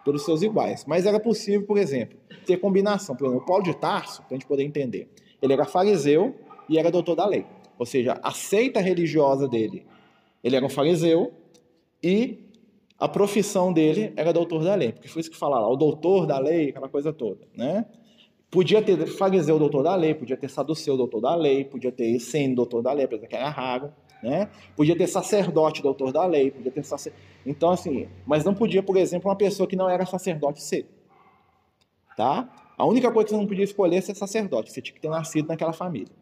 pelos 0.05 0.23
seus 0.23 0.43
iguais. 0.43 0.85
Mas 0.85 1.07
era 1.07 1.19
possível, 1.19 1.65
por 1.65 1.77
exemplo, 1.77 2.17
ter 2.45 2.57
combinação. 2.57 3.15
Por 3.15 3.25
exemplo, 3.25 3.43
o 3.43 3.45
Paulo 3.45 3.63
de 3.63 3.75
Tarso, 3.75 4.21
para 4.21 4.35
a 4.35 4.35
gente 4.35 4.45
poder 4.45 4.63
entender, 4.63 5.09
ele 5.41 5.53
era 5.53 5.65
fariseu 5.65 6.35
e 6.69 6.77
era 6.77 6.91
doutor 6.91 7.15
da 7.15 7.25
lei. 7.25 7.45
Ou 7.77 7.85
seja, 7.85 8.19
a 8.21 8.31
seita 8.31 8.79
religiosa 8.79 9.47
dele, 9.47 9.85
ele 10.43 10.55
era 10.55 10.65
um 10.65 10.69
fariseu 10.69 11.33
e 12.01 12.44
a 12.99 13.07
profissão 13.07 13.73
dele 13.73 14.13
era 14.15 14.31
doutor 14.31 14.63
da 14.63 14.75
lei. 14.75 14.91
Porque 14.91 15.07
foi 15.07 15.21
isso 15.21 15.31
que 15.31 15.37
falaram, 15.37 15.69
o 15.69 15.75
doutor 15.75 16.25
da 16.25 16.39
lei, 16.39 16.69
aquela 16.69 16.89
coisa 16.89 17.11
toda, 17.11 17.47
né? 17.55 17.85
Podia 18.49 18.81
ter 18.81 19.05
fariseu 19.07 19.59
doutor 19.59 19.83
da 19.83 19.95
lei, 19.95 20.13
podia 20.13 20.37
ter 20.37 20.49
saduceu 20.49 20.95
doutor 20.95 21.21
da 21.21 21.35
lei, 21.35 21.65
podia 21.65 21.91
ter 21.91 22.05
essênio 22.15 22.55
doutor 22.55 22.81
da 22.81 22.93
lei, 22.93 23.07
que 23.07 23.35
era 23.35 23.49
raro, 23.49 23.91
né? 24.23 24.49
Podia 24.75 24.95
ter 24.95 25.07
sacerdote 25.07 25.81
doutor 25.81 26.11
da 26.11 26.25
lei, 26.25 26.51
podia 26.51 26.71
ter 26.71 26.83
sacerdote 26.83 27.35
então, 27.45 27.69
assim, 27.69 28.07
mas 28.25 28.43
não 28.43 28.55
podia, 28.55 28.81
por 28.81 28.97
exemplo, 28.97 29.29
uma 29.29 29.35
pessoa 29.35 29.67
que 29.67 29.75
não 29.75 29.87
era 29.87 30.05
sacerdote 30.05 30.61
ser. 30.61 30.89
Tá? 32.17 32.49
A 32.77 32.85
única 32.85 33.11
coisa 33.11 33.25
que 33.25 33.31
você 33.31 33.37
não 33.37 33.47
podia 33.47 33.63
escolher 33.63 33.97
é 33.97 34.01
ser 34.01 34.15
sacerdote, 34.15 34.71
você 34.71 34.81
tinha 34.81 34.95
que 34.95 35.01
ter 35.01 35.09
nascido 35.09 35.47
naquela 35.47 35.71
família. 35.71 36.13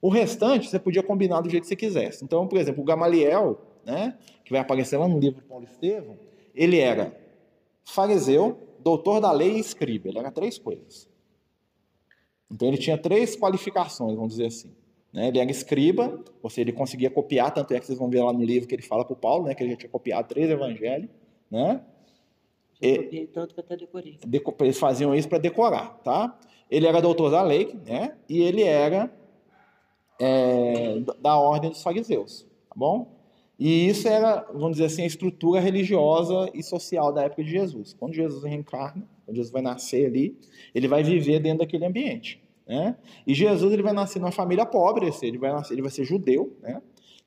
O 0.00 0.08
restante 0.08 0.70
você 0.70 0.78
podia 0.78 1.02
combinar 1.02 1.42
do 1.42 1.50
jeito 1.50 1.64
que 1.64 1.68
você 1.68 1.76
quisesse. 1.76 2.24
Então, 2.24 2.46
por 2.48 2.58
exemplo, 2.58 2.82
o 2.82 2.84
Gamaliel, 2.84 3.60
né, 3.84 4.16
que 4.50 4.54
vai 4.54 4.62
aparecer 4.62 4.96
lá 4.96 5.06
no 5.06 5.16
livro 5.16 5.40
de 5.40 5.46
Paulo 5.46 5.64
Estevam, 5.64 6.18
ele 6.52 6.80
era 6.80 7.16
fariseu, 7.84 8.58
doutor 8.80 9.20
da 9.20 9.30
lei 9.30 9.52
e 9.52 9.60
escriba. 9.60 10.08
Ele 10.08 10.18
era 10.18 10.32
três 10.32 10.58
coisas. 10.58 11.08
Então 12.50 12.66
ele 12.66 12.76
tinha 12.76 12.98
três 12.98 13.36
qualificações, 13.36 14.16
vamos 14.16 14.30
dizer 14.30 14.46
assim. 14.46 14.74
Né? 15.12 15.28
Ele 15.28 15.38
era 15.38 15.48
escriba, 15.48 16.20
ou 16.42 16.50
seja, 16.50 16.62
ele 16.62 16.72
conseguia 16.72 17.08
copiar, 17.08 17.54
tanto 17.54 17.72
é 17.72 17.78
que 17.78 17.86
vocês 17.86 17.96
vão 17.96 18.10
ver 18.10 18.24
lá 18.24 18.32
no 18.32 18.42
livro 18.42 18.68
que 18.68 18.74
ele 18.74 18.82
fala 18.82 19.04
para 19.04 19.12
o 19.12 19.16
Paulo, 19.16 19.44
né, 19.44 19.54
que 19.54 19.62
ele 19.62 19.70
já 19.70 19.76
tinha 19.76 19.90
copiado 19.90 20.26
três 20.26 20.50
evangelhos. 20.50 21.08
Né? 21.48 21.80
E, 22.82 23.28
tanto 23.32 23.54
que 23.54 23.60
até 23.60 23.76
decorei. 23.76 24.18
Eles 24.58 24.78
faziam 24.80 25.14
isso 25.14 25.28
para 25.28 25.38
decorar. 25.38 25.96
Tá? 26.02 26.36
Ele 26.68 26.88
era 26.88 27.00
doutor 27.00 27.30
da 27.30 27.42
lei 27.42 27.72
né? 27.86 28.16
e 28.28 28.42
ele 28.42 28.64
era 28.64 29.12
é, 30.18 30.98
da 31.20 31.38
ordem 31.38 31.70
dos 31.70 31.84
fariseus. 31.84 32.44
Tá 32.68 32.74
bom? 32.74 33.19
E 33.60 33.88
isso 33.88 34.08
era, 34.08 34.46
vamos 34.54 34.72
dizer 34.72 34.86
assim, 34.86 35.02
a 35.02 35.06
estrutura 35.06 35.60
religiosa 35.60 36.50
e 36.54 36.62
social 36.62 37.12
da 37.12 37.24
época 37.24 37.44
de 37.44 37.50
Jesus. 37.50 37.92
Quando 37.92 38.14
Jesus 38.14 38.42
reencarna, 38.42 39.06
quando 39.26 39.36
Jesus 39.36 39.52
vai 39.52 39.60
nascer 39.60 40.06
ali, 40.06 40.34
ele 40.74 40.88
vai 40.88 41.02
viver 41.02 41.40
dentro 41.40 41.58
daquele 41.58 41.84
ambiente. 41.84 42.42
Né? 42.66 42.96
E 43.26 43.34
Jesus 43.34 43.70
ele 43.70 43.82
vai 43.82 43.92
nascer 43.92 44.18
numa 44.18 44.32
família 44.32 44.64
pobre, 44.64 45.10
ele 45.20 45.36
vai, 45.36 45.52
nascer, 45.52 45.74
ele 45.74 45.82
vai 45.82 45.90
ser 45.90 46.04
judeu. 46.04 46.56
Né? 46.62 46.80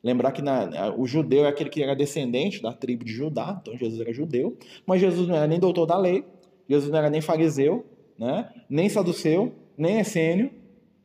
Lembrar 0.04 0.32
que 0.32 0.42
na, 0.42 0.96
o 0.98 1.06
judeu 1.06 1.46
é 1.46 1.50
aquele 1.50 1.70
que 1.70 1.84
era 1.84 1.96
descendente 1.96 2.64
da 2.64 2.74
tribo 2.74 3.06
de 3.06 3.14
Judá, 3.14 3.60
então 3.62 3.78
Jesus 3.78 4.02
era 4.02 4.12
judeu, 4.12 4.58
mas 4.88 5.00
Jesus 5.00 5.28
não 5.28 5.36
era 5.36 5.46
nem 5.46 5.60
doutor 5.60 5.86
da 5.86 5.98
lei, 6.00 6.26
Jesus 6.68 6.90
não 6.92 6.98
era 6.98 7.12
nem 7.12 7.22
fariseu, 7.22 7.86
né? 8.18 8.50
nem 8.68 8.90
saduceu, 8.90 9.54
nem 9.78 10.00
essênio, 10.00 10.50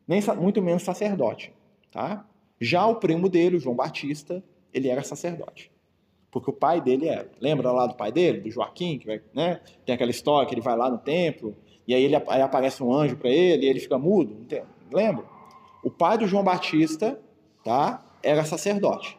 nem 0.06 0.22
muito 0.40 0.62
menos 0.62 0.84
sacerdote. 0.84 1.52
Tá? 1.92 2.26
Já 2.58 2.86
o 2.86 2.94
primo 2.94 3.28
dele, 3.28 3.56
o 3.56 3.60
João 3.60 3.76
Batista, 3.76 4.42
ele 4.72 4.88
era 4.88 5.02
sacerdote. 5.02 5.70
Porque 6.30 6.50
o 6.50 6.52
pai 6.52 6.80
dele 6.80 7.08
era. 7.08 7.30
Lembra 7.40 7.72
lá 7.72 7.86
do 7.86 7.94
pai 7.94 8.12
dele, 8.12 8.40
do 8.40 8.50
Joaquim, 8.50 8.98
que 8.98 9.06
vai, 9.06 9.20
né? 9.34 9.60
Tem 9.86 9.94
aquela 9.94 10.10
história 10.10 10.46
que 10.46 10.54
ele 10.54 10.60
vai 10.60 10.76
lá 10.76 10.90
no 10.90 10.98
templo, 10.98 11.56
e 11.86 11.94
aí, 11.94 12.04
ele, 12.04 12.16
aí 12.16 12.42
aparece 12.42 12.82
um 12.82 12.92
anjo 12.92 13.16
para 13.16 13.30
ele, 13.30 13.64
e 13.64 13.68
ele 13.68 13.80
fica 13.80 13.98
mudo. 13.98 14.46
Lembra? 14.92 15.24
O 15.82 15.90
pai 15.90 16.18
do 16.18 16.26
João 16.26 16.44
Batista, 16.44 17.18
tá? 17.64 18.04
Era 18.22 18.44
sacerdote. 18.44 19.18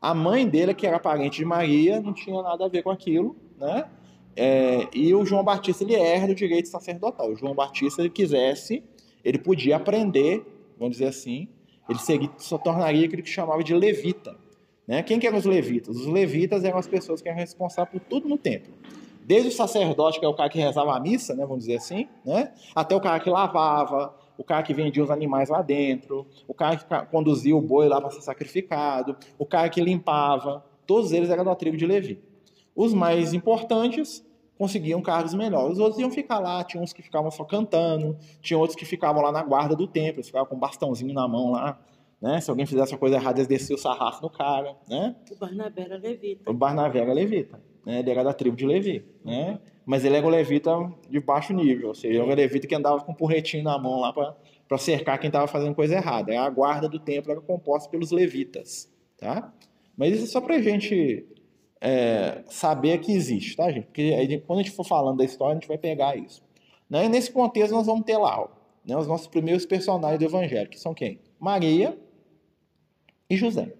A 0.00 0.14
mãe 0.14 0.48
dele, 0.48 0.72
que 0.72 0.86
era 0.86 0.98
parente 0.98 1.38
de 1.38 1.44
Maria, 1.44 2.00
não 2.00 2.14
tinha 2.14 2.40
nada 2.42 2.64
a 2.64 2.68
ver 2.68 2.82
com 2.82 2.90
aquilo, 2.90 3.36
né? 3.58 3.84
É, 4.34 4.86
e 4.94 5.14
o 5.14 5.24
João 5.24 5.42
Batista 5.42 5.82
ele 5.82 5.94
herda 5.94 6.32
o 6.32 6.34
direito 6.34 6.68
sacerdotal. 6.68 7.30
O 7.30 7.36
João 7.36 7.54
Batista, 7.54 8.00
ele 8.00 8.10
quisesse, 8.10 8.82
ele 9.24 9.38
podia 9.38 9.76
aprender, 9.76 10.42
vamos 10.78 10.96
dizer 10.96 11.08
assim, 11.08 11.48
ele 11.88 11.98
seria, 11.98 12.30
se 12.36 12.58
tornaria 12.58 13.06
aquilo 13.06 13.22
que 13.22 13.28
chamava 13.28 13.62
de 13.62 13.74
levita. 13.74 14.36
Né? 14.86 15.02
Quem 15.02 15.18
que 15.18 15.26
eram 15.26 15.38
os 15.38 15.44
levitas? 15.44 15.96
Os 15.96 16.06
levitas 16.06 16.64
eram 16.64 16.78
as 16.78 16.86
pessoas 16.86 17.20
que 17.20 17.28
eram 17.28 17.38
responsáveis 17.38 17.90
por 17.90 18.08
tudo 18.08 18.28
no 18.28 18.38
templo. 18.38 18.72
Desde 19.24 19.48
o 19.48 19.52
sacerdote, 19.52 20.20
que 20.20 20.24
é 20.24 20.28
o 20.28 20.34
cara 20.34 20.48
que 20.48 20.58
rezava 20.58 20.96
a 20.96 21.00
missa, 21.00 21.34
né, 21.34 21.44
vamos 21.44 21.64
dizer 21.64 21.78
assim, 21.78 22.06
né, 22.24 22.52
até 22.74 22.94
o 22.94 23.00
cara 23.00 23.18
que 23.18 23.28
lavava, 23.28 24.14
o 24.38 24.44
cara 24.44 24.62
que 24.62 24.72
vendia 24.72 25.02
os 25.02 25.10
animais 25.10 25.48
lá 25.48 25.62
dentro, 25.62 26.24
o 26.46 26.54
cara 26.54 26.76
que 26.76 26.84
conduzia 27.10 27.56
o 27.56 27.60
boi 27.60 27.88
lá 27.88 28.00
para 28.00 28.10
ser 28.10 28.20
sacrificado, 28.20 29.16
o 29.36 29.44
cara 29.44 29.68
que 29.68 29.80
limpava, 29.80 30.64
todos 30.86 31.10
eles 31.10 31.28
eram 31.28 31.44
da 31.44 31.56
tribo 31.56 31.76
de 31.76 31.84
Levi. 31.84 32.22
Os 32.74 32.94
mais 32.94 33.34
importantes 33.34 34.24
conseguiam 34.58 35.02
cargos 35.02 35.34
melhores. 35.34 35.72
Os 35.72 35.78
outros 35.78 36.00
iam 36.00 36.10
ficar 36.10 36.38
lá, 36.38 36.62
tinha 36.62 36.82
uns 36.82 36.92
que 36.92 37.02
ficavam 37.02 37.30
só 37.30 37.44
cantando, 37.44 38.16
tinha 38.40 38.58
outros 38.58 38.76
que 38.76 38.84
ficavam 38.84 39.22
lá 39.22 39.32
na 39.32 39.42
guarda 39.42 39.74
do 39.74 39.86
templo, 39.86 40.22
ficavam 40.22 40.46
com 40.46 40.56
um 40.56 40.58
bastãozinho 40.58 41.12
na 41.12 41.26
mão 41.26 41.52
lá, 41.52 41.78
né? 42.20 42.40
Se 42.40 42.50
alguém 42.50 42.66
fizesse 42.66 42.92
uma 42.92 42.98
coisa 42.98 43.16
errada, 43.16 43.38
eles 43.38 43.46
desciam 43.46 43.76
o 43.76 43.80
sarrafo 43.80 44.22
no 44.22 44.30
cara. 44.30 44.74
Né? 44.88 45.14
O 45.30 45.36
Barnabé 45.36 45.82
era 45.82 45.96
levita. 45.96 46.50
O 46.50 46.54
Barnabé 46.54 47.00
era 47.00 47.12
levita. 47.12 47.60
Né? 47.84 48.00
Ele 48.00 48.10
era 48.10 48.24
da 48.24 48.32
tribo 48.32 48.56
de 48.56 48.66
Levi. 48.66 49.04
Né? 49.24 49.60
Mas 49.84 50.04
ele 50.04 50.16
era 50.16 50.26
um 50.26 50.30
levita 50.30 50.72
de 51.08 51.20
baixo 51.20 51.52
nível. 51.52 51.88
Ou 51.88 51.94
seja, 51.94 52.20
era 52.20 52.24
um 52.24 52.34
levita 52.34 52.66
que 52.66 52.74
andava 52.74 53.02
com 53.04 53.12
um 53.12 53.14
porretinho 53.14 53.62
na 53.64 53.78
mão 53.78 54.00
lá 54.00 54.12
para 54.12 54.78
cercar 54.78 55.18
quem 55.18 55.28
estava 55.28 55.46
fazendo 55.46 55.74
coisa 55.74 55.94
errada. 55.94 56.38
A 56.40 56.48
guarda 56.48 56.88
do 56.88 56.98
templo 56.98 57.30
era 57.30 57.40
composta 57.40 57.88
pelos 57.90 58.10
levitas. 58.10 58.90
Tá? 59.18 59.52
Mas 59.96 60.14
isso 60.14 60.24
é 60.24 60.26
só 60.26 60.40
para 60.40 60.56
a 60.56 60.62
gente 60.62 61.26
é, 61.80 62.42
saber 62.48 62.98
que 62.98 63.12
existe, 63.12 63.56
tá, 63.56 63.70
gente? 63.70 63.86
Porque 63.86 64.02
aí, 64.02 64.40
quando 64.40 64.60
a 64.60 64.62
gente 64.62 64.74
for 64.74 64.84
falando 64.84 65.18
da 65.18 65.24
história, 65.24 65.52
a 65.52 65.54
gente 65.54 65.68
vai 65.68 65.78
pegar 65.78 66.16
isso. 66.16 66.42
Né? 66.88 67.06
E 67.06 67.08
nesse 67.08 67.30
contexto, 67.30 67.72
nós 67.72 67.86
vamos 67.86 68.04
ter 68.04 68.16
lá 68.16 68.40
ó, 68.40 68.48
né, 68.84 68.96
os 68.96 69.06
nossos 69.06 69.26
primeiros 69.26 69.66
personagens 69.66 70.18
do 70.18 70.24
Evangelho, 70.24 70.68
que 70.68 70.78
são 70.78 70.94
quem? 70.94 71.20
Maria, 71.38 71.96
e 73.28 73.36
José. 73.36 73.72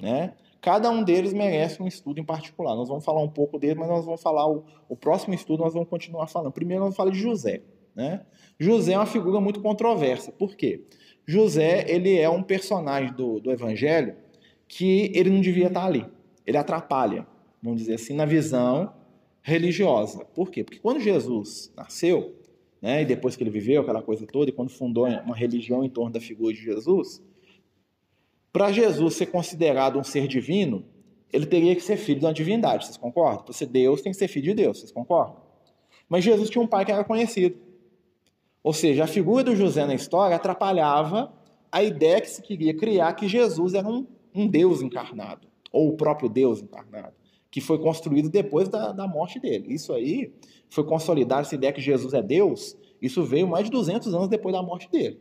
Né? 0.00 0.34
Cada 0.60 0.90
um 0.90 1.02
deles 1.02 1.32
merece 1.32 1.82
um 1.82 1.86
estudo 1.86 2.20
em 2.20 2.24
particular. 2.24 2.74
Nós 2.74 2.88
vamos 2.88 3.04
falar 3.04 3.22
um 3.22 3.28
pouco 3.28 3.58
dele, 3.58 3.76
mas 3.78 3.88
nós 3.88 4.04
vamos 4.04 4.20
falar 4.20 4.48
o, 4.48 4.64
o 4.88 4.96
próximo 4.96 5.34
estudo, 5.34 5.62
nós 5.62 5.72
vamos 5.72 5.88
continuar 5.88 6.26
falando. 6.26 6.52
Primeiro, 6.52 6.80
nós 6.80 6.86
vamos 6.88 6.96
falar 6.96 7.10
de 7.10 7.18
José. 7.18 7.62
Né? 7.94 8.24
José 8.58 8.92
é 8.92 8.98
uma 8.98 9.06
figura 9.06 9.40
muito 9.40 9.60
controversa. 9.60 10.32
Por 10.32 10.56
quê? 10.56 10.84
José 11.26 11.84
ele 11.88 12.18
é 12.18 12.28
um 12.28 12.42
personagem 12.42 13.12
do, 13.12 13.40
do 13.40 13.50
Evangelho 13.50 14.16
que 14.66 15.10
ele 15.14 15.30
não 15.30 15.40
devia 15.40 15.66
estar 15.66 15.84
ali. 15.84 16.06
Ele 16.46 16.56
atrapalha, 16.56 17.26
vamos 17.62 17.80
dizer 17.80 17.94
assim, 17.94 18.14
na 18.14 18.24
visão 18.24 18.92
religiosa. 19.42 20.24
Por 20.26 20.50
quê? 20.50 20.64
Porque 20.64 20.78
quando 20.78 21.00
Jesus 21.00 21.72
nasceu, 21.76 22.34
né, 22.80 23.02
e 23.02 23.04
depois 23.04 23.34
que 23.34 23.42
ele 23.42 23.50
viveu 23.50 23.82
aquela 23.82 24.02
coisa 24.02 24.26
toda, 24.26 24.50
e 24.50 24.52
quando 24.52 24.70
fundou 24.70 25.06
uma 25.06 25.34
religião 25.34 25.84
em 25.84 25.88
torno 25.88 26.12
da 26.12 26.20
figura 26.20 26.52
de 26.52 26.60
Jesus, 26.60 27.22
para 28.52 28.72
Jesus 28.72 29.14
ser 29.14 29.26
considerado 29.26 29.98
um 29.98 30.04
ser 30.04 30.26
divino, 30.26 30.84
ele 31.32 31.46
teria 31.46 31.74
que 31.74 31.82
ser 31.82 31.96
filho 31.96 32.20
de 32.20 32.26
uma 32.26 32.32
divindade, 32.32 32.86
vocês 32.86 32.96
concordam? 32.96 33.44
Para 33.44 33.52
ser 33.52 33.66
Deus, 33.66 34.00
tem 34.00 34.12
que 34.12 34.18
ser 34.18 34.28
filho 34.28 34.46
de 34.46 34.54
Deus, 34.54 34.78
vocês 34.78 34.92
concordam? 34.92 35.36
Mas 36.08 36.24
Jesus 36.24 36.48
tinha 36.48 36.62
um 36.62 36.66
pai 36.66 36.84
que 36.84 36.92
era 36.92 37.04
conhecido. 37.04 37.56
Ou 38.62 38.72
seja, 38.72 39.04
a 39.04 39.06
figura 39.06 39.44
do 39.44 39.54
José 39.54 39.84
na 39.86 39.94
história 39.94 40.36
atrapalhava 40.36 41.32
a 41.70 41.82
ideia 41.82 42.20
que 42.20 42.30
se 42.30 42.42
queria 42.42 42.74
criar 42.74 43.12
que 43.12 43.28
Jesus 43.28 43.74
era 43.74 43.86
um, 43.86 44.06
um 44.34 44.46
Deus 44.46 44.80
encarnado, 44.80 45.46
ou 45.70 45.90
o 45.90 45.96
próprio 45.96 46.28
Deus 46.28 46.62
encarnado, 46.62 47.12
que 47.50 47.60
foi 47.60 47.78
construído 47.78 48.30
depois 48.30 48.68
da, 48.68 48.92
da 48.92 49.06
morte 49.06 49.38
dele. 49.38 49.72
Isso 49.72 49.92
aí 49.92 50.32
foi 50.70 50.84
consolidar 50.84 51.40
essa 51.40 51.54
ideia 51.54 51.72
que 51.72 51.80
Jesus 51.80 52.14
é 52.14 52.22
Deus, 52.22 52.76
isso 53.00 53.22
veio 53.22 53.46
mais 53.46 53.66
de 53.66 53.70
200 53.70 54.12
anos 54.14 54.28
depois 54.28 54.54
da 54.54 54.62
morte 54.62 54.90
dele. 54.90 55.20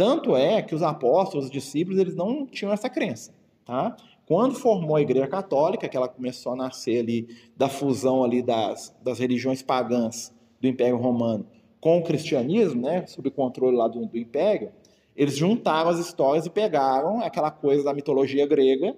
Tanto 0.00 0.34
é 0.34 0.62
que 0.62 0.74
os 0.74 0.82
apóstolos, 0.82 1.44
os 1.44 1.50
discípulos, 1.50 2.00
eles 2.00 2.16
não 2.16 2.46
tinham 2.46 2.72
essa 2.72 2.88
crença, 2.88 3.34
tá? 3.66 3.94
Quando 4.24 4.54
formou 4.54 4.96
a 4.96 5.02
Igreja 5.02 5.26
Católica, 5.26 5.86
que 5.86 5.94
ela 5.94 6.08
começou 6.08 6.52
a 6.52 6.56
nascer 6.56 7.00
ali 7.00 7.28
da 7.54 7.68
fusão 7.68 8.24
ali 8.24 8.40
das, 8.40 8.96
das 9.04 9.18
religiões 9.18 9.60
pagãs 9.60 10.34
do 10.58 10.66
Império 10.66 10.96
Romano 10.96 11.46
com 11.82 11.98
o 11.98 12.02
cristianismo, 12.02 12.80
né, 12.80 13.04
sob 13.06 13.28
o 13.28 13.30
controle 13.30 13.76
lá 13.76 13.88
do, 13.88 14.06
do 14.06 14.16
Império, 14.16 14.72
eles 15.14 15.36
juntaram 15.36 15.90
as 15.90 15.98
histórias 15.98 16.46
e 16.46 16.50
pegaram 16.50 17.20
aquela 17.20 17.50
coisa 17.50 17.84
da 17.84 17.92
mitologia 17.92 18.46
grega 18.46 18.96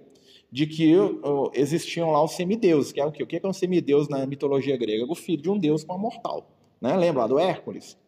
de 0.53 0.69
que 0.69 0.97
uh, 0.97 1.51
existiam 1.53 2.13
lá 2.13 2.23
os 2.23 2.31
semideuses, 2.37 2.93
que 2.93 3.01
é 3.01 3.05
o 3.05 3.11
quê? 3.11 3.25
O 3.25 3.27
que 3.27 3.41
é 3.45 3.49
um 3.49 3.53
semideus 3.53 4.09
na 4.09 4.25
mitologia 4.25 4.77
grega? 4.77 5.05
O 5.11 5.17
filho 5.17 5.43
de 5.43 5.51
um 5.51 5.59
deus 5.59 5.83
com 5.83 5.95
a 5.95 5.99
mortal. 5.99 6.49
Né? 6.81 6.97
Lembra 6.97 7.23
lá 7.23 7.27
do 7.27 7.41
Hércules? 7.41 7.99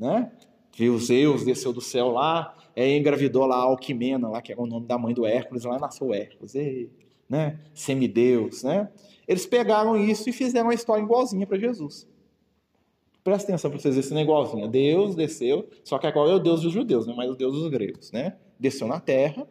Né? 0.00 0.32
Viu 0.78 0.96
Zeus, 0.98 1.44
desceu 1.44 1.72
do 1.72 1.80
céu 1.80 2.12
lá, 2.12 2.54
é, 2.76 2.96
engravidou 2.96 3.44
lá 3.46 3.56
a 3.56 3.62
Alquimena, 3.62 4.28
lá, 4.28 4.40
que 4.40 4.52
era 4.52 4.60
o 4.60 4.66
nome 4.66 4.86
da 4.86 4.96
mãe 4.96 5.12
do 5.12 5.26
Hércules, 5.26 5.64
lá 5.64 5.76
nasceu 5.78 6.14
Hércules, 6.14 6.54
e, 6.54 6.88
né? 7.28 7.58
semideus. 7.74 8.62
Né? 8.62 8.88
Eles 9.26 9.44
pegaram 9.44 9.96
isso 9.96 10.30
e 10.30 10.32
fizeram 10.32 10.68
uma 10.68 10.74
história 10.74 11.02
igualzinha 11.02 11.46
para 11.46 11.58
Jesus. 11.58 12.06
Presta 13.24 13.50
atenção 13.50 13.70
para 13.70 13.80
vocês 13.80 13.96
verem 13.96 14.06
esse 14.06 14.14
negócio. 14.14 14.68
Deus 14.68 15.16
desceu, 15.16 15.68
só 15.82 15.98
que 15.98 16.06
agora 16.06 16.30
é 16.30 16.34
o 16.34 16.38
Deus 16.38 16.62
dos 16.62 16.72
judeus, 16.72 17.06
não 17.06 17.14
é 17.14 17.16
mais 17.16 17.30
o 17.30 17.34
Deus 17.34 17.54
dos 17.54 17.68
gregos. 17.68 18.12
Né? 18.12 18.36
Desceu 18.58 18.86
na 18.86 19.00
terra, 19.00 19.46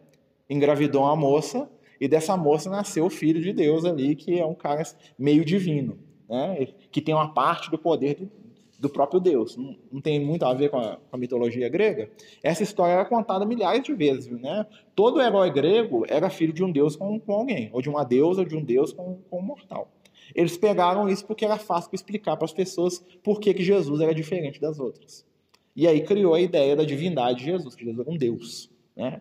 engravidou 0.48 1.02
uma 1.02 1.14
moça, 1.14 1.70
e 2.00 2.08
dessa 2.08 2.36
moça 2.36 2.70
nasceu 2.70 3.04
o 3.04 3.10
filho 3.10 3.42
de 3.42 3.52
Deus 3.52 3.84
ali, 3.84 4.16
que 4.16 4.38
é 4.38 4.46
um 4.46 4.54
cara 4.54 4.82
meio 5.18 5.44
divino, 5.44 5.98
né? 6.26 6.68
que 6.90 7.02
tem 7.02 7.14
uma 7.14 7.34
parte 7.34 7.70
do 7.70 7.76
poder 7.76 8.14
de, 8.14 8.30
do 8.78 8.88
próprio 8.88 9.20
Deus. 9.20 9.56
Não, 9.56 9.76
não 9.90 10.00
tem 10.00 10.24
muito 10.24 10.44
a 10.44 10.54
ver 10.54 10.70
com 10.70 10.78
a, 10.78 10.96
com 10.96 11.16
a, 11.16 11.18
mitologia 11.18 11.68
grega. 11.68 12.10
Essa 12.42 12.62
história 12.62 12.92
era 12.92 13.04
contada 13.04 13.44
milhares 13.44 13.82
de 13.82 13.92
vezes. 13.92 14.30
Né? 14.40 14.64
Todo 14.94 15.20
herói 15.20 15.50
grego 15.50 16.04
era 16.08 16.30
filho 16.30 16.52
de 16.52 16.62
um 16.62 16.70
deus 16.70 16.94
com, 16.94 17.18
com 17.18 17.32
alguém, 17.32 17.70
ou 17.72 17.82
de 17.82 17.88
uma 17.88 18.04
deusa, 18.04 18.42
ou 18.42 18.46
de 18.46 18.56
um 18.56 18.62
deus 18.62 18.92
com, 18.92 19.18
com 19.28 19.40
um 19.40 19.42
mortal. 19.42 19.88
Eles 20.34 20.56
pegaram 20.56 21.08
isso 21.08 21.26
porque 21.26 21.44
era 21.44 21.56
fácil 21.56 21.90
explicar 21.92 22.36
para 22.36 22.44
as 22.44 22.52
pessoas 22.52 23.04
por 23.22 23.40
que, 23.40 23.52
que 23.52 23.64
Jesus 23.64 24.00
era 24.00 24.14
diferente 24.14 24.60
das 24.60 24.78
outras. 24.78 25.26
E 25.74 25.86
aí 25.86 26.02
criou 26.02 26.34
a 26.34 26.40
ideia 26.40 26.76
da 26.76 26.84
divindade 26.84 27.38
de 27.38 27.46
Jesus, 27.46 27.74
que 27.74 27.84
Jesus 27.84 28.00
era 28.00 28.10
um 28.10 28.16
deus. 28.16 28.70
Né? 28.94 29.20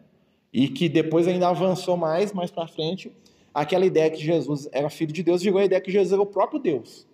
E 0.52 0.68
que 0.68 0.90
depois 0.90 1.28
ainda 1.28 1.48
avançou 1.48 1.96
mais, 1.96 2.34
mais 2.34 2.52
para 2.52 2.68
frente, 2.68 3.12
aquela 3.54 3.86
ideia 3.86 4.10
que 4.10 4.22
Jesus 4.22 4.68
era 4.72 4.90
filho 4.90 5.14
de 5.14 5.24
Deus, 5.24 5.42
virou 5.42 5.60
a 5.60 5.66
ideia 5.66 5.82
que 5.82 5.92
Jesus 5.92 6.14
era 6.14 6.22
o 6.22 6.26
próprio 6.26 6.60
Deus. 6.60 7.08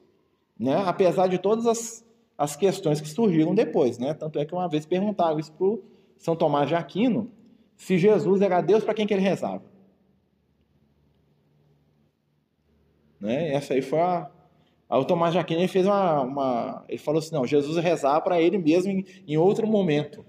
Né? 0.58 0.75
Apesar 0.86 1.27
de 1.27 1.38
todas 1.38 1.65
as 1.65 2.02
as 2.43 2.58
questões 2.58 2.99
que 2.99 3.08
surgiram 3.08 3.56
depois, 3.56 3.97
né? 3.97 4.13
Tanto 4.13 4.38
é 4.38 4.45
que 4.45 4.53
uma 4.53 4.67
vez 4.67 4.86
perguntaram 4.86 5.39
isso 5.39 5.53
para 5.53 5.77
São 6.17 6.36
Tomás 6.36 6.67
de 6.67 6.75
Aquino, 6.75 7.32
se 7.77 7.97
Jesus 7.97 8.41
era 8.41 8.60
Deus, 8.60 8.84
para 8.84 8.93
quem 8.93 9.08
que 9.08 9.13
ele 9.13 9.21
rezava? 9.21 9.63
Né? 13.19 13.53
Essa 13.53 13.73
aí 13.73 13.82
foi 13.82 13.99
a... 13.99 14.29
Aí 14.89 14.99
o 14.99 15.06
Tomás 15.06 15.32
de 15.32 15.39
Aquino 15.39 15.62
ele 15.62 15.69
fez 15.69 15.86
uma, 15.86 16.21
uma... 16.21 16.86
Ele 16.89 16.97
falou 16.97 17.19
assim, 17.19 17.34
não, 17.34 17.47
Jesus 17.47 17.77
rezava 17.77 18.19
para 18.19 18.41
ele 18.41 18.58
mesmo 18.58 18.91
em, 18.91 19.06
em 19.25 19.38
outro 19.38 19.65
momento. 19.65 20.25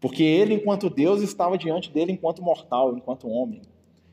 Porque 0.00 0.22
ele, 0.22 0.54
enquanto 0.54 0.88
Deus, 0.88 1.20
estava 1.20 1.58
diante 1.58 1.92
dele 1.92 2.12
enquanto 2.12 2.42
mortal, 2.42 2.96
enquanto 2.96 3.28
homem. 3.28 3.60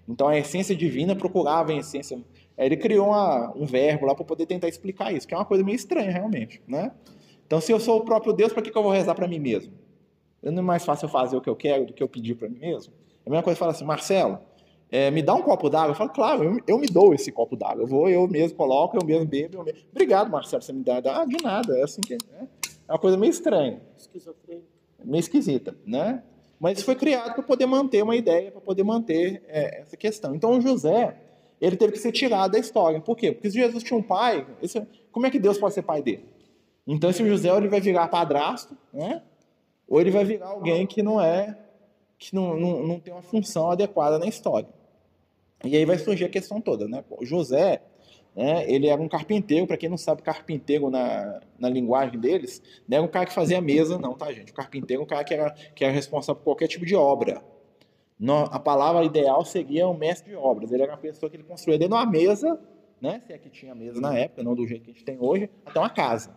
Então 0.08 0.28
a 0.28 0.38
essência 0.38 0.75
divina 0.75 1.15
procurava 1.15 1.71
a 1.71 1.75
essência. 1.75 2.21
Ele 2.57 2.77
criou 2.77 3.07
uma, 3.07 3.51
um 3.55 3.65
verbo 3.65 4.05
lá 4.05 4.15
para 4.15 4.23
poder 4.23 4.45
tentar 4.45 4.67
explicar 4.67 5.13
isso, 5.13 5.27
que 5.27 5.33
é 5.33 5.37
uma 5.37 5.45
coisa 5.45 5.63
meio 5.63 5.75
estranha, 5.75 6.11
realmente. 6.11 6.61
Né? 6.67 6.91
Então, 7.45 7.59
se 7.59 7.71
eu 7.71 7.79
sou 7.79 7.99
o 7.99 8.05
próprio 8.05 8.33
Deus, 8.33 8.53
para 8.53 8.61
que, 8.61 8.71
que 8.71 8.77
eu 8.77 8.83
vou 8.83 8.91
rezar 8.91 9.13
para 9.13 9.27
mim 9.27 9.39
mesmo? 9.39 9.73
Não 10.41 10.59
é 10.59 10.61
mais 10.61 10.85
fácil 10.85 11.05
eu 11.05 11.09
fazer 11.09 11.35
o 11.35 11.41
que 11.41 11.49
eu 11.49 11.55
quero 11.55 11.85
do 11.85 11.93
que 11.93 12.01
eu 12.01 12.07
pedir 12.07 12.35
para 12.35 12.47
mim 12.47 12.59
mesmo? 12.59 12.93
É 13.25 13.29
a 13.29 13.31
mesma 13.31 13.43
coisa 13.43 13.55
que 13.55 13.59
falar 13.59 13.71
assim, 13.71 13.85
Marcelo, 13.85 14.39
é, 14.91 15.09
me 15.09 15.21
dá 15.21 15.33
um 15.33 15.41
copo 15.41 15.69
d'água. 15.69 15.91
Eu 15.91 15.95
falo, 15.95 16.11
claro, 16.11 16.43
eu, 16.43 16.59
eu 16.67 16.77
me 16.77 16.87
dou 16.87 17.13
esse 17.13 17.31
copo 17.31 17.55
d'água. 17.55 17.83
Eu 17.83 17.87
vou, 17.87 18.07
eu 18.07 18.27
mesmo 18.27 18.55
coloco, 18.55 18.95
eu 18.95 19.03
mesmo 19.03 19.25
bebo. 19.25 19.57
Eu 19.57 19.63
mesmo... 19.63 19.79
Obrigado, 19.91 20.29
Marcelo, 20.29 20.61
você 20.61 20.71
me 20.71 20.83
dá. 20.83 21.01
Ah, 21.03 21.25
de 21.25 21.43
nada. 21.43 21.75
É 21.77 21.83
assim 21.83 22.01
que 22.01 22.13
é. 22.13 22.17
É 22.87 22.91
uma 22.91 22.99
coisa 22.99 23.17
meio 23.17 23.31
estranha. 23.31 23.81
Meio 25.03 25.19
esquisita, 25.19 25.75
né? 25.85 26.23
Mas 26.59 26.77
isso 26.77 26.85
foi 26.85 26.95
criado 26.95 27.33
para 27.33 27.43
poder 27.43 27.65
manter 27.65 28.03
uma 28.03 28.15
ideia, 28.15 28.51
para 28.51 28.61
poder 28.61 28.83
manter 28.83 29.43
é, 29.47 29.81
essa 29.81 29.97
questão. 29.97 30.33
Então, 30.35 30.51
o 30.51 30.61
José, 30.61 31.17
ele 31.65 31.75
teve 31.75 31.93
que 31.93 31.99
ser 31.99 32.12
tirado 32.12 32.51
da 32.51 32.60
história. 32.60 32.99
Por 33.01 33.15
quê? 33.17 33.32
Porque 33.32 33.49
se 33.49 33.58
Jesus 33.58 33.84
tinha 33.84 33.97
um 33.97 34.04
pai, 34.04 34.45
esse, 34.62 34.80
como 35.12 35.25
é 35.25 35.32
que 35.32 35.39
Deus 35.39 35.58
pode 35.58 35.73
ser 35.73 35.82
pai 35.82 36.01
dele? 36.01 36.25
Então, 36.86 37.10
esse 37.10 37.28
José, 37.28 37.49
ele 37.49 37.67
vai 37.67 37.82
virar 37.82 38.08
padrasto, 38.08 38.78
né? 38.93 39.23
Ou 39.88 39.99
ele 39.99 40.12
vai 40.12 40.23
virar 40.23 40.49
alguém 40.49 40.86
que 40.86 41.01
não 41.01 41.19
é, 41.19 41.58
que 42.19 42.36
não, 42.36 42.60
não, 42.60 42.84
não 42.84 42.99
tem 42.99 43.13
uma 43.13 43.23
função 43.23 43.71
adequada 43.71 44.19
na 44.19 44.28
história. 44.28 44.69
E 45.63 45.75
aí 45.75 45.86
vai 45.86 45.97
surgir 45.97 46.25
a 46.25 46.30
questão 46.30 46.62
toda, 46.62 46.88
né? 46.88 47.04
José, 47.21 47.82
né, 48.36 48.69
ele 48.69 48.88
era 48.88 49.01
um 49.01 49.08
carpinteiro, 49.08 49.65
para 49.65 49.78
quem 49.78 49.89
não 49.89 49.97
sabe, 49.97 50.21
carpinteiro 50.21 50.89
na, 50.89 51.41
na 51.58 51.69
linguagem 51.69 52.19
deles, 52.19 52.62
não 52.88 52.97
era 52.97 53.06
um 53.06 53.10
cara 53.10 53.25
que 53.25 53.34
fazia 53.34 53.60
mesa, 53.62 53.97
não, 53.97 54.13
tá, 54.13 54.32
gente? 54.32 54.51
O 54.51 54.56
carpinteiro 54.56 55.01
é 55.01 55.06
um 55.06 55.08
cara 55.08 55.23
que 55.23 55.34
era, 55.34 55.51
que 55.73 55.84
era 55.84 55.93
responsável 55.93 56.36
por 56.36 56.43
qualquer 56.43 56.67
tipo 56.67 56.86
de 56.86 56.95
obra. 56.95 57.41
A 58.51 58.60
palavra 58.60 59.04
ideal 59.04 59.43
seria 59.43 59.88
um 59.88 59.97
mestre 59.97 60.32
de 60.32 60.36
obras. 60.36 60.71
Ele 60.71 60.84
era 60.84 60.93
uma 60.93 60.97
pessoa 60.97 61.30
que 61.30 61.36
ele 61.36 61.43
construía 61.43 61.78
dentro 61.78 61.97
de 61.97 62.04
uma 62.04 62.10
mesa, 62.10 62.60
né? 63.01 63.21
Se 63.25 63.34
é 63.34 63.38
que 63.38 63.49
tinha 63.49 63.75
mesa 63.75 63.99
na 63.99 64.17
época, 64.17 64.41
não 64.43 64.56
do 64.56 64.65
jeito 64.65 64.84
que 64.86 64.91
a 64.91 64.93
gente 64.93 65.04
tem 65.04 65.17
hoje, 65.19 65.49
até 65.65 65.80
uma 65.80 65.89
casa. 65.89 66.36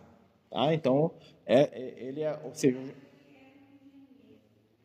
Tá? 0.49 0.73
Então, 0.73 1.11
é, 1.45 1.61
é, 1.61 2.03
ele 2.03 2.21
é, 2.21 2.37
ou 2.43 2.53
seja, 2.53 2.77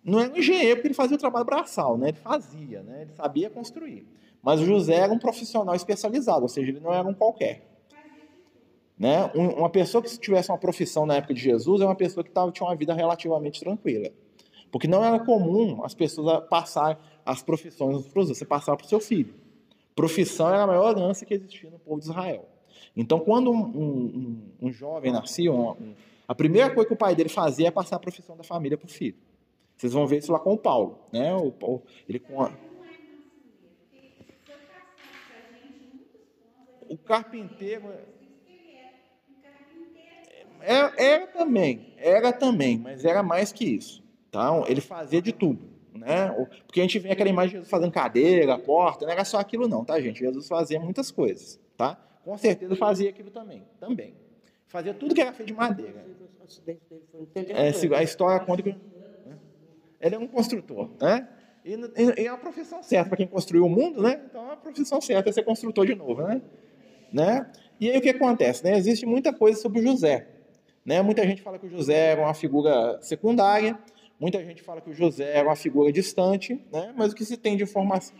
não 0.04 0.20
era 0.20 0.32
um 0.32 0.36
engenheiro 0.36 0.76
porque 0.76 0.88
ele 0.88 0.94
fazia 0.94 1.16
o 1.16 1.20
trabalho 1.20 1.44
braçal, 1.44 1.96
né? 1.96 2.08
Ele 2.08 2.18
fazia, 2.18 2.82
né? 2.82 3.02
Ele 3.02 3.12
sabia 3.12 3.50
construir. 3.50 4.06
Mas 4.42 4.60
o 4.60 4.66
José 4.66 4.96
era 4.96 5.12
um 5.12 5.18
profissional 5.18 5.74
especializado, 5.74 6.42
ou 6.42 6.48
seja, 6.48 6.70
ele 6.70 6.80
não 6.80 6.92
era 6.92 7.08
um 7.08 7.14
qualquer. 7.14 7.74
Né? 8.96 9.24
Uma 9.34 9.70
pessoa 9.70 10.02
que 10.02 10.18
tivesse 10.18 10.50
uma 10.50 10.58
profissão 10.58 11.04
na 11.04 11.16
época 11.16 11.34
de 11.34 11.40
Jesus 11.40 11.80
é 11.80 11.84
uma 11.84 11.96
pessoa 11.96 12.22
que 12.22 12.30
tava, 12.30 12.52
tinha 12.52 12.68
uma 12.68 12.76
vida 12.76 12.94
relativamente 12.94 13.58
tranquila. 13.58 14.10
Porque 14.74 14.88
não 14.88 15.04
era 15.04 15.20
comum 15.20 15.84
as 15.84 15.94
pessoas 15.94 16.48
passar 16.48 16.98
as 17.24 17.40
profissões 17.44 18.08
para 18.08 18.24
você 18.24 18.44
passar 18.44 18.76
para 18.76 18.84
o 18.84 18.88
seu 18.88 18.98
filho. 18.98 19.32
Profissão 19.94 20.48
era 20.48 20.64
a 20.64 20.66
maior 20.66 20.98
herança 20.98 21.24
que 21.24 21.32
existia 21.32 21.70
no 21.70 21.78
povo 21.78 22.00
de 22.00 22.06
Israel. 22.06 22.48
Então, 22.96 23.20
quando 23.20 23.52
um, 23.52 23.62
um, 23.62 24.42
um 24.62 24.72
jovem 24.72 25.12
nascia, 25.12 25.52
um, 25.52 25.94
a 26.26 26.34
primeira 26.34 26.74
coisa 26.74 26.88
que 26.88 26.92
o 26.92 26.96
pai 26.96 27.14
dele 27.14 27.28
fazia 27.28 27.68
é 27.68 27.70
passar 27.70 27.94
a 27.94 27.98
profissão 28.00 28.36
da 28.36 28.42
família 28.42 28.76
para 28.76 28.86
o 28.86 28.90
filho. 28.90 29.14
Vocês 29.76 29.92
vão 29.92 30.08
ver 30.08 30.18
isso 30.18 30.32
lá 30.32 30.40
com 30.40 30.54
o 30.54 30.58
Paulo. 30.58 30.98
Né? 31.12 31.32
O, 31.32 31.52
Paulo, 31.52 31.80
ele 32.08 32.18
com 32.18 32.42
a, 32.42 32.50
o 36.88 36.98
carpinteiro. 36.98 37.92
Era, 40.60 40.92
é, 40.98 41.12
era 41.12 41.26
também, 41.28 41.94
era 41.96 42.32
também, 42.32 42.76
mas 42.76 43.04
era 43.04 43.22
mais 43.22 43.52
que 43.52 43.64
isso. 43.64 44.02
Tá? 44.34 44.50
Ele 44.66 44.80
fazia 44.80 45.22
de 45.22 45.32
tudo. 45.32 45.62
Né? 45.94 46.28
Porque 46.66 46.80
a 46.80 46.82
gente 46.82 46.98
vê 46.98 47.12
aquela 47.12 47.30
imagem 47.30 47.50
de 47.50 47.54
Jesus 47.54 47.70
fazendo 47.70 47.92
cadeira, 47.92 48.58
porta, 48.58 49.06
não 49.06 49.12
era 49.12 49.24
só 49.24 49.38
aquilo 49.38 49.68
não, 49.68 49.84
tá, 49.84 50.00
gente? 50.00 50.18
Jesus 50.18 50.48
fazia 50.48 50.80
muitas 50.80 51.12
coisas, 51.12 51.60
tá? 51.76 51.96
Com 52.24 52.36
certeza 52.36 52.74
fazia 52.74 53.10
aquilo 53.10 53.30
também, 53.30 53.62
também. 53.78 54.16
Fazia 54.66 54.92
tudo 54.92 55.14
que 55.14 55.20
era 55.20 55.32
feito 55.32 55.46
de 55.46 55.54
madeira. 55.54 56.04
É, 57.54 57.96
a 57.96 58.02
história 58.02 58.44
conta 58.44 58.60
que... 58.60 58.70
Né? 58.70 59.38
Ele 60.00 60.16
é 60.16 60.18
um 60.18 60.26
construtor, 60.26 60.90
né? 61.00 61.28
E, 61.64 61.76
e 62.20 62.26
é 62.26 62.28
a 62.28 62.36
profissão 62.36 62.82
certa 62.82 63.10
para 63.10 63.16
quem 63.16 63.28
construiu 63.28 63.64
o 63.64 63.70
mundo, 63.70 64.02
né? 64.02 64.20
Então 64.28 64.50
é 64.50 64.54
a 64.54 64.56
profissão 64.56 65.00
certa 65.00 65.30
é 65.30 65.32
ser 65.32 65.44
construtor 65.44 65.86
de 65.86 65.94
novo, 65.94 66.22
né? 66.22 66.42
Né? 67.12 67.46
E 67.78 67.88
aí 67.88 67.98
o 67.98 68.00
que 68.00 68.08
acontece? 68.08 68.64
Né? 68.64 68.76
Existe 68.76 69.06
muita 69.06 69.32
coisa 69.32 69.60
sobre 69.60 69.78
o 69.78 69.82
José. 69.82 70.26
Né? 70.84 71.00
Muita 71.02 71.24
gente 71.24 71.40
fala 71.40 71.56
que 71.56 71.66
o 71.66 71.70
José 71.70 72.10
era 72.12 72.20
uma 72.20 72.34
figura 72.34 73.00
secundária, 73.00 73.78
muita 74.18 74.42
gente 74.44 74.62
fala 74.62 74.80
que 74.80 74.90
o 74.90 74.94
José 74.94 75.36
era 75.36 75.48
uma 75.48 75.56
figura 75.56 75.92
distante, 75.92 76.60
né? 76.72 76.92
mas 76.96 77.12
o 77.12 77.14
que 77.14 77.24
se 77.24 77.36
tem 77.36 77.56
de 77.56 77.62
informação. 77.62 78.16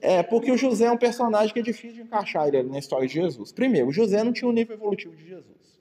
É, 0.00 0.22
porque 0.22 0.50
o 0.50 0.56
José 0.56 0.86
é 0.86 0.90
um 0.90 0.98
personagem 0.98 1.52
que 1.52 1.60
é 1.60 1.62
difícil 1.62 1.96
de 1.96 2.02
encaixar 2.02 2.48
ele 2.48 2.64
na 2.64 2.78
história 2.78 3.06
de 3.06 3.14
Jesus. 3.14 3.52
Primeiro, 3.52 3.88
o 3.88 3.92
José 3.92 4.24
não 4.24 4.32
tinha 4.32 4.48
o 4.48 4.52
nível 4.52 4.74
evolutivo 4.74 5.14
de 5.14 5.28
Jesus. 5.28 5.80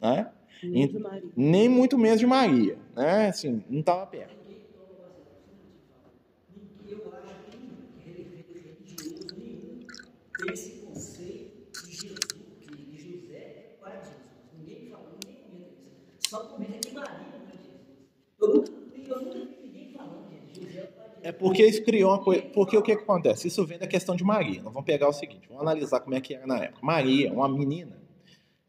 Né? 0.00 0.28
Nem, 0.64 0.90
nem 1.36 1.68
muito 1.68 1.96
menos 1.96 2.18
de 2.18 2.26
Maria. 2.26 2.76
Né? 2.96 3.28
Assim, 3.28 3.62
não 3.70 3.80
estava 3.80 4.04
perto. 4.06 4.42
esse 10.50 10.80
conceito 10.80 11.86
de 11.86 11.92
Jesus, 11.92 12.18
de 12.66 13.20
José 13.20 13.76
para 13.80 13.96
Jesus. 13.98 14.16
Ninguém 14.58 14.90
fala, 14.90 15.10
ninguém 15.24 15.42
comenta 15.44 15.80
isso. 15.80 16.28
Só 16.28 16.44
comenta 16.46 16.78
que 16.78 16.92
Maria 16.92 17.18
não 17.18 17.46
é 17.46 17.56
Jesus. 17.56 18.08
Eu 18.40 18.48
nunca, 18.54 18.72
eu 18.72 19.22
nunca 19.22 19.38
vi 19.38 19.66
ninguém 19.66 19.92
falando 19.92 20.28
de 20.52 20.64
José 20.64 20.88
É 21.22 21.32
porque 21.32 21.64
isso 21.64 21.84
criou 21.84 22.10
uma 22.10 22.18
coisa. 22.18 22.42
Porque 22.42 22.76
o 22.76 22.82
que, 22.82 22.96
que 22.96 23.02
acontece? 23.02 23.48
Isso 23.48 23.64
vem 23.64 23.78
da 23.78 23.86
questão 23.86 24.16
de 24.16 24.24
Maria. 24.24 24.62
Nós 24.62 24.72
vamos 24.72 24.86
pegar 24.86 25.08
o 25.08 25.12
seguinte: 25.12 25.46
vamos 25.48 25.62
analisar 25.62 26.00
como 26.00 26.14
é 26.14 26.20
que 26.20 26.34
era 26.34 26.46
na 26.46 26.58
época. 26.58 26.80
Maria, 26.82 27.32
uma 27.32 27.48
menina. 27.48 28.00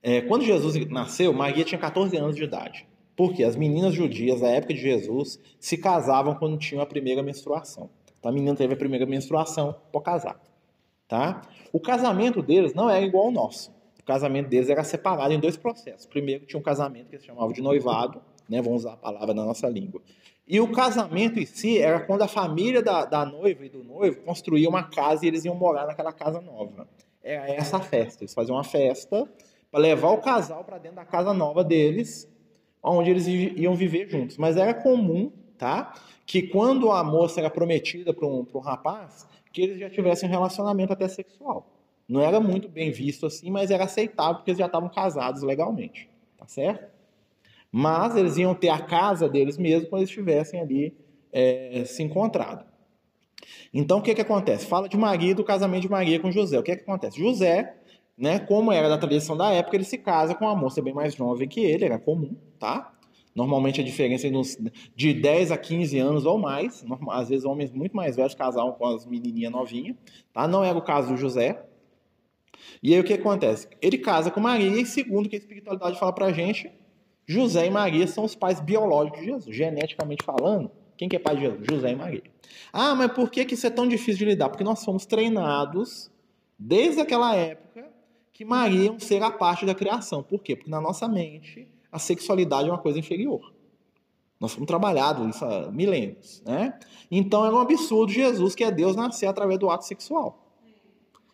É, 0.02 0.22
quando 0.22 0.44
Jesus 0.44 0.76
nasceu, 0.90 1.34
Maria 1.34 1.64
tinha 1.64 1.80
14 1.80 2.16
anos 2.18 2.36
de 2.36 2.44
idade. 2.44 2.86
Porque 3.16 3.44
as 3.44 3.56
meninas 3.56 3.94
judias 3.94 4.42
da 4.42 4.50
época 4.50 4.74
de 4.74 4.82
Jesus 4.82 5.40
se 5.60 5.78
casavam 5.78 6.36
quando 6.36 6.58
tinham 6.58 6.82
a 6.82 6.86
primeira 6.86 7.22
menstruação. 7.22 7.90
Então 8.20 8.32
a 8.32 8.34
menina 8.34 8.56
teve 8.56 8.74
a 8.74 8.78
primeira 8.78 9.06
menstruação 9.06 9.76
para 9.92 10.02
casar. 10.02 10.42
Tá? 11.08 11.42
O 11.72 11.80
casamento 11.80 12.42
deles 12.42 12.74
não 12.74 12.90
era 12.90 13.06
igual 13.06 13.26
ao 13.26 13.32
nosso. 13.32 13.72
O 14.00 14.04
casamento 14.04 14.50
deles 14.50 14.70
era 14.70 14.84
separado 14.84 15.34
em 15.34 15.40
dois 15.40 15.56
processos. 15.56 16.06
Primeiro 16.06 16.46
tinha 16.46 16.60
um 16.60 16.64
casamento 16.64 17.10
que 17.10 17.18
se 17.18 17.26
chamava 17.26 17.54
de 17.54 17.62
noivado, 17.62 18.22
né? 18.50 18.62
vamos 18.62 18.82
usar 18.82 18.94
a 18.94 18.98
palavra 18.98 19.34
na 19.34 19.46
nossa 19.46 19.70
língua. 19.70 20.02
E 20.48 20.60
o 20.60 20.72
casamento 20.72 21.40
em 21.40 21.46
si 21.46 21.80
era 21.80 22.02
quando 22.02 22.24
a 22.24 22.28
família 22.28 22.82
da, 22.82 23.06
da 23.06 23.26
noiva 23.26 23.66
e 23.66 23.70
do 23.70 23.84
noivo 23.84 24.22
construía 24.22 24.68
uma 24.68 24.84
casa 24.84 25.26
e 25.26 25.28
eles 25.28 25.46
iam 25.46 25.56
morar 25.56 25.86
naquela 25.86 26.12
casa 26.12 26.42
nova. 26.42 26.88
Era 27.24 27.50
essa 27.50 27.78
a 27.78 27.80
festa. 27.80 28.24
Eles 28.24 28.34
faziam 28.34 28.58
uma 28.58 28.64
festa 28.64 29.28
para 29.72 29.80
levar 29.80 30.10
o 30.10 30.18
casal 30.18 30.64
para 30.64 30.78
dentro 30.78 30.98
da 30.98 31.06
casa 31.06 31.34
nova 31.34 31.64
deles, 31.64 32.30
onde 32.82 33.10
eles 33.10 33.26
iam 33.26 33.74
viver 33.74 34.10
juntos. 34.10 34.38
Mas 34.38 34.58
era 34.58 34.74
comum, 34.74 35.32
tá? 35.58 35.94
Que 36.26 36.42
quando 36.42 36.92
a 36.92 37.04
moça 37.04 37.40
era 37.40 37.50
prometida 37.50 38.14
para 38.14 38.28
um, 38.28 38.46
um 38.54 38.60
rapaz, 38.60 39.26
que 39.54 39.62
eles 39.62 39.80
já 39.80 39.90
tivessem 39.90 40.28
um 40.28 40.32
relacionamento 40.32 40.92
até 40.92 41.08
sexual. 41.08 41.70
Não 42.08 42.20
era 42.20 42.40
muito 42.40 42.68
bem 42.68 42.92
visto 42.92 43.26
assim, 43.26 43.50
mas 43.50 43.72
era 43.72 43.86
aceitável 43.86 44.36
porque 44.36 44.52
eles 44.52 44.60
já 44.60 44.66
estavam 44.66 44.90
casados 44.90 45.42
legalmente, 45.42 46.10
tá 46.38 46.46
certo? 46.46 46.93
Mas 47.76 48.16
eles 48.16 48.38
iam 48.38 48.54
ter 48.54 48.70
a 48.70 48.78
casa 48.78 49.28
deles 49.28 49.58
mesmo 49.58 49.90
quando 49.90 50.02
eles 50.02 50.10
estivessem 50.12 50.62
ali 50.62 50.96
é, 51.32 51.84
se 51.88 52.04
encontrado. 52.04 52.64
Então 53.74 53.98
o 53.98 54.02
que 54.04 54.14
que 54.14 54.22
acontece? 54.22 54.68
Fala 54.68 54.88
de 54.88 54.96
Maria 54.96 55.34
do 55.34 55.44
casamento 55.44 55.82
de 55.82 55.90
Maria 55.90 56.20
com 56.20 56.32
José. 56.32 56.60
O 56.60 56.62
que 56.62 56.76
que 56.76 56.84
acontece? 56.84 57.20
José, 57.20 57.76
né, 58.16 58.38
como 58.38 58.72
era 58.72 58.88
da 58.88 59.00
tradição 59.00 59.36
da 59.36 59.52
época, 59.52 59.76
ele 59.76 59.86
se 59.86 59.98
casa 59.98 60.36
com 60.36 60.46
uma 60.46 60.56
moça 60.56 60.84
bem 60.84 60.94
mais 60.94 61.16
jovem 61.16 61.48
que 61.48 61.62
ele, 61.62 61.84
era 61.84 61.98
comum, 61.98 62.36
tá? 62.60 62.94
Normalmente 63.34 63.82
a 63.82 63.84
diferença 63.84 64.28
é 64.28 64.32
de 64.96 65.12
10 65.12 65.52
a 65.52 65.58
15 65.58 65.98
anos 65.98 66.26
ou 66.28 66.38
mais. 66.38 66.86
Às 67.10 67.30
vezes 67.30 67.44
homens 67.44 67.72
muito 67.72 67.96
mais 67.96 68.16
velhos 68.16 68.36
casavam 68.36 68.74
com 68.74 68.86
as 68.86 69.08
menininhas 69.08 69.52
novinhas. 69.52 69.96
Tá? 70.32 70.48
Não 70.48 70.64
era 70.64 70.78
o 70.78 70.82
caso 70.84 71.10
do 71.10 71.18
José. 71.18 71.66
E 72.84 72.94
aí 72.94 73.00
o 73.00 73.04
que 73.04 73.14
acontece? 73.14 73.68
Ele 73.82 73.98
casa 73.98 74.30
com 74.30 74.40
Maria 74.40 74.80
e 74.80 74.86
segundo 74.86 75.28
que 75.28 75.36
a 75.36 75.40
espiritualidade 75.40 75.98
fala 75.98 76.14
pra 76.14 76.32
gente, 76.32 76.72
José 77.26 77.68
e 77.68 77.70
Maria 77.70 78.08
são 78.08 78.24
os 78.24 78.36
pais 78.36 78.60
biológicos 78.60 79.20
de 79.20 79.26
Jesus. 79.26 79.56
Geneticamente 79.56 80.24
falando, 80.24 80.70
quem 80.98 81.08
que 81.08 81.16
é 81.16 81.20
pai 81.20 81.36
de 81.36 81.42
Jesus? 81.44 81.66
José 81.70 81.92
e 81.92 81.96
Maria. 81.96 82.24
Ah, 82.72 82.96
mas 82.96 83.12
por 83.12 83.30
que, 83.30 83.46
que 83.46 83.54
isso 83.54 83.66
é 83.66 83.70
tão 83.70 83.88
difícil 83.88 84.20
de 84.20 84.26
lidar? 84.26 84.50
Porque 84.50 84.64
nós 84.64 84.84
fomos 84.84 85.06
treinados 85.06 86.12
desde 86.58 87.02
aquela 87.02 87.36
época 87.36 87.92
que 88.32 88.44
Maria 88.44 88.90
é 88.90 88.92
um 88.92 89.00
ser 89.00 89.22
à 89.22 89.32
parte 89.32 89.66
da 89.66 89.76
criação. 89.76 90.24
Por 90.24 90.42
quê? 90.42 90.56
Porque 90.56 90.70
na 90.70 90.82
nossa 90.82 91.08
mente 91.08 91.68
a 91.92 92.00
sexualidade 92.00 92.68
é 92.68 92.72
uma 92.72 92.80
coisa 92.80 92.98
inferior. 93.00 93.54
Nós 94.40 94.52
fomos 94.54 94.68
trabalhados 94.68 95.36
isso 95.36 95.46
há 95.46 95.72
milênios. 95.72 96.42
Né? 96.46 96.78
Então 97.10 97.46
é 97.46 97.52
um 97.52 97.60
absurdo 97.60 98.12
Jesus, 98.12 98.56
que 98.56 98.64
é 98.64 98.72
Deus, 98.72 98.96
nascer 98.96 99.28
através 99.28 99.60
do 99.60 99.70
ato 99.70 99.86
sexual. 99.86 100.43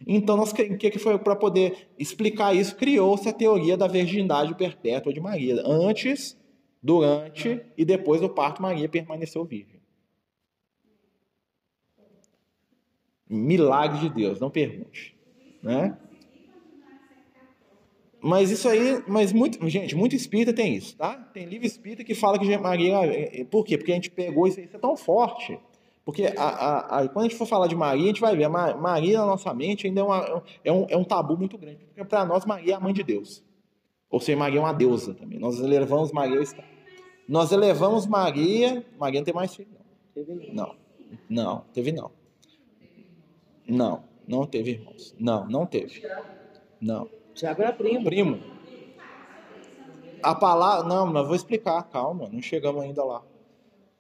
Então, 0.08 0.42
o 0.42 0.78
que, 0.78 0.92
que 0.92 1.00
foi 1.00 1.18
para 1.20 1.36
poder 1.36 1.90
explicar 1.98 2.56
isso? 2.56 2.76
Criou-se 2.76 3.28
a 3.28 3.34
teoria 3.34 3.76
da 3.76 3.88
virgindade 3.88 4.56
perpétua 4.56 5.14
de 5.14 5.20
Maria. 5.20 5.62
Antes 5.66 6.40
Durante 6.82 7.62
e 7.78 7.84
depois 7.84 8.22
do 8.22 8.30
parto, 8.30 8.62
Maria 8.62 8.88
permaneceu 8.88 9.44
virgem. 9.44 9.82
Milagre 13.30 14.00
de 14.00 14.10
Deus, 14.10 14.40
não 14.40 14.50
pergunte. 14.50 15.16
Né? 15.62 15.98
Mas 18.22 18.50
isso 18.50 18.68
aí, 18.68 19.04
mas 19.08 19.34
muito, 19.34 19.68
gente, 19.70 19.96
muito 19.96 20.16
espírita 20.16 20.54
tem 20.54 20.76
isso, 20.76 20.96
tá? 20.96 21.16
Tem 21.34 21.46
livro 21.46 21.68
espírita 21.68 22.04
que 22.04 22.16
fala 22.16 22.40
que 22.40 22.58
Maria. 22.58 23.06
É, 23.06 23.42
é, 23.42 23.46
por 23.46 23.66
quê? 23.66 23.78
Porque 23.78 23.92
a 23.92 23.96
gente 23.96 24.10
pegou 24.10 24.48
isso 24.48 24.60
aí, 24.60 24.66
isso 24.66 24.76
é 24.76 24.80
tão 24.80 24.96
forte. 24.96 25.60
Porque 26.10 26.26
a, 26.26 26.44
a, 26.44 27.02
a, 27.02 27.08
quando 27.08 27.26
a 27.26 27.30
gente 27.30 27.38
for 27.38 27.46
falar 27.46 27.68
de 27.68 27.76
Maria, 27.76 28.06
a 28.06 28.08
gente 28.08 28.20
vai 28.20 28.36
ver, 28.36 28.46
a 28.46 28.50
Maria 28.50 29.20
na 29.20 29.28
nossa 29.28 29.54
mente 29.54 29.86
ainda 29.86 30.02
é, 30.02 30.04
uma, 30.04 30.44
é, 30.64 30.72
um, 30.72 30.88
é 30.90 30.98
um 30.98 31.04
tabu 31.04 31.38
muito 31.38 31.56
grande. 31.56 31.86
Porque 31.86 32.04
para 32.04 32.26
nós, 32.26 32.46
Maria 32.46 32.74
é 32.74 32.76
a 32.76 32.80
mãe 32.80 32.92
de 32.92 33.04
Deus. 33.04 33.44
Ou 34.10 34.20
seja, 34.20 34.36
Maria 34.36 34.58
é 34.58 34.64
uma 34.64 34.74
deusa 34.74 35.14
também. 35.14 35.38
Nós 35.38 35.60
elevamos 35.60 36.12
Maria. 36.12 36.42
Nós 37.28 37.52
elevamos 37.52 38.08
Maria. 38.08 38.84
Maria 38.98 39.20
não 39.20 39.26
tem 39.26 39.36
mais 39.36 39.56
filho, 39.56 39.70
não. 39.72 39.86
Não, 40.52 40.76
não, 41.30 41.64
teve 41.72 41.92
não. 41.92 42.10
Não, 43.68 44.04
não 44.28 44.48
teve 44.48 44.72
irmãos. 44.72 45.16
Não, 45.20 45.48
não 45.48 45.64
teve. 45.68 46.02
Não. 46.82 47.08
Tiago 47.36 47.62
era 47.62 47.72
primo. 47.72 48.06
Primo. 48.06 48.40
A 50.24 50.34
palavra. 50.34 50.90
Não, 50.90 51.06
mas 51.06 51.28
vou 51.28 51.36
explicar, 51.36 51.84
calma, 51.84 52.28
não 52.32 52.42
chegamos 52.42 52.82
ainda 52.82 53.04
lá. 53.04 53.22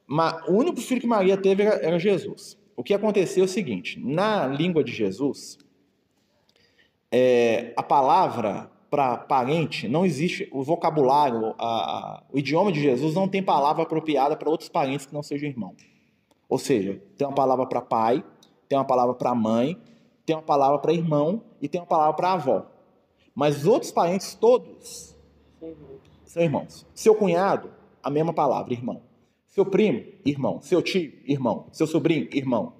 Mas 0.09 0.41
o 0.47 0.53
único 0.53 0.81
filho 0.81 0.99
que 0.99 1.05
Maria 1.05 1.37
teve 1.37 1.61
era, 1.61 1.75
era 1.85 1.99
Jesus. 1.99 2.57
O 2.75 2.83
que 2.83 2.95
aconteceu 2.95 3.43
é 3.43 3.45
o 3.45 3.47
seguinte: 3.47 3.99
na 3.99 4.47
língua 4.47 4.83
de 4.83 4.91
Jesus, 4.91 5.59
é, 7.11 7.73
a 7.77 7.83
palavra 7.83 8.71
para 8.89 9.17
parente 9.17 9.87
não 9.87 10.03
existe, 10.03 10.49
o 10.51 10.63
vocabulário, 10.63 11.53
a, 11.59 11.67
a, 11.67 12.23
o 12.33 12.39
idioma 12.39 12.71
de 12.71 12.81
Jesus 12.81 13.13
não 13.13 13.27
tem 13.27 13.43
palavra 13.43 13.83
apropriada 13.83 14.35
para 14.35 14.49
outros 14.49 14.67
parentes 14.67 15.05
que 15.05 15.13
não 15.13 15.21
sejam 15.21 15.47
irmão. 15.47 15.75
Ou 16.49 16.57
seja, 16.57 16.99
tem 17.15 17.27
uma 17.27 17.35
palavra 17.35 17.67
para 17.67 17.79
pai, 17.79 18.23
tem 18.67 18.79
uma 18.79 18.85
palavra 18.85 19.13
para 19.13 19.35
mãe, 19.35 19.79
tem 20.25 20.35
uma 20.35 20.41
palavra 20.41 20.79
para 20.79 20.91
irmão 20.91 21.43
e 21.61 21.67
tem 21.67 21.79
uma 21.79 21.85
palavra 21.85 22.15
para 22.15 22.33
avó. 22.33 22.65
Mas 23.35 23.57
os 23.57 23.67
outros 23.67 23.91
parentes 23.91 24.33
todos 24.33 25.15
são 26.25 26.41
irmãos. 26.41 26.87
Seu 26.95 27.13
cunhado, 27.13 27.71
a 28.01 28.09
mesma 28.09 28.33
palavra, 28.33 28.73
irmão. 28.73 29.07
Seu 29.49 29.65
primo, 29.65 30.05
irmão. 30.25 30.61
Seu 30.61 30.81
tio, 30.81 31.11
irmão. 31.25 31.67
Seu 31.71 31.87
sobrinho, 31.87 32.29
irmão. 32.31 32.73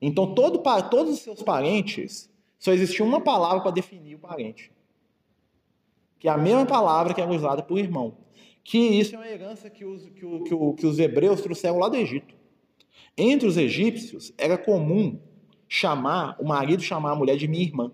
Então, 0.00 0.34
todo, 0.34 0.62
todos 0.90 1.14
os 1.14 1.20
seus 1.20 1.42
parentes, 1.42 2.30
só 2.58 2.72
existia 2.72 3.04
uma 3.04 3.20
palavra 3.20 3.60
para 3.60 3.70
definir 3.70 4.14
o 4.14 4.18
parente. 4.18 4.70
Que 6.18 6.28
é 6.28 6.30
a 6.30 6.36
mesma 6.36 6.66
palavra 6.66 7.14
que 7.14 7.20
é 7.20 7.26
usada 7.26 7.62
por 7.62 7.78
irmão. 7.78 8.18
Que 8.62 8.78
isso 8.78 9.14
é 9.14 9.18
uma 9.18 9.28
herança 9.28 9.70
que 9.70 9.84
os, 9.84 10.08
que, 10.10 10.24
o, 10.24 10.44
que, 10.44 10.54
o, 10.54 10.74
que 10.74 10.86
os 10.86 10.98
hebreus 10.98 11.40
trouxeram 11.40 11.78
lá 11.78 11.88
do 11.88 11.96
Egito. 11.96 12.34
Entre 13.16 13.48
os 13.48 13.56
egípcios, 13.56 14.32
era 14.36 14.56
comum 14.56 15.18
chamar, 15.66 16.36
o 16.38 16.46
marido 16.46 16.82
chamar 16.82 17.12
a 17.12 17.16
mulher 17.16 17.36
de 17.36 17.48
minha 17.48 17.62
irmã. 17.62 17.92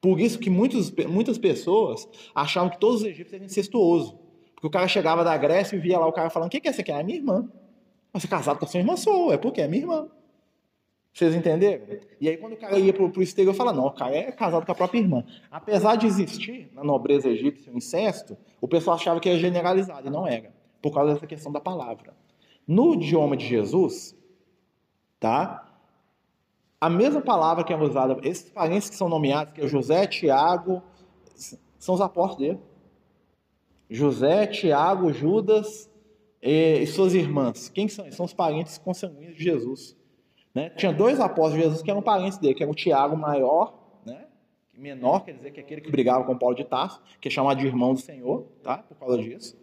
Por 0.00 0.20
isso 0.20 0.38
que 0.38 0.50
muitos, 0.50 0.90
muitas 1.08 1.38
pessoas 1.38 2.08
achavam 2.34 2.70
que 2.70 2.80
todos 2.80 3.00
os 3.00 3.06
egípcios 3.06 3.32
eram 3.32 3.46
incestuosos. 3.46 4.14
Porque 4.64 4.78
o 4.78 4.80
cara 4.80 4.88
chegava 4.88 5.22
da 5.22 5.36
Grécia 5.36 5.76
e 5.76 5.78
via 5.78 5.98
lá 5.98 6.06
o 6.06 6.12
cara 6.12 6.30
falando: 6.30 6.46
O 6.46 6.50
que, 6.50 6.58
que 6.58 6.68
é 6.68 6.70
essa 6.70 6.80
aqui? 6.80 6.90
É 6.90 6.98
a 6.98 7.04
minha 7.04 7.18
irmã. 7.18 7.46
Você 8.14 8.26
é 8.26 8.30
casado 8.30 8.58
com 8.58 8.64
a 8.64 8.68
sua 8.68 8.80
irmã? 8.80 8.96
Sou. 8.96 9.30
É 9.30 9.36
porque 9.36 9.60
é 9.60 9.68
minha 9.68 9.82
irmã. 9.82 10.08
Vocês 11.12 11.34
entenderam? 11.34 11.84
E 12.18 12.30
aí, 12.30 12.38
quando 12.38 12.54
o 12.54 12.56
cara 12.56 12.78
ia 12.78 12.90
para 12.90 13.02
o 13.02 13.22
exterior, 13.22 13.52
eu 13.52 13.54
falava: 13.54 13.76
Não, 13.76 13.88
o 13.88 13.90
cara 13.90 14.16
é 14.16 14.32
casado 14.32 14.64
com 14.64 14.72
a 14.72 14.74
própria 14.74 15.00
irmã. 15.00 15.22
Apesar 15.50 15.96
de 15.96 16.06
existir 16.06 16.70
na 16.72 16.82
nobreza 16.82 17.28
egípcia 17.28 17.70
o 17.70 17.76
incesto, 17.76 18.38
o 18.58 18.66
pessoal 18.66 18.96
achava 18.96 19.20
que 19.20 19.28
era 19.28 19.38
generalizado 19.38 20.08
e 20.08 20.10
não 20.10 20.26
era. 20.26 20.50
Por 20.80 20.94
causa 20.94 21.12
dessa 21.12 21.26
questão 21.26 21.52
da 21.52 21.60
palavra. 21.60 22.14
No 22.66 22.94
idioma 22.94 23.36
de 23.36 23.46
Jesus, 23.46 24.16
tá? 25.20 25.76
A 26.80 26.88
mesma 26.88 27.20
palavra 27.20 27.62
que 27.64 27.72
é 27.74 27.76
usada, 27.76 28.16
esses 28.22 28.48
parentes 28.48 28.88
que 28.88 28.96
são 28.96 29.10
nomeados, 29.10 29.52
que 29.52 29.60
é 29.60 29.68
José, 29.68 30.06
Tiago, 30.06 30.82
são 31.78 31.94
os 31.94 32.00
apóstolos 32.00 32.38
dele. 32.38 32.73
José, 33.88 34.46
Tiago, 34.46 35.12
Judas 35.12 35.90
e, 36.40 36.86
suas 36.86 37.14
irmãs. 37.14 37.68
Quem 37.68 37.88
são? 37.88 38.10
São 38.12 38.26
os 38.26 38.32
parentes 38.32 38.78
consanguíneos 38.78 39.36
de 39.36 39.44
Jesus. 39.44 39.96
Né? 40.54 40.70
Tinha 40.70 40.92
dois 40.92 41.20
apóstolos 41.20 41.54
de 41.54 41.62
Jesus 41.62 41.82
que 41.82 41.90
eram 41.90 42.02
parentes 42.02 42.38
dele, 42.38 42.54
que 42.54 42.62
era 42.62 42.70
o 42.70 42.74
Tiago 42.74 43.16
maior, 43.16 43.74
né? 44.04 44.26
menor, 44.72 45.24
quer 45.24 45.32
dizer 45.32 45.50
que 45.50 45.60
é 45.60 45.62
aquele 45.62 45.80
que 45.80 45.90
brigava 45.90 46.24
com 46.24 46.38
Paulo 46.38 46.54
de 46.54 46.64
Tarso, 46.64 47.02
que 47.20 47.28
é 47.28 47.30
chamado 47.30 47.58
de 47.58 47.66
irmão 47.66 47.94
do 47.94 48.00
Senhor, 48.00 48.46
tá? 48.62 48.78
por 48.78 48.96
causa 48.96 49.18
disso. 49.18 49.56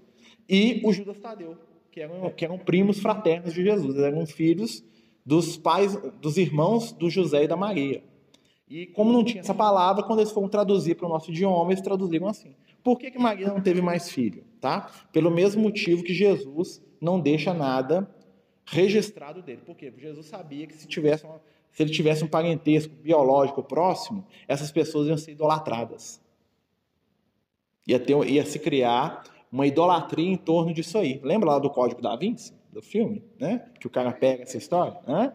E 0.50 0.82
o 0.84 0.92
Judas 0.92 1.18
Tadeu, 1.20 1.58
que 1.92 2.02
eram, 2.02 2.30
que 2.32 2.44
eram 2.44 2.58
primos 2.58 3.00
fraternos 3.00 3.54
de 3.54 3.64
Jesus, 3.64 3.96
eles 3.96 4.06
eram 4.06 4.26
filhos 4.26 4.84
dos 5.26 5.56
pais, 5.58 5.96
dos 6.20 6.38
irmãos 6.38 6.92
do 6.92 7.10
José 7.10 7.44
e 7.44 7.48
da 7.48 7.56
Maria. 7.56 8.04
E 8.68 8.88
como 8.88 9.12
não 9.12 9.24
tinha 9.24 9.42
essa 9.42 9.54
palavra, 9.54 10.04
quando 10.04 10.20
eles 10.20 10.32
foram 10.32 10.48
traduzir 10.48 10.96
para 10.96 11.06
o 11.06 11.10
nosso 11.10 11.30
idioma, 11.30 11.72
eles 11.72 11.82
traduziram 11.82 12.28
assim. 12.28 12.56
Por 12.84 12.98
que, 12.98 13.12
que 13.12 13.20
Maria 13.20 13.48
não 13.48 13.62
teve 13.62 13.82
mais 13.82 14.10
filho? 14.10 14.44
Tá? 14.60 14.92
Pelo 15.12 15.32
mesmo 15.32 15.62
motivo 15.62 16.04
que 16.04 16.14
Jesus 16.14 16.84
não 17.00 17.20
deixa 17.20 17.54
nada 17.54 18.10
registrado 18.66 19.42
dele. 19.42 19.62
Por 19.66 19.76
quê? 19.76 19.92
Porque 19.92 20.08
Jesus 20.08 20.28
sabia 20.28 20.68
que 20.68 20.76
se, 20.76 20.88
tivesse 20.88 21.26
uma, 21.26 21.42
se 21.72 21.84
ele 21.84 21.92
tivesse 21.92 22.24
um 22.24 22.28
parentesco 22.28 22.94
biológico 22.96 23.64
próximo, 23.64 24.26
essas 24.48 24.72
pessoas 24.72 25.08
iam 25.08 25.18
ser 25.18 25.32
idolatradas. 25.32 26.22
Ia, 27.88 28.00
ter, 28.00 28.16
ia 28.30 28.46
se 28.46 28.60
criar 28.60 29.24
uma 29.52 29.68
idolatria 29.68 30.30
em 30.30 30.38
torno 30.38 30.74
disso 30.74 30.98
aí. 30.98 31.20
Lembra 31.24 31.52
lá 31.52 31.60
do 31.60 31.70
Código 31.70 32.02
da 32.02 32.16
Vinci? 32.16 32.54
do 32.72 32.82
filme, 32.82 33.24
né? 33.38 33.66
Que 33.80 33.88
o 33.88 33.90
cara 33.90 34.12
pega 34.12 34.44
essa 34.44 34.58
história, 34.58 34.98
né? 35.06 35.34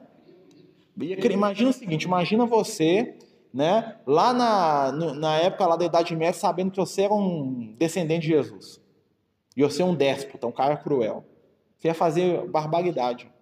Imagina 1.30 1.70
o 1.70 1.72
seguinte, 1.72 2.04
imagina 2.04 2.46
você, 2.46 3.18
né? 3.56 3.96
Lá 4.06 4.34
na, 4.34 4.92
na 4.92 5.38
época 5.38 5.66
lá 5.66 5.76
da 5.76 5.86
Idade 5.86 6.14
Média, 6.14 6.38
sabendo 6.38 6.70
que 6.70 6.76
você 6.76 7.02
era 7.02 7.14
um 7.14 7.74
descendente 7.78 8.26
de 8.26 8.34
Jesus. 8.34 8.78
E 9.56 9.62
você 9.62 9.80
é 9.80 9.84
um 9.84 9.94
déspota, 9.94 10.46
um 10.46 10.52
cara 10.52 10.76
cruel. 10.76 11.24
Você 11.78 11.88
ia 11.88 11.94
fazer 11.94 12.46
barbaridade. 12.48 13.32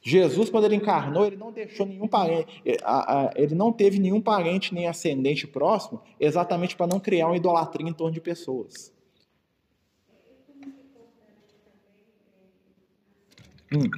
Jesus, 0.00 0.48
quando 0.48 0.64
ele 0.64 0.76
encarnou, 0.76 1.26
ele 1.26 1.36
não 1.36 1.52
deixou 1.52 1.84
nenhum 1.84 2.08
parente, 2.08 2.62
ele 3.36 3.54
não 3.54 3.70
teve 3.70 3.98
nenhum 3.98 4.20
parente 4.20 4.72
nem 4.72 4.86
ascendente 4.86 5.46
próximo, 5.46 6.00
exatamente 6.18 6.74
para 6.74 6.86
não 6.86 6.98
criar 6.98 7.26
uma 7.26 7.36
idolatria 7.36 7.86
em 7.86 7.92
torno 7.92 8.14
de 8.14 8.22
pessoas. 8.22 8.94
Hum. 13.70 13.90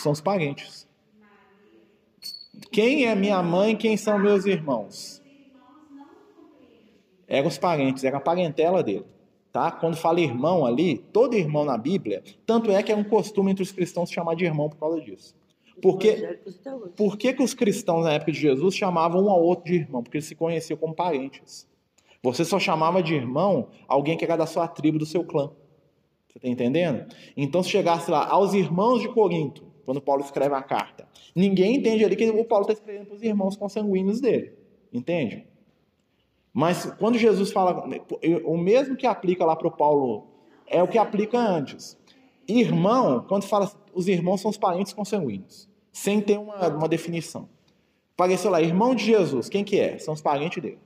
São 0.00 0.12
os 0.12 0.20
parentes. 0.20 0.86
Quem 2.70 3.06
é 3.06 3.14
minha 3.14 3.42
mãe? 3.42 3.76
Quem 3.76 3.96
são 3.96 4.18
meus 4.18 4.44
irmãos? 4.46 5.22
Eram 7.26 7.48
os 7.48 7.58
parentes, 7.58 8.04
era 8.04 8.16
a 8.16 8.20
parentela 8.20 8.82
dele. 8.82 9.04
Tá? 9.52 9.70
Quando 9.70 9.96
fala 9.96 10.20
irmão 10.20 10.64
ali, 10.64 10.98
todo 10.98 11.34
irmão 11.34 11.64
na 11.64 11.76
Bíblia, 11.76 12.22
tanto 12.46 12.70
é 12.70 12.82
que 12.82 12.92
é 12.92 12.96
um 12.96 13.04
costume 13.04 13.50
entre 13.50 13.62
os 13.62 13.72
cristãos 13.72 14.10
chamar 14.10 14.34
de 14.34 14.44
irmão 14.44 14.68
por 14.68 14.78
causa 14.78 15.00
disso. 15.00 15.34
Porque, 15.80 16.40
por 16.96 17.16
que, 17.16 17.32
que 17.32 17.42
os 17.42 17.54
cristãos 17.54 18.04
na 18.04 18.12
época 18.12 18.32
de 18.32 18.40
Jesus 18.40 18.74
chamavam 18.74 19.24
um 19.24 19.30
ao 19.30 19.42
outro 19.42 19.66
de 19.66 19.76
irmão? 19.76 20.02
Porque 20.02 20.16
eles 20.16 20.26
se 20.26 20.34
conheciam 20.34 20.76
como 20.76 20.94
parentes. 20.94 21.68
Você 22.22 22.44
só 22.44 22.58
chamava 22.58 23.02
de 23.02 23.14
irmão 23.14 23.68
alguém 23.86 24.16
que 24.16 24.24
era 24.24 24.36
da 24.36 24.46
sua 24.46 24.66
tribo, 24.66 24.98
do 24.98 25.06
seu 25.06 25.22
clã. 25.24 25.50
Você 26.28 26.38
está 26.38 26.48
entendendo? 26.48 27.06
Então, 27.36 27.62
se 27.62 27.70
chegasse 27.70 28.10
lá 28.10 28.26
aos 28.28 28.54
irmãos 28.54 29.00
de 29.00 29.08
Corinto, 29.08 29.67
quando 29.88 30.02
Paulo 30.02 30.22
escreve 30.22 30.54
a 30.54 30.60
carta, 30.60 31.08
ninguém 31.34 31.76
entende 31.76 32.04
ali 32.04 32.14
que 32.14 32.28
o 32.28 32.44
Paulo 32.44 32.64
está 32.64 32.74
escrevendo 32.74 33.06
para 33.06 33.14
os 33.14 33.22
irmãos 33.22 33.56
consanguíneos 33.56 34.20
dele. 34.20 34.52
Entende? 34.92 35.46
Mas 36.52 36.94
quando 36.98 37.16
Jesus 37.16 37.50
fala, 37.50 37.88
o 38.44 38.58
mesmo 38.58 38.96
que 38.96 39.06
aplica 39.06 39.46
lá 39.46 39.56
para 39.56 39.66
o 39.66 39.70
Paulo 39.70 40.26
é 40.66 40.82
o 40.82 40.88
que 40.88 40.98
aplica 40.98 41.38
antes. 41.38 41.96
Irmão, 42.46 43.24
quando 43.26 43.44
fala, 43.44 43.72
os 43.94 44.08
irmãos 44.08 44.42
são 44.42 44.50
os 44.50 44.58
parentes 44.58 44.92
consanguíneos, 44.92 45.66
sem 45.90 46.20
ter 46.20 46.38
uma, 46.38 46.68
uma 46.68 46.86
definição. 46.86 47.48
Apareceu 48.12 48.50
lá, 48.50 48.60
irmão 48.60 48.94
de 48.94 49.06
Jesus, 49.06 49.48
quem 49.48 49.64
que 49.64 49.80
é? 49.80 49.98
São 49.98 50.12
os 50.12 50.20
parentes 50.20 50.62
dele. 50.62 50.80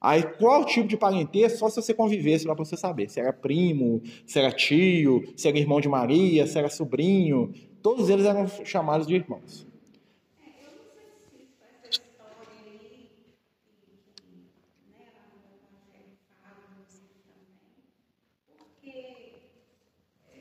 Aí, 0.00 0.22
qual 0.22 0.64
tipo 0.64 0.86
de 0.86 0.96
parentesco? 0.96 1.58
Só 1.58 1.68
se 1.68 1.82
você 1.82 1.92
convivesse 1.92 2.46
lá 2.46 2.54
para 2.54 2.64
você 2.64 2.76
saber. 2.76 3.10
Se 3.10 3.18
era 3.18 3.32
primo, 3.32 4.00
se 4.24 4.38
era 4.38 4.52
tio, 4.52 5.24
se 5.36 5.48
era 5.48 5.58
irmão 5.58 5.80
de 5.80 5.88
Maria, 5.88 6.46
se 6.46 6.56
era 6.56 6.68
sobrinho. 6.68 7.52
Todos 7.82 8.08
eles 8.10 8.26
eram 8.26 8.46
chamados 8.64 9.06
de 9.06 9.14
irmãos. 9.14 9.66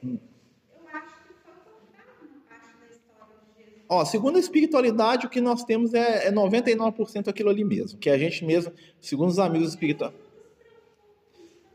Hum. 0.04 0.18
Ó, 3.90 4.04
segundo 4.04 4.36
a 4.36 4.40
espiritualidade, 4.40 5.26
o 5.26 5.30
que 5.30 5.40
nós 5.40 5.64
temos 5.64 5.94
é, 5.94 6.28
é 6.28 6.32
99% 6.32 7.28
aquilo 7.28 7.50
ali 7.50 7.64
mesmo, 7.64 7.98
que 7.98 8.10
a 8.10 8.18
gente 8.18 8.44
mesmo, 8.44 8.74
segundo 9.00 9.30
os 9.30 9.40
amigos 9.40 9.70
espirituais. 9.70 10.14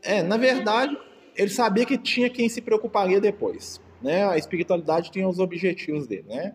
É, 0.01 0.21
na 0.21 0.37
verdade, 0.37 0.97
ele 1.35 1.49
sabia 1.49 1.85
que 1.85 1.97
tinha 1.97 2.29
quem 2.29 2.47
se 2.49 2.61
preocuparia 2.61 3.19
depois. 3.19 3.81
Né? 4.03 4.27
A 4.27 4.37
espiritualidade 4.37 5.11
tinha 5.11 5.27
os 5.27 5.39
objetivos 5.39 6.05
dele. 6.05 6.25
Né? 6.27 6.53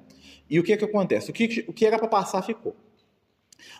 E 0.48 0.61
o 0.61 0.62
que, 0.62 0.76
que 0.76 0.84
acontece? 0.84 1.30
O 1.30 1.34
que, 1.34 1.64
o 1.66 1.72
que 1.72 1.87
era 1.87 1.98
para 1.98 2.08
passar 2.08 2.42
ficou. 2.42 2.76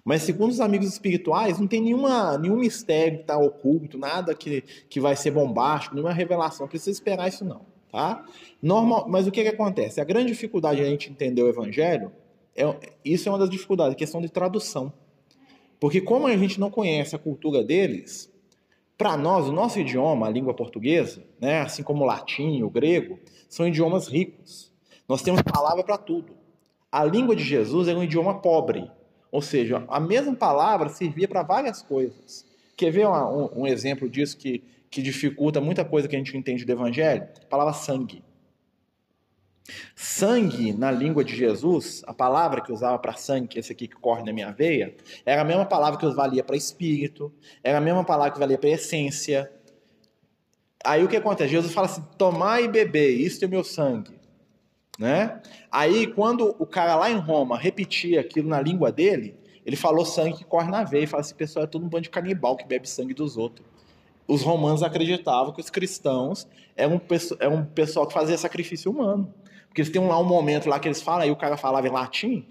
Mas 0.05 0.23
segundo 0.23 0.51
os 0.51 0.61
amigos 0.61 0.89
espirituais, 0.89 1.59
não 1.59 1.67
tem 1.67 1.81
nenhuma, 1.81 2.37
nenhum 2.39 2.57
mistério 2.57 3.19
que 3.19 3.23
está 3.23 3.39
oculto, 3.39 3.97
nada 3.97 4.35
que, 4.35 4.63
que 4.89 5.01
vai 5.01 5.15
ser 5.15 5.31
bombástico, 5.31 5.95
nenhuma 5.95 6.13
revelação. 6.13 6.65
Não 6.65 6.69
precisa 6.69 6.91
esperar 6.91 7.29
isso 7.29 7.45
não. 7.45 7.67
Tá? 7.91 8.25
Normal, 8.61 9.07
mas 9.09 9.27
o 9.27 9.31
que, 9.31 9.43
que 9.43 9.49
acontece? 9.49 10.01
A 10.01 10.05
grande 10.05 10.33
dificuldade 10.33 10.81
de 10.81 10.87
a 10.87 10.91
gente 10.91 11.11
entender 11.11 11.43
o 11.43 11.49
evangelho, 11.49 12.13
é, 12.55 12.93
isso 13.05 13.29
é 13.29 13.33
uma 13.33 13.39
das 13.39 13.49
dificuldades, 13.49 13.97
questão 13.97 14.21
de 14.21 14.29
tradução. 14.29 14.93
Porque 15.81 16.01
como 16.01 16.27
a 16.27 16.37
gente 16.37 16.59
não 16.59 16.71
conhece 16.71 17.15
a 17.15 17.19
cultura 17.19 17.63
deles, 17.63 18.31
para 18.99 19.17
nós, 19.17 19.49
o 19.49 19.53
nosso 19.53 19.79
idioma, 19.79 20.27
a 20.27 20.31
língua 20.31 20.53
portuguesa, 20.53 21.25
né, 21.41 21.61
assim 21.61 21.83
como 21.83 22.03
o 22.03 22.07
latim, 22.07 22.63
o 22.63 22.69
grego, 22.69 23.19
são 23.49 23.67
idiomas 23.67 24.09
ricos. 24.09 24.71
Nós 25.09 25.23
temos 25.23 25.41
palavra 25.41 25.83
para 25.83 25.97
tudo. 25.97 26.37
A 26.93 27.05
língua 27.05 27.35
de 27.35 27.45
Jesus 27.45 27.89
é 27.89 27.95
um 27.95 28.03
idioma 28.03 28.41
pobre, 28.41 28.91
ou 29.31 29.41
seja, 29.41 29.85
a 29.89 30.01
mesma 30.01 30.35
palavra 30.35 30.89
servia 30.89 31.29
para 31.29 31.43
várias 31.43 31.81
coisas. 31.81 32.45
Quer 32.77 32.91
ver 32.91 33.07
um, 33.07 33.63
um 33.63 33.67
exemplo 33.67 34.09
disso 34.11 34.37
que 34.37 34.63
que 34.91 35.03
dificulta 35.03 35.61
muita 35.61 35.85
coisa 35.85 36.09
que 36.09 36.17
a 36.17 36.19
gente 36.19 36.37
entende 36.37 36.65
do 36.65 36.73
Evangelho? 36.73 37.29
A 37.43 37.47
palavra 37.47 37.73
sangue. 37.73 38.23
Sangue, 39.95 40.73
na 40.73 40.91
língua 40.91 41.25
de 41.25 41.37
Jesus, 41.37 42.03
a 42.07 42.15
palavra 42.15 42.61
que 42.61 42.73
usava 42.73 42.99
para 42.99 43.15
sangue, 43.15 43.49
que 43.49 43.59
é 43.59 43.61
esse 43.61 43.73
aqui 43.73 43.87
que 43.87 43.97
corre 43.97 44.23
na 44.23 44.33
minha 44.33 44.51
veia, 44.51 44.95
era 45.25 45.43
a 45.43 45.45
mesma 45.45 45.67
palavra 45.67 45.99
que 45.99 46.07
valia 46.15 46.43
para 46.43 46.57
espírito, 46.57 47.33
era 47.63 47.79
a 47.79 47.81
mesma 47.81 48.05
palavra 48.05 48.33
que 48.33 48.39
valia 48.39 48.59
para 48.59 48.71
essência. 48.71 49.51
Aí 50.85 51.05
o 51.05 51.09
que 51.09 51.17
acontece? 51.17 51.51
Jesus 51.51 51.73
fala 51.73 51.87
assim: 51.87 52.05
tomar 52.17 52.63
e 52.63 52.69
beber, 52.69 53.11
isso 53.11 53.45
é 53.45 53.49
meu 53.49 53.65
sangue. 53.65 54.19
Né? 54.99 55.41
Aí, 55.71 56.07
quando 56.09 56.57
o 56.59 56.67
cara 56.67 56.97
lá 56.97 57.11
em 57.11 57.19
Roma 57.19 57.57
repetia 57.57 58.21
aquilo 58.21 58.49
na 58.49 58.61
língua 58.61 58.91
dele, 58.91 59.37
ele 59.65 59.77
falou 59.77 60.05
sangue 60.05 60.39
que 60.39 60.45
corre 60.45 60.71
na 60.71 60.83
veia, 60.83 61.05
e 61.05 61.07
fala 61.07 61.21
assim: 61.21 61.35
pessoal, 61.35 61.65
é 61.65 61.69
todo 61.69 61.85
um 61.85 61.89
bando 61.89 62.05
de 62.05 62.11
canibal 62.11 62.57
que 62.57 62.67
bebe 62.67 62.89
sangue 62.89 63.15
dos 63.15 63.37
outros 63.37 63.67
os 64.29 64.43
romanos 64.43 64.83
acreditavam 64.83 65.53
que 65.55 65.61
os 65.61 65.71
cristãos 65.71 66.47
eram 66.77 67.01
um 67.57 67.65
pessoal 67.65 68.07
que 68.07 68.13
fazia 68.13 68.37
sacrifício 68.37 68.93
humano. 68.93 69.33
Porque 69.79 69.83
eles 69.83 69.93
têm 69.93 70.05
lá 70.09 70.19
um 70.19 70.25
momento 70.25 70.69
lá 70.69 70.81
que 70.81 70.89
eles 70.89 71.01
falam, 71.01 71.21
aí 71.21 71.31
o 71.31 71.37
cara 71.37 71.57
falava 71.57 71.87
em 71.87 71.91
latim, 71.91 72.45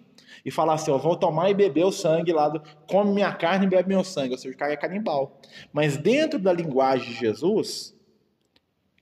e 0.45 0.49
fala 0.49 0.73
assim, 0.73 0.91
ó, 0.91 0.97
vou 0.97 1.13
tomar 1.13 1.49
e 1.49 1.53
beber 1.53 1.83
o 1.83 1.91
sangue 1.91 2.31
lá, 2.31 2.47
do, 2.47 2.61
come 2.89 3.11
minha 3.11 3.33
carne 3.33 3.65
e 3.65 3.69
bebe 3.69 3.89
meu 3.89 4.01
sangue, 4.01 4.31
ou 4.31 4.37
seja, 4.37 4.55
o 4.55 4.57
cara 4.57 4.71
é 4.71 4.77
canibal. 4.77 5.37
Mas 5.73 5.97
dentro 5.97 6.39
da 6.39 6.53
linguagem 6.53 7.09
de 7.09 7.15
Jesus, 7.15 7.93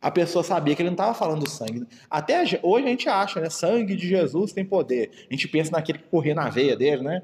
a 0.02 0.10
pessoa 0.10 0.44
sabia 0.44 0.76
que 0.76 0.82
ele 0.82 0.90
não 0.90 0.96
estava 0.96 1.14
falando 1.14 1.44
do 1.44 1.50
sangue. 1.50 1.86
Até 2.10 2.42
hoje 2.64 2.86
a 2.88 2.90
gente 2.90 3.08
acha, 3.08 3.40
né, 3.40 3.48
sangue 3.52 3.96
de 3.96 4.08
Jesus 4.08 4.52
tem 4.52 4.66
poder. 4.66 5.12
A 5.30 5.34
gente 5.34 5.48
pensa 5.48 5.72
naquele 5.72 6.00
que 6.00 6.06
corria 6.06 6.34
na 6.34 6.50
veia 6.50 6.76
dele, 6.76 7.04
né? 7.04 7.22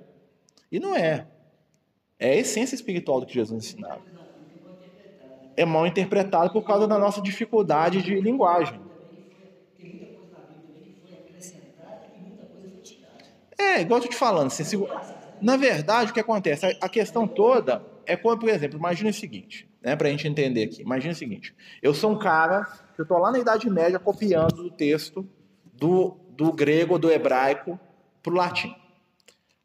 E 0.71 0.79
não 0.79 0.95
é. 0.95 1.25
É 2.19 2.33
a 2.33 2.35
essência 2.35 2.75
espiritual 2.75 3.19
do 3.19 3.25
que 3.25 3.33
Jesus 3.33 3.65
ensinava 3.65 4.01
é 5.57 5.65
mal 5.65 5.85
interpretado 5.85 6.51
por 6.51 6.63
causa 6.63 6.87
da 6.87 6.97
nossa 6.97 7.21
dificuldade 7.21 8.01
de 8.01 8.19
linguagem. 8.21 8.90
É, 13.61 13.81
igual 13.81 13.99
eu 13.99 14.03
tô 14.03 14.09
te 14.09 14.15
falando, 14.15 14.47
assim, 14.47 14.63
se, 14.63 14.77
na 15.41 15.57
verdade, 15.57 16.11
o 16.11 16.13
que 16.13 16.19
acontece? 16.19 16.65
A, 16.81 16.89
questão 16.89 17.27
toda 17.27 17.83
é 18.05 18.15
quando, 18.15 18.39
por 18.39 18.49
exemplo, 18.49 18.77
imagine 18.77 19.09
o 19.09 19.13
seguinte, 19.13 19.69
né, 19.81 19.95
pra 19.95 20.09
gente 20.09 20.27
entender 20.27 20.63
aqui. 20.63 20.81
Imagine 20.81 21.13
o 21.13 21.15
seguinte: 21.15 21.55
eu 21.81 21.93
sou 21.93 22.11
um 22.11 22.19
cara, 22.19 22.65
eu 22.97 23.05
tô 23.05 23.17
lá 23.17 23.31
na 23.31 23.39
Idade 23.39 23.69
Média 23.69 23.99
copiando 23.99 24.65
o 24.65 24.71
texto 24.71 25.27
do, 25.73 26.17
do 26.29 26.51
grego, 26.51 26.97
do 26.97 27.11
hebraico, 27.11 27.79
pro 28.21 28.33
latim. 28.33 28.75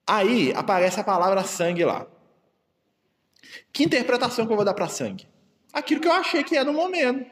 Aí 0.06 0.52
aparece 0.54 1.00
a 1.00 1.04
palavra 1.04 1.42
sangue 1.42 1.84
lá. 1.84 2.06
Que 3.72 3.84
interpretação 3.84 4.46
que 4.46 4.52
eu 4.52 4.56
vou 4.56 4.64
dar 4.64 4.74
para 4.74 4.88
sangue? 4.88 5.26
aquilo 5.76 6.00
que 6.00 6.08
eu 6.08 6.12
achei 6.12 6.42
que 6.42 6.56
é 6.56 6.64
no 6.64 6.72
momento. 6.72 7.30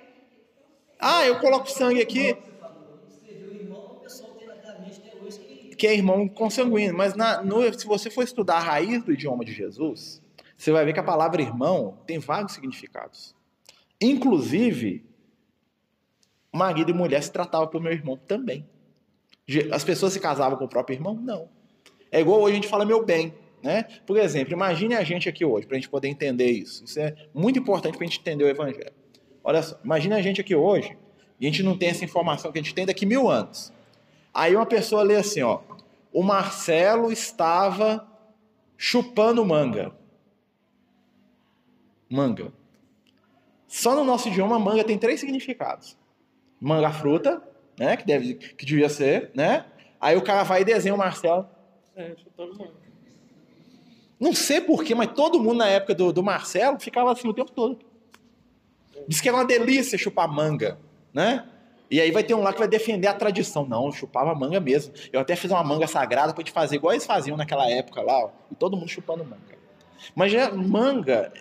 Ah, 1.01 1.25
eu 1.25 1.41
coloco 1.41 1.71
sangue 1.71 2.03
aqui. 2.03 2.37
Que 5.77 5.87
é 5.87 5.95
irmão 5.95 6.29
consanguíneo. 6.29 6.97
Mas 6.97 7.15
na, 7.15 7.43
no, 7.43 7.73
se 7.73 7.87
você 7.87 8.11
for 8.11 8.23
estudar 8.23 8.57
a 8.57 8.61
raiz 8.61 9.03
do 9.03 9.13
idioma 9.13 9.45
de 9.45 9.53
Jesus, 9.53 10.23
você 10.57 10.71
vai 10.71 10.85
ver 10.85 10.93
que 10.93 11.01
a 11.01 11.05
palavra 11.05 11.43
irmão 11.43 11.99
tem 12.07 12.19
vários 12.19 12.53
significados. 12.53 13.35
Inclusive, 14.01 15.05
marido 16.53 16.91
e 16.91 16.95
mulher 16.95 17.23
se 17.23 17.33
tratavam 17.33 17.69
por 17.69 17.81
meu 17.81 17.93
irmão 17.93 18.17
também. 18.17 18.67
As 19.73 19.85
pessoas 19.85 20.13
se 20.13 20.21
casavam 20.21 20.57
com 20.57 20.65
o 20.65 20.69
próprio 20.69 20.95
irmão? 20.95 21.15
Não. 21.15 21.49
É 22.11 22.21
igual 22.21 22.41
hoje 22.41 22.53
a 22.53 22.55
gente 22.57 22.69
fala 22.69 22.85
meu 22.85 23.05
bem. 23.05 23.35
Né? 23.63 23.85
Por 24.07 24.19
exemplo, 24.19 24.53
imagine 24.53 24.95
a 24.95 25.03
gente 25.03 25.27
aqui 25.27 25.43
hoje, 25.43 25.67
para 25.67 25.77
a 25.77 25.81
gente 25.81 25.89
poder 25.89 26.09
entender 26.09 26.51
isso. 26.51 26.85
Isso 26.85 27.01
é 27.01 27.15
muito 27.33 27.59
importante 27.59 27.97
para 27.97 28.07
a 28.07 28.07
gente 28.07 28.21
entender 28.21 28.45
o 28.45 28.49
Evangelho. 28.49 28.93
Olha 29.43 29.63
só, 29.63 29.81
imagine 29.83 30.15
a 30.15 30.21
gente 30.21 30.39
aqui 30.39 30.55
hoje, 30.55 30.97
e 31.41 31.47
a 31.47 31.51
gente 31.51 31.63
não 31.63 31.77
tem 31.77 31.89
essa 31.89 32.05
informação 32.05 32.53
que 32.53 32.59
a 32.59 32.63
gente 32.63 32.75
tem 32.75 32.85
daqui 32.85 33.07
mil 33.07 33.29
anos. 33.29 33.73
Aí 34.35 34.57
uma 34.57 34.67
pessoa 34.67 35.03
lê 35.03 35.15
assim, 35.15 35.43
ó, 35.43 35.61
o 36.13 36.23
Marcelo 36.23 37.13
estava 37.13 38.07
chupando 38.77 39.45
manga. 39.45 39.95
Manga. 42.11 42.53
Só 43.69 43.95
no 43.95 44.05
nosso 44.05 44.29
idioma, 44.29 44.59
manga 44.59 44.85
tem 44.85 44.99
três 44.99 45.21
significados. 45.21 45.97
Manga 46.61 46.91
fruta, 46.91 47.43
né, 47.79 47.97
que, 47.97 48.05
deve, 48.05 48.35
que 48.35 48.67
devia 48.67 48.89
ser, 48.89 49.31
né? 49.35 49.67
Aí 50.01 50.17
o 50.17 50.23
cara 50.23 50.43
vai 50.43 50.63
e 50.63 50.65
desenha 50.65 50.95
o 50.95 50.99
Marcelo. 50.99 51.49
É, 51.95 52.15
chupando 52.17 52.59
manga. 52.59 52.85
Não 54.19 54.33
sei 54.33 54.61
porquê, 54.61 54.95
mas 54.95 55.13
todo 55.13 55.41
mundo 55.41 55.59
na 55.59 55.69
época 55.69 55.95
do, 55.95 56.13
do 56.13 56.23
Marcelo 56.23 56.79
ficava 56.79 57.13
assim 57.13 57.29
o 57.29 57.35
tempo 57.35 57.53
todo. 57.53 57.79
Diz 59.07 59.21
que 59.21 59.29
era 59.29 59.37
uma 59.37 59.45
delícia 59.45 59.99
chupar 59.99 60.29
manga, 60.29 60.79
né? 61.13 61.49
E 61.91 62.01
aí 62.01 62.11
vai 62.11 62.25
ter 62.25 62.35
um 62.35 62.43
lá 62.43 62.53
que 62.53 62.59
vai 62.59 62.69
defender 62.69 63.07
a 63.09 63.15
tradição. 63.15 63.67
Não, 63.67 63.93
chupava 63.93 64.35
manga 64.35 64.59
mesmo. 64.59 64.93
Eu 65.13 65.21
até 65.21 65.37
fiz 65.37 65.51
uma 65.51 65.63
manga 65.63 65.87
sagrada 65.87 66.33
para 66.33 66.43
te 66.43 66.51
fazer 66.51 66.77
igual 66.77 66.93
eles 66.93 67.07
faziam 67.07 67.37
naquela 67.37 67.69
época 67.71 68.03
lá, 68.03 68.25
ó, 68.25 68.31
e 68.51 68.55
todo 68.55 68.77
mundo 68.77 68.89
chupando 68.89 69.25
manga. 69.25 69.59
Mas 70.15 70.33
já 70.33 70.53
manga, 70.53 71.33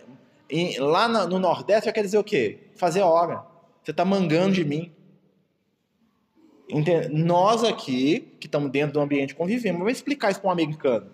em, 0.50 0.78
lá 0.80 1.08
no, 1.08 1.28
no 1.28 1.40
Nordeste, 1.40 1.92
quer 1.92 2.02
dizer 2.02 2.18
o 2.18 2.24
quê? 2.24 2.60
Fazer 2.76 3.02
hora. 3.02 3.44
Você 3.82 3.92
está 3.92 4.06
mangando 4.06 4.54
de 4.54 4.64
mim. 4.64 4.94
Entende? 6.70 7.10
Nós 7.10 7.64
aqui, 7.64 8.36
que 8.40 8.48
estamos 8.48 8.72
dentro 8.72 8.94
do 8.94 9.00
ambiente, 9.02 9.36
convivemos. 9.36 9.80
Vamos 9.80 9.94
explicar 9.94 10.32
isso 10.32 10.40
para 10.40 10.50
um 10.50 10.54
americano. 10.54 11.12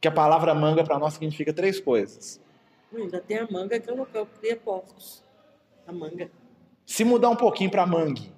Que 0.00 0.08
a 0.08 0.12
palavra 0.12 0.54
manga 0.54 0.84
para 0.84 0.98
nós 0.98 1.14
significa 1.14 1.52
três 1.52 1.80
coisas. 1.80 2.40
Ainda 2.94 3.20
tem 3.20 3.38
a 3.38 3.48
manga 3.50 3.78
que 3.78 3.90
é 3.90 3.92
o 3.92 3.96
local 3.96 4.26
que 4.26 4.38
cria 4.38 4.56
porcos. 4.56 5.22
A 5.86 5.92
manga. 5.92 6.30
Se 6.88 7.04
mudar 7.04 7.28
um 7.28 7.36
pouquinho 7.36 7.70
para 7.70 7.86
mangue, 7.86 8.32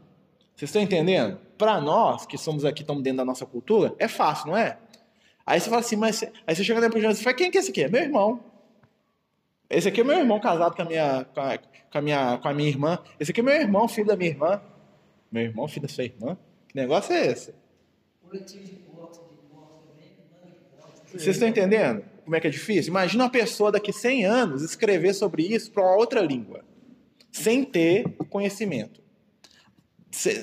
vocês 0.56 0.68
estão 0.70 0.82
entendendo? 0.82 1.38
Para 1.56 1.80
nós, 1.80 2.26
que 2.26 2.36
somos 2.36 2.64
aqui, 2.64 2.82
estamos 2.82 3.00
dentro 3.00 3.18
da 3.18 3.24
nossa 3.24 3.46
cultura, 3.46 3.94
é 3.96 4.08
fácil, 4.08 4.48
não 4.48 4.56
é? 4.56 4.76
Aí 5.46 5.60
você 5.60 5.70
fala 5.70 5.80
assim, 5.80 5.94
mas 5.94 6.24
aí 6.44 6.56
você 6.56 6.64
chega 6.64 6.80
dentro 6.80 6.98
de 6.98 7.06
e 7.06 7.14
fala, 7.14 7.36
quem 7.36 7.48
que 7.48 7.58
é 7.58 7.60
esse 7.60 7.70
aqui? 7.70 7.84
É 7.84 7.88
meu 7.88 8.02
irmão. 8.02 8.40
Esse 9.70 9.86
aqui 9.86 10.00
é 10.00 10.04
meu 10.04 10.18
irmão 10.18 10.40
casado 10.40 10.74
com 10.74 10.82
a 10.82 10.84
minha, 10.84 11.24
com 11.32 11.40
a, 11.40 11.58
com 11.58 11.98
a 11.98 12.02
minha, 12.02 12.38
com 12.38 12.48
a 12.48 12.52
minha 12.52 12.68
irmã. 12.68 12.98
Esse 13.20 13.30
aqui 13.30 13.38
é 13.38 13.42
meu 13.44 13.54
irmão, 13.54 13.86
filho 13.86 14.08
da 14.08 14.16
minha 14.16 14.30
irmã. 14.30 14.60
Meu 15.30 15.44
irmão, 15.44 15.68
filho 15.68 15.82
da 15.82 15.88
sua 15.88 16.04
irmã? 16.04 16.36
Que 16.68 16.74
negócio 16.74 17.14
é 17.14 17.26
esse? 17.28 17.54
Vocês 21.06 21.36
estão 21.36 21.46
entendendo 21.46 22.02
como 22.24 22.34
é 22.34 22.40
que 22.40 22.48
é 22.48 22.50
difícil? 22.50 22.90
Imagina 22.90 23.24
uma 23.24 23.30
pessoa 23.30 23.70
daqui 23.70 23.92
100 23.92 24.24
anos 24.24 24.62
escrever 24.62 25.14
sobre 25.14 25.44
isso 25.44 25.70
para 25.70 25.84
outra 25.94 26.20
língua, 26.20 26.64
sem 27.30 27.64
ter 27.64 28.04
conhecimento. 28.28 29.02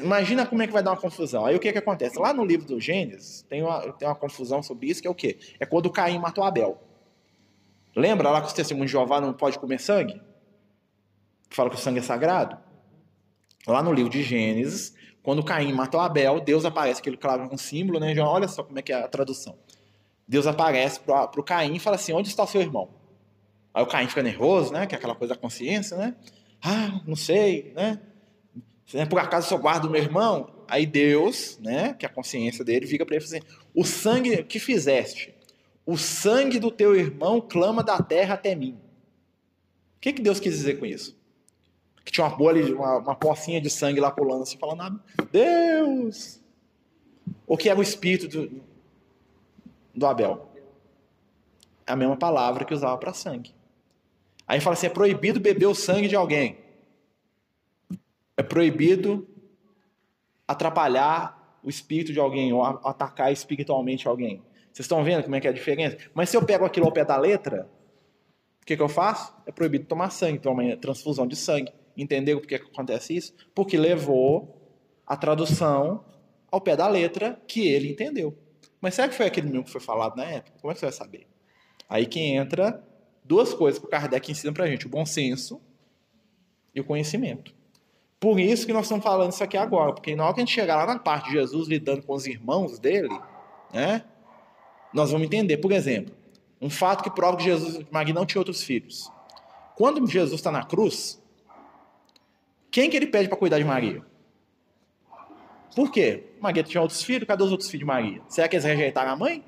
imagina 0.01 0.45
como 0.45 0.61
é 0.61 0.67
que 0.67 0.73
vai 0.73 0.81
dar 0.81 0.91
uma 0.91 0.97
confusão. 0.97 1.45
Aí 1.45 1.55
o 1.55 1.59
que, 1.59 1.71
que 1.71 1.77
acontece? 1.77 2.17
Lá 2.17 2.33
no 2.33 2.45
livro 2.45 2.65
do 2.65 2.79
Gênesis 2.79 3.43
tem 3.49 3.63
uma, 3.63 3.91
tem 3.93 4.07
uma 4.07 4.15
confusão 4.15 4.63
sobre 4.63 4.87
isso, 4.87 5.01
que 5.01 5.07
é 5.07 5.11
o 5.11 5.15
quê? 5.15 5.37
É 5.59 5.65
quando 5.65 5.91
Caim 5.91 6.19
matou 6.19 6.43
Abel. 6.43 6.81
Lembra 7.95 8.29
lá 8.29 8.41
que 8.41 8.47
os 8.47 8.53
testemunhos 8.53 8.91
de 8.91 8.97
Jeová 8.97 9.19
não 9.19 9.33
pode 9.33 9.57
comer 9.57 9.79
sangue? 9.79 10.21
Fala 11.49 11.69
que 11.69 11.75
o 11.75 11.79
sangue 11.79 11.99
é 11.99 12.03
sagrado? 12.03 12.57
Lá 13.65 13.81
no 13.81 13.91
livro 13.91 14.11
de 14.11 14.21
Gênesis, 14.23 14.93
quando 15.23 15.43
Caim 15.43 15.73
matou 15.73 15.99
Abel, 15.99 16.39
Deus 16.39 16.63
aparece, 16.63 17.01
que 17.01 17.09
ele 17.09 17.17
clava 17.17 17.43
um 17.51 17.57
símbolo, 17.57 17.99
né? 17.99 18.17
Olha 18.21 18.47
só 18.47 18.63
como 18.63 18.79
é 18.79 18.81
que 18.81 18.93
é 18.93 19.03
a 19.03 19.07
tradução. 19.07 19.57
Deus 20.27 20.45
aparece 20.45 20.99
para 20.99 21.29
o 21.37 21.43
Caim 21.43 21.75
e 21.75 21.79
fala 21.79 21.95
assim: 21.95 22.13
onde 22.13 22.29
está 22.29 22.43
o 22.43 22.47
seu 22.47 22.61
irmão? 22.61 22.89
Aí 23.73 23.83
o 23.83 23.87
Caim 23.87 24.07
fica 24.07 24.23
nervoso, 24.23 24.71
né? 24.71 24.85
Que 24.85 24.95
é 24.95 24.97
aquela 24.97 25.15
coisa 25.15 25.33
da 25.33 25.39
consciência, 25.39 25.97
né? 25.97 26.15
Ah, 26.61 27.01
não 27.05 27.15
sei, 27.15 27.71
né? 27.75 27.99
por 29.09 29.19
acaso 29.19 29.49
só 29.49 29.57
guardo 29.57 29.89
meu 29.89 30.01
irmão? 30.01 30.49
Aí 30.67 30.85
Deus, 30.85 31.57
né, 31.59 31.93
que 31.93 32.05
é 32.05 32.09
a 32.09 32.11
consciência 32.11 32.63
dele, 32.63 32.87
fica 32.87 33.05
para 33.05 33.15
ele 33.15 33.23
assim: 33.23 33.39
o 33.73 33.83
sangue 33.83 34.43
que 34.43 34.59
fizeste, 34.59 35.33
o 35.85 35.97
sangue 35.97 36.59
do 36.59 36.69
teu 36.69 36.95
irmão 36.95 37.39
clama 37.41 37.83
da 37.83 38.01
terra 38.01 38.33
até 38.33 38.53
mim. 38.55 38.77
O 39.95 39.99
que, 39.99 40.13
que 40.13 40.21
Deus 40.21 40.39
quis 40.39 40.53
dizer 40.53 40.79
com 40.79 40.85
isso? 40.85 41.17
Que 42.03 42.11
tinha 42.11 42.25
uma 42.25 42.35
bolha, 42.35 42.75
uma, 42.75 42.97
uma 42.97 43.15
pocinha 43.15 43.59
de 43.59 43.69
sangue 43.69 43.99
lá 43.99 44.11
pulando 44.11 44.43
assim, 44.43 44.57
falando: 44.57 44.81
ah, 44.81 45.25
Deus! 45.31 46.41
O 47.45 47.57
que 47.57 47.69
era 47.69 47.79
o 47.79 47.83
espírito 47.83 48.27
do, 48.27 48.61
do 49.93 50.05
Abel? 50.05 50.49
É 51.85 51.93
a 51.93 51.95
mesma 51.95 52.17
palavra 52.17 52.65
que 52.65 52.73
usava 52.73 52.97
para 52.97 53.13
sangue. 53.13 53.53
Aí 54.47 54.61
fala 54.61 54.75
assim: 54.75 54.87
é 54.87 54.89
proibido 54.89 55.39
beber 55.39 55.65
o 55.65 55.75
sangue 55.75 56.07
de 56.07 56.15
alguém. 56.15 56.57
É 58.37 58.43
proibido 58.43 59.27
atrapalhar 60.47 61.59
o 61.63 61.69
espírito 61.69 62.13
de 62.13 62.19
alguém 62.19 62.53
ou 62.53 62.63
atacar 62.63 63.31
espiritualmente 63.31 64.07
alguém. 64.07 64.41
Vocês 64.71 64.85
estão 64.85 65.03
vendo 65.03 65.23
como 65.23 65.35
é 65.35 65.41
que 65.41 65.47
é 65.47 65.49
a 65.49 65.53
diferença? 65.53 65.97
Mas 66.13 66.29
se 66.29 66.37
eu 66.37 66.45
pego 66.45 66.63
aquilo 66.63 66.85
ao 66.85 66.91
pé 66.91 67.03
da 67.03 67.17
letra, 67.17 67.69
o 68.61 68.65
que, 68.65 68.77
que 68.77 68.81
eu 68.81 68.87
faço? 68.87 69.33
É 69.45 69.51
proibido 69.51 69.85
tomar 69.85 70.11
sangue, 70.11 70.39
tomar 70.39 70.77
transfusão 70.77 71.27
de 71.27 71.35
sangue. 71.35 71.73
Entendeu 71.97 72.39
por 72.39 72.47
que, 72.47 72.59
que 72.59 72.67
acontece 72.67 73.15
isso? 73.15 73.33
Porque 73.55 73.75
levou 73.75 74.71
a 75.05 75.17
tradução 75.17 76.05
ao 76.51 76.61
pé 76.61 76.75
da 76.75 76.87
letra 76.87 77.41
que 77.47 77.67
ele 77.67 77.91
entendeu. 77.91 78.37
Mas 78.79 78.93
será 78.93 79.09
que 79.09 79.15
foi 79.15 79.25
aquele 79.25 79.47
mesmo 79.47 79.63
que 79.63 79.71
foi 79.71 79.81
falado 79.81 80.15
na 80.15 80.25
época? 80.25 80.57
Como 80.61 80.71
é 80.71 80.73
que 80.73 80.79
você 80.79 80.85
vai 80.85 80.93
saber? 80.93 81.27
Aí 81.89 82.05
que 82.05 82.19
entra 82.19 82.86
duas 83.27 83.53
coisas 83.53 83.79
que 83.79 83.85
o 83.85 83.89
Kardec 83.89 84.31
ensina 84.31 84.53
pra 84.53 84.67
gente: 84.67 84.87
o 84.87 84.89
bom 84.89 85.05
senso 85.05 85.61
e 86.73 86.79
o 86.79 86.83
conhecimento. 86.83 87.53
Por 88.19 88.39
isso 88.39 88.65
que 88.65 88.73
nós 88.73 88.85
estamos 88.85 89.03
falando 89.03 89.31
isso 89.31 89.43
aqui 89.43 89.57
agora, 89.57 89.93
porque 89.93 90.15
na 90.15 90.25
hora 90.25 90.33
que 90.33 90.39
a 90.39 90.45
gente 90.45 90.53
chegar 90.53 90.77
lá 90.77 90.85
na 90.87 90.99
parte 90.99 91.25
de 91.25 91.33
Jesus 91.33 91.67
lidando 91.67 92.01
com 92.01 92.13
os 92.13 92.25
irmãos 92.25 92.79
dele, 92.79 93.15
né, 93.71 94.03
nós 94.91 95.11
vamos 95.11 95.27
entender, 95.27 95.57
por 95.57 95.71
exemplo, 95.71 96.15
um 96.59 96.69
fato 96.69 97.03
que 97.03 97.11
prova 97.11 97.37
que 97.37 97.43
Jesus 97.43 97.85
Maria 97.91 98.13
não 98.13 98.25
tinha 98.25 98.39
outros 98.39 98.63
filhos. 98.63 99.11
Quando 99.75 100.05
Jesus 100.07 100.39
está 100.39 100.51
na 100.51 100.63
cruz, 100.63 101.21
quem 102.71 102.89
que 102.89 102.97
ele 102.97 103.05
pede 103.05 103.29
para 103.29 103.37
cuidar 103.37 103.59
de 103.59 103.63
Maria? 103.63 104.03
Por 105.75 105.91
quê? 105.91 106.23
Maria 106.39 106.63
tinha 106.63 106.81
outros 106.81 107.03
filhos, 107.03 107.27
cadê 107.27 107.43
os 107.43 107.51
outros 107.51 107.69
filhos 107.69 107.81
de 107.81 107.85
Maria? 107.85 108.21
Será 108.27 108.47
que 108.47 108.55
eles 108.55 108.65
rejeitaram 108.65 109.11
a 109.11 109.15
mãe? 109.15 109.43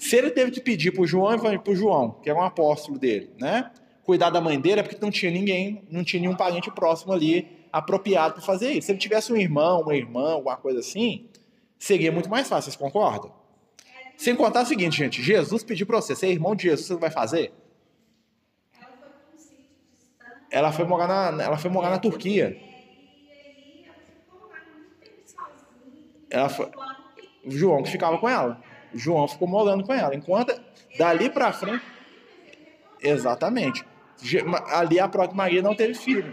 Se 0.00 0.16
ele 0.16 0.30
teve 0.30 0.50
que 0.50 0.62
pedir 0.62 0.92
para 0.92 1.02
o 1.02 1.06
João 1.06 1.34
e 1.34 1.58
para 1.58 1.72
o 1.72 1.76
João, 1.76 2.12
que 2.22 2.30
era 2.30 2.38
um 2.38 2.42
apóstolo 2.42 2.98
dele, 2.98 3.30
né? 3.38 3.70
cuidar 4.02 4.30
da 4.30 4.40
mãe 4.40 4.58
dele 4.58 4.80
é 4.80 4.82
porque 4.82 4.96
não 4.98 5.10
tinha 5.10 5.30
ninguém, 5.30 5.84
não 5.90 6.02
tinha 6.02 6.22
nenhum 6.22 6.34
parente 6.34 6.70
próximo 6.70 7.12
ali 7.12 7.46
apropriado 7.70 8.32
para 8.32 8.42
fazer 8.42 8.72
isso. 8.72 8.86
Se 8.86 8.92
ele 8.92 8.98
tivesse 8.98 9.30
um 9.30 9.36
irmão, 9.36 9.82
uma 9.82 9.94
irmã, 9.94 10.32
alguma 10.32 10.56
coisa 10.56 10.80
assim, 10.80 11.28
seria 11.78 12.10
muito 12.10 12.30
mais 12.30 12.48
fácil, 12.48 12.72
vocês 12.72 12.76
concordam? 12.76 13.30
Sem 14.16 14.34
contar 14.34 14.62
o 14.62 14.66
seguinte, 14.66 14.96
gente, 14.96 15.22
Jesus 15.22 15.62
pediu 15.62 15.86
para 15.86 16.00
você, 16.00 16.16
ser 16.16 16.28
irmão 16.28 16.56
de 16.56 16.62
Jesus, 16.62 16.88
você 16.88 16.96
vai 16.96 17.10
fazer? 17.10 17.52
Ela 20.50 20.72
foi 20.72 20.86
morar 20.86 21.30
na, 21.30 21.44
ela 21.44 21.58
foi 21.58 21.70
morar 21.70 21.90
na 21.90 21.98
Turquia. 21.98 22.58
Ela 26.30 26.48
foi, 26.48 26.70
João 27.46 27.82
que 27.82 27.90
ficava 27.90 28.16
com 28.16 28.26
ela. 28.26 28.69
João 28.94 29.28
ficou 29.28 29.48
morando 29.48 29.84
com 29.84 29.92
ela. 29.92 30.14
Enquanto 30.14 30.58
dali 30.98 31.30
para 31.30 31.52
frente, 31.52 31.84
exatamente 33.02 33.84
ali 34.68 34.98
a 35.00 35.08
própria 35.08 35.36
Maria 35.36 35.62
não 35.62 35.74
teve 35.74 35.94
filho. 35.94 36.32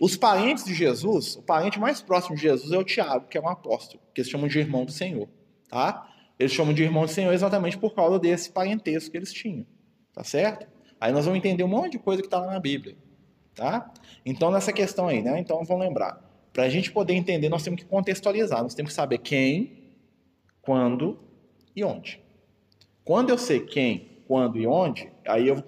Os 0.00 0.16
parentes 0.16 0.64
de 0.64 0.74
Jesus, 0.74 1.36
o 1.36 1.42
parente 1.42 1.78
mais 1.80 2.02
próximo 2.02 2.36
de 2.36 2.42
Jesus 2.42 2.70
é 2.72 2.78
o 2.78 2.84
Tiago, 2.84 3.28
que 3.28 3.38
é 3.38 3.40
um 3.40 3.48
apóstolo, 3.48 4.02
que 4.14 4.20
eles 4.20 4.30
chamam 4.30 4.46
de 4.46 4.58
irmão 4.58 4.84
do 4.84 4.92
Senhor, 4.92 5.28
tá? 5.68 6.06
Eles 6.38 6.52
chamam 6.52 6.74
de 6.74 6.82
irmão 6.82 7.04
do 7.04 7.10
Senhor 7.10 7.32
exatamente 7.32 7.78
por 7.78 7.94
causa 7.94 8.18
desse 8.18 8.50
parentesco 8.50 9.10
que 9.10 9.16
eles 9.16 9.32
tinham, 9.32 9.66
tá 10.12 10.22
certo? 10.22 10.66
Aí 11.00 11.12
nós 11.12 11.24
vamos 11.24 11.38
entender 11.38 11.64
um 11.64 11.68
monte 11.68 11.92
de 11.92 11.98
coisa 11.98 12.20
que 12.20 12.26
está 12.26 12.38
lá 12.38 12.52
na 12.52 12.60
Bíblia, 12.60 12.94
tá? 13.54 13.90
Então 14.24 14.50
nessa 14.50 14.72
questão 14.72 15.08
aí, 15.08 15.22
né? 15.22 15.38
Então 15.38 15.64
vamos 15.64 15.86
lembrar, 15.86 16.22
para 16.52 16.64
a 16.64 16.68
gente 16.68 16.92
poder 16.92 17.14
entender, 17.14 17.48
nós 17.48 17.62
temos 17.62 17.82
que 17.82 17.88
contextualizar, 17.88 18.62
nós 18.62 18.74
temos 18.74 18.90
que 18.90 18.96
saber 18.96 19.18
quem, 19.18 19.85
quando 20.66 21.16
e 21.74 21.84
onde. 21.84 22.20
Quando 23.04 23.30
eu 23.30 23.38
sei 23.38 23.60
quem, 23.60 24.16
quando 24.26 24.58
e 24.58 24.66
onde, 24.66 25.08
aí, 25.24 25.46
eu 25.46 25.54
vou, 25.54 25.64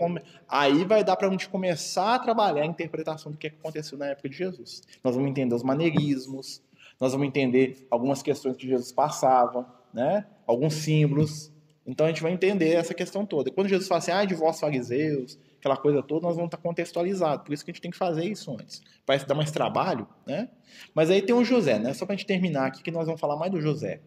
aí 0.48 0.84
vai 0.84 1.04
dar 1.04 1.14
para 1.14 1.28
a 1.28 1.30
gente 1.30 1.48
começar 1.48 2.16
a 2.16 2.18
trabalhar 2.18 2.62
a 2.62 2.66
interpretação 2.66 3.30
do 3.30 3.38
que 3.38 3.46
aconteceu 3.46 3.96
na 3.96 4.06
época 4.06 4.28
de 4.28 4.36
Jesus. 4.36 4.82
Nós 5.04 5.14
vamos 5.14 5.30
entender 5.30 5.54
os 5.54 5.62
maneirismos, 5.62 6.60
nós 7.00 7.12
vamos 7.12 7.28
entender 7.28 7.86
algumas 7.88 8.22
questões 8.22 8.56
que 8.56 8.66
Jesus 8.66 8.90
passava, 8.90 9.72
né? 9.94 10.26
alguns 10.44 10.74
símbolos. 10.74 11.52
Então 11.86 12.04
a 12.04 12.08
gente 12.08 12.20
vai 12.20 12.32
entender 12.32 12.74
essa 12.74 12.92
questão 12.92 13.24
toda. 13.24 13.52
Quando 13.52 13.68
Jesus 13.68 13.86
fala 13.86 14.00
assim, 14.00 14.10
ah, 14.10 14.24
de 14.24 14.34
vós 14.34 14.58
fariseus, 14.58 15.38
aquela 15.58 15.76
coisa 15.76 16.02
toda, 16.02 16.26
nós 16.26 16.34
vamos 16.34 16.48
estar 16.48 16.58
contextualizados. 16.58 17.44
Por 17.44 17.52
isso 17.52 17.64
que 17.64 17.70
a 17.70 17.72
gente 17.72 17.80
tem 17.80 17.90
que 17.90 17.96
fazer 17.96 18.24
isso 18.24 18.50
antes. 18.50 18.82
Parece 19.06 19.26
dar 19.26 19.36
mais 19.36 19.52
trabalho, 19.52 20.08
né? 20.26 20.48
Mas 20.92 21.08
aí 21.08 21.22
tem 21.22 21.34
o 21.34 21.44
José, 21.44 21.78
né? 21.78 21.94
Só 21.94 22.04
para 22.04 22.14
a 22.14 22.16
gente 22.16 22.26
terminar 22.26 22.66
aqui, 22.66 22.82
que 22.82 22.90
nós 22.90 23.06
vamos 23.06 23.20
falar 23.20 23.36
mais 23.36 23.52
do 23.52 23.60
José. 23.60 24.00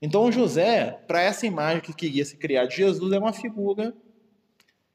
Então, 0.00 0.30
José, 0.30 0.92
para 1.06 1.20
essa 1.22 1.46
imagem 1.46 1.80
que 1.80 1.94
queria 1.94 2.24
se 2.24 2.36
criar 2.36 2.66
de 2.66 2.76
Jesus, 2.76 3.12
é 3.12 3.18
uma 3.18 3.32
figura 3.32 3.94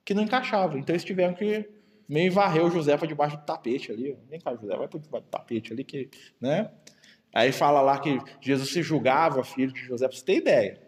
que 0.04 0.14
não 0.14 0.24
encaixava. 0.24 0.78
Então, 0.78 0.94
eles 0.94 1.04
tiveram 1.04 1.34
que 1.34 1.70
meio 2.08 2.32
varrer 2.32 2.64
o 2.64 2.70
José 2.70 2.98
para 2.98 3.08
debaixo 3.08 3.38
do 3.38 3.44
tapete 3.44 3.92
ali. 3.92 4.18
Vem 4.30 4.40
cá, 4.40 4.56
José, 4.56 4.76
vai 4.76 4.88
para 4.88 5.00
debaixo 5.00 5.26
do 5.26 5.30
tapete 5.30 5.74
ali, 5.74 5.84
que, 5.84 6.10
né? 6.40 6.70
Aí 7.34 7.52
fala 7.52 7.82
lá 7.82 7.98
que 8.00 8.20
Jesus 8.42 8.72
se 8.72 8.82
julgava 8.82 9.44
filho 9.44 9.72
de 9.72 9.80
José, 9.80 10.08
para 10.08 10.18
você 10.18 10.26
ter 10.26 10.36
ideia. 10.36 10.82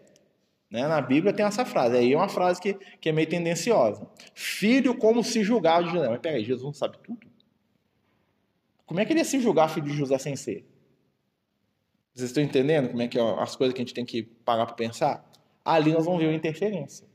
Né? 0.70 0.86
Na 0.86 1.00
Bíblia 1.00 1.32
tem 1.32 1.46
essa 1.46 1.64
frase. 1.64 1.96
Aí 1.96 2.12
é 2.12 2.16
uma 2.16 2.28
frase 2.28 2.60
que, 2.60 2.74
que 3.00 3.08
é 3.08 3.12
meio 3.12 3.28
tendenciosa. 3.28 4.06
Filho 4.34 4.96
como 4.98 5.24
se 5.24 5.42
julgava 5.42 5.84
de 5.84 5.92
José. 5.92 6.08
Mas 6.08 6.20
peraí, 6.20 6.44
Jesus 6.44 6.64
não 6.64 6.74
sabe 6.74 6.98
tudo? 6.98 7.26
Como 8.84 9.00
é 9.00 9.04
que 9.04 9.12
ele 9.12 9.20
ia 9.20 9.24
se 9.24 9.40
julgar 9.40 9.68
filho 9.68 9.86
de 9.86 9.96
José 9.96 10.18
sem 10.18 10.36
ser? 10.36 10.66
Vocês 12.14 12.30
estão 12.30 12.42
entendendo 12.42 12.90
como 12.90 13.02
é 13.02 13.08
que 13.08 13.18
é 13.18 13.22
as 13.40 13.56
coisas 13.56 13.74
que 13.74 13.80
a 13.80 13.84
gente 13.84 13.94
tem 13.94 14.04
que 14.04 14.22
parar 14.22 14.66
para 14.66 14.76
pensar? 14.76 15.28
Ali 15.64 15.92
nós 15.92 16.04
vamos 16.04 16.20
ver 16.20 16.28
uma 16.28 16.36
interferência. 16.36 17.06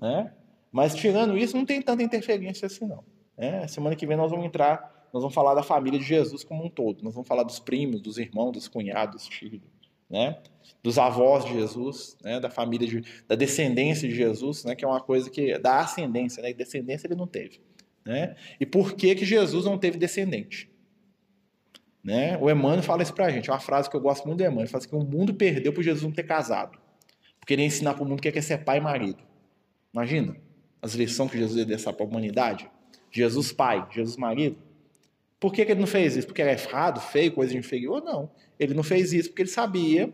Né? 0.00 0.32
Mas 0.72 0.94
tirando 0.94 1.36
isso, 1.36 1.54
não 1.54 1.66
tem 1.66 1.82
tanta 1.82 2.02
interferência 2.02 2.66
assim 2.66 2.86
não. 2.86 3.04
Né? 3.36 3.66
Semana 3.68 3.94
que 3.94 4.06
vem 4.06 4.16
nós 4.16 4.30
vamos 4.30 4.46
entrar, 4.46 5.08
nós 5.12 5.22
vamos 5.22 5.34
falar 5.34 5.54
da 5.54 5.62
família 5.62 5.98
de 5.98 6.06
Jesus 6.06 6.42
como 6.42 6.64
um 6.64 6.70
todo. 6.70 7.04
Nós 7.04 7.12
vamos 7.12 7.28
falar 7.28 7.42
dos 7.42 7.58
primos, 7.58 8.00
dos 8.00 8.16
irmãos, 8.16 8.52
dos 8.52 8.66
cunhados, 8.66 9.26
dos 9.26 9.36
filhos, 9.36 9.60
né? 10.08 10.38
dos 10.82 10.96
avós 10.96 11.44
de 11.44 11.52
Jesus, 11.52 12.16
né? 12.24 12.40
da 12.40 12.48
família, 12.48 12.88
de, 12.88 13.04
da 13.28 13.34
descendência 13.34 14.08
de 14.08 14.14
Jesus, 14.14 14.64
né? 14.64 14.74
que 14.74 14.86
é 14.86 14.88
uma 14.88 15.02
coisa 15.02 15.28
que 15.28 15.58
da 15.58 15.80
ascendência, 15.80 16.42
né? 16.42 16.54
Descendência 16.54 17.06
ele 17.06 17.14
não 17.14 17.26
teve. 17.26 17.60
Né? 18.06 18.36
E 18.58 18.64
por 18.64 18.94
que, 18.94 19.14
que 19.14 19.26
Jesus 19.26 19.66
não 19.66 19.76
teve 19.76 19.98
descendente? 19.98 20.71
Né? 22.02 22.36
O 22.38 22.50
Emmanuel 22.50 22.82
fala 22.82 23.02
isso 23.02 23.14
pra 23.14 23.30
gente, 23.30 23.48
é 23.48 23.52
uma 23.52 23.60
frase 23.60 23.88
que 23.88 23.96
eu 23.96 24.00
gosto 24.00 24.26
muito 24.26 24.38
do 24.38 24.44
Emmanuel, 24.44 24.66
fala 24.66 24.78
assim, 24.78 24.88
que 24.88 24.96
o 24.96 25.04
mundo 25.04 25.32
perdeu 25.34 25.72
por 25.72 25.82
Jesus 25.82 26.02
não 26.02 26.10
ter 26.10 26.24
casado, 26.24 26.78
porque 27.38 27.54
ele 27.54 27.62
ia 27.62 27.66
ensinar 27.66 27.94
para 27.94 28.02
o 28.02 28.06
mundo 28.06 28.18
o 28.18 28.22
que 28.22 28.28
é 28.36 28.42
ser 28.42 28.58
pai 28.58 28.78
e 28.78 28.80
marido. 28.80 29.22
Imagina 29.92 30.36
as 30.80 30.94
lições 30.94 31.30
que 31.30 31.38
Jesus 31.38 31.58
ia 31.58 31.64
deixar 31.64 31.92
para 31.92 32.04
a 32.04 32.08
humanidade. 32.08 32.68
Jesus 33.10 33.52
pai, 33.52 33.86
Jesus 33.92 34.16
marido. 34.16 34.56
Por 35.38 35.52
que, 35.52 35.64
que, 35.64 35.72
ele 35.72 35.80
não 35.80 35.86
fez 35.86 36.16
isso? 36.16 36.26
Porque 36.26 36.42
era 36.42 36.52
errado, 36.52 37.00
feio, 37.00 37.32
coisa 37.32 37.56
inferior? 37.56 38.02
Não. 38.02 38.30
Ele 38.58 38.74
não 38.74 38.82
fez 38.82 39.12
isso 39.12 39.28
porque 39.28 39.42
ele 39.42 39.50
sabia 39.50 40.12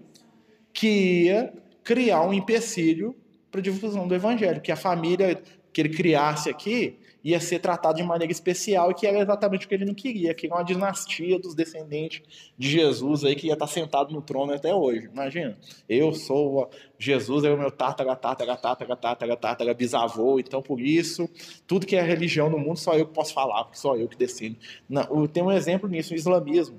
que 0.73 1.25
ia 1.25 1.53
criar 1.85 2.23
um 2.23 2.33
empecilho 2.33 3.17
para 3.51 3.61
a 3.61 3.63
difusão 3.63 4.07
do 4.07 4.15
evangelho, 4.15 4.61
que 4.61 4.71
a 4.71 4.77
família 4.77 5.41
que 5.73 5.81
ele 5.81 5.91
criasse 5.91 6.51
aqui 6.51 6.99
ia 7.23 7.41
ser 7.41 7.59
tratado 7.59 7.97
de 7.97 8.03
maneira 8.03 8.31
especial 8.33 8.91
e 8.91 8.95
que 8.95 9.07
era 9.07 9.19
exatamente 9.19 9.67
o 9.67 9.69
que 9.69 9.75
ele 9.75 9.85
não 9.85 9.95
queria, 9.95 10.33
que 10.35 10.47
era 10.47 10.55
uma 10.55 10.63
dinastia 10.63 11.39
dos 11.39 11.55
descendentes 11.55 12.23
de 12.57 12.71
Jesus 12.71 13.25
aí 13.25 13.35
que 13.35 13.49
ia 13.49 13.55
estar 13.55 13.67
sentado 13.67 14.13
no 14.13 14.23
trono 14.23 14.53
até 14.53 14.75
hoje. 14.75 15.09
Imagina, 15.13 15.59
eu 15.89 16.13
sou 16.15 16.71
Jesus, 16.99 17.45
é 17.45 17.51
o 17.51 17.59
meu 17.59 17.71
tátara, 17.71 18.15
tátara, 18.15 18.57
tátara, 18.57 18.97
tátara, 18.97 19.37
tátara, 19.37 19.75
bisavô, 19.75 20.39
então 20.39 20.63
por 20.63 20.81
isso, 20.81 21.29
tudo 21.67 21.87
que 21.87 21.97
é 21.97 22.03
religião 22.03 22.49
no 22.49 22.59
mundo 22.59 22.79
só 22.79 22.95
eu 22.95 23.07
que 23.07 23.15
posso 23.15 23.35
falar, 23.35 23.65
porque 23.65 23.79
só 23.79 23.97
eu 23.97 24.09
que 24.09 24.17
descendo. 24.17 24.57
Não, 24.89 25.27
tem 25.27 25.43
um 25.43 25.53
exemplo 25.53 25.89
nisso, 25.89 26.15
o 26.15 26.17
islamismo. 26.17 26.79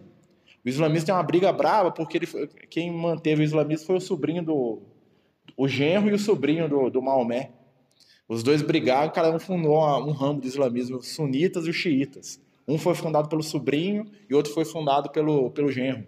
O 0.64 0.70
islamismo 0.70 1.06
tem 1.06 1.16
uma 1.16 1.24
briga 1.24 1.52
brava 1.54 1.92
porque 1.92 2.18
ele, 2.18 2.28
quem 2.70 2.92
manteve 2.92 3.42
o 3.42 3.46
islamismo 3.46 3.88
foi 3.88 3.96
o 3.98 4.02
sobrinho 4.02 4.44
do 4.44 4.82
o 5.56 5.68
genro 5.68 6.10
e 6.10 6.14
o 6.14 6.20
sobrinho 6.20 6.70
do, 6.70 6.90
do 6.90 7.02
Maomé. 7.02 7.52
Os 8.30 8.44
dois 8.44 8.62
brigaram, 8.62 9.12
cada 9.12 9.36
um 9.36 9.40
fundou 9.40 9.76
um 10.08 10.12
ramo 10.12 10.40
do 10.40 10.46
islamismo, 10.46 10.98
os 10.98 11.08
sunitas 11.08 11.66
e 11.66 11.72
os 11.72 11.76
xiitas. 11.76 12.40
Um 12.68 12.78
foi 12.78 12.94
fundado 12.94 13.28
pelo 13.28 13.42
sobrinho 13.42 14.06
e 14.30 14.36
outro 14.36 14.54
foi 14.54 14.64
fundado 14.64 15.10
pelo, 15.10 15.50
pelo 15.50 15.72
genro. 15.72 16.02
Ou 16.02 16.06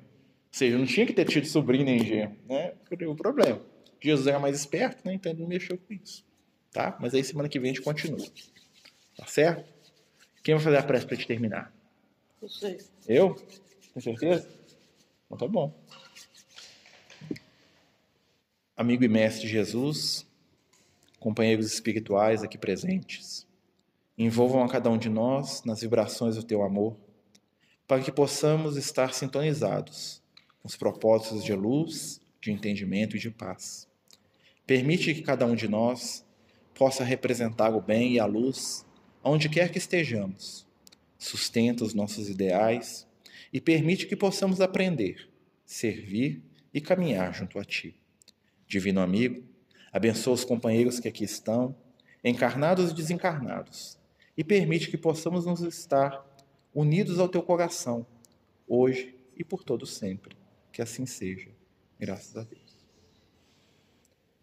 seja, 0.51 0.77
não 0.77 0.85
tinha 0.85 1.03
que 1.07 1.13
ter 1.13 1.25
tido 1.25 1.47
sobrinho 1.47 1.83
nem 1.83 2.05
genro, 2.05 2.35
né? 2.47 2.73
O 3.07 3.15
problema. 3.15 3.59
Jesus 3.99 4.27
era 4.27 4.39
mais 4.39 4.55
esperto, 4.55 5.01
né? 5.03 5.15
Então 5.15 5.31
ele 5.31 5.41
não 5.41 5.47
mexeu 5.47 5.75
com 5.75 5.93
isso. 5.95 6.23
Tá? 6.71 6.95
Mas 7.01 7.15
aí 7.15 7.23
semana 7.23 7.49
que 7.49 7.59
vem 7.59 7.71
a 7.71 7.73
gente 7.73 7.83
continua. 7.83 8.23
Tá 9.17 9.25
certo? 9.25 9.67
Quem 10.43 10.53
vai 10.53 10.63
fazer 10.63 10.77
a 10.77 10.83
prece 10.83 11.07
para 11.07 11.17
te 11.17 11.25
terminar? 11.25 11.73
Eu? 13.07 13.33
Tem 13.93 14.01
certeza? 14.01 14.47
Então 15.25 15.39
tá 15.39 15.47
bom. 15.47 15.73
Amigo 18.77 19.03
e 19.03 19.07
mestre 19.07 19.47
Jesus, 19.47 20.25
companheiros 21.21 21.71
espirituais 21.71 22.41
aqui 22.41 22.57
presentes, 22.57 23.47
envolvam 24.17 24.63
a 24.63 24.67
cada 24.67 24.89
um 24.89 24.97
de 24.97 25.07
nós 25.07 25.63
nas 25.63 25.81
vibrações 25.81 26.35
do 26.35 26.43
teu 26.43 26.63
amor, 26.63 26.97
para 27.87 28.01
que 28.01 28.11
possamos 28.11 28.75
estar 28.75 29.13
sintonizados 29.13 30.19
com 30.59 30.67
os 30.67 30.75
propósitos 30.75 31.43
de 31.43 31.53
luz, 31.53 32.19
de 32.41 32.51
entendimento 32.51 33.15
e 33.15 33.19
de 33.19 33.29
paz. 33.29 33.87
Permite 34.65 35.13
que 35.13 35.21
cada 35.21 35.45
um 35.45 35.53
de 35.53 35.67
nós 35.67 36.25
possa 36.73 37.03
representar 37.03 37.69
o 37.75 37.81
bem 37.81 38.13
e 38.13 38.19
a 38.19 38.25
luz 38.25 38.83
onde 39.23 39.47
quer 39.47 39.71
que 39.71 39.77
estejamos. 39.77 40.65
Sustenta 41.19 41.83
os 41.83 41.93
nossos 41.93 42.29
ideais 42.29 43.07
e 43.53 43.61
permite 43.61 44.07
que 44.07 44.15
possamos 44.15 44.59
aprender, 44.59 45.29
servir 45.67 46.41
e 46.73 46.81
caminhar 46.81 47.31
junto 47.31 47.59
a 47.59 47.63
Ti. 47.63 47.95
Divino 48.67 49.01
amigo, 49.01 49.50
abençoa 49.91 50.33
os 50.33 50.45
companheiros 50.45 50.99
que 50.99 51.07
aqui 51.07 51.23
estão, 51.23 51.75
encarnados 52.23 52.91
e 52.91 52.93
desencarnados, 52.93 53.97
e 54.37 54.43
permite 54.43 54.89
que 54.89 54.97
possamos 54.97 55.45
nos 55.45 55.61
estar 55.61 56.25
unidos 56.73 57.19
ao 57.19 57.27
Teu 57.27 57.43
coração, 57.43 58.05
hoje 58.67 59.17
e 59.35 59.43
por 59.43 59.63
todo 59.63 59.85
sempre. 59.85 60.37
Que 60.71 60.81
assim 60.81 61.05
seja. 61.05 61.49
Graças 61.99 62.35
a 62.37 62.43
Deus. 62.43 62.77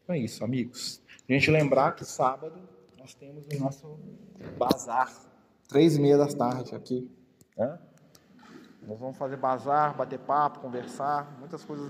Então 0.03 0.15
é 0.15 0.19
isso, 0.19 0.45
amigos. 0.45 1.03
A 1.29 1.33
gente 1.33 1.51
lembrar 1.51 1.93
que 1.93 2.05
sábado 2.05 2.59
nós 2.99 3.15
temos 3.15 3.45
o 3.47 3.59
nosso 3.59 3.99
bazar, 4.59 5.13
três 5.69 5.97
e 5.97 6.01
meia 6.01 6.19
da 6.19 6.27
tarde 6.27 6.75
aqui. 6.75 7.11
Né? 7.57 7.79
Nós 8.87 8.99
vamos 8.99 9.17
fazer 9.17 9.37
bazar, 9.37 9.97
bater 9.97 10.19
papo, 10.19 10.61
conversar, 10.61 11.39
muitas 11.39 11.65
coisas 11.65 11.87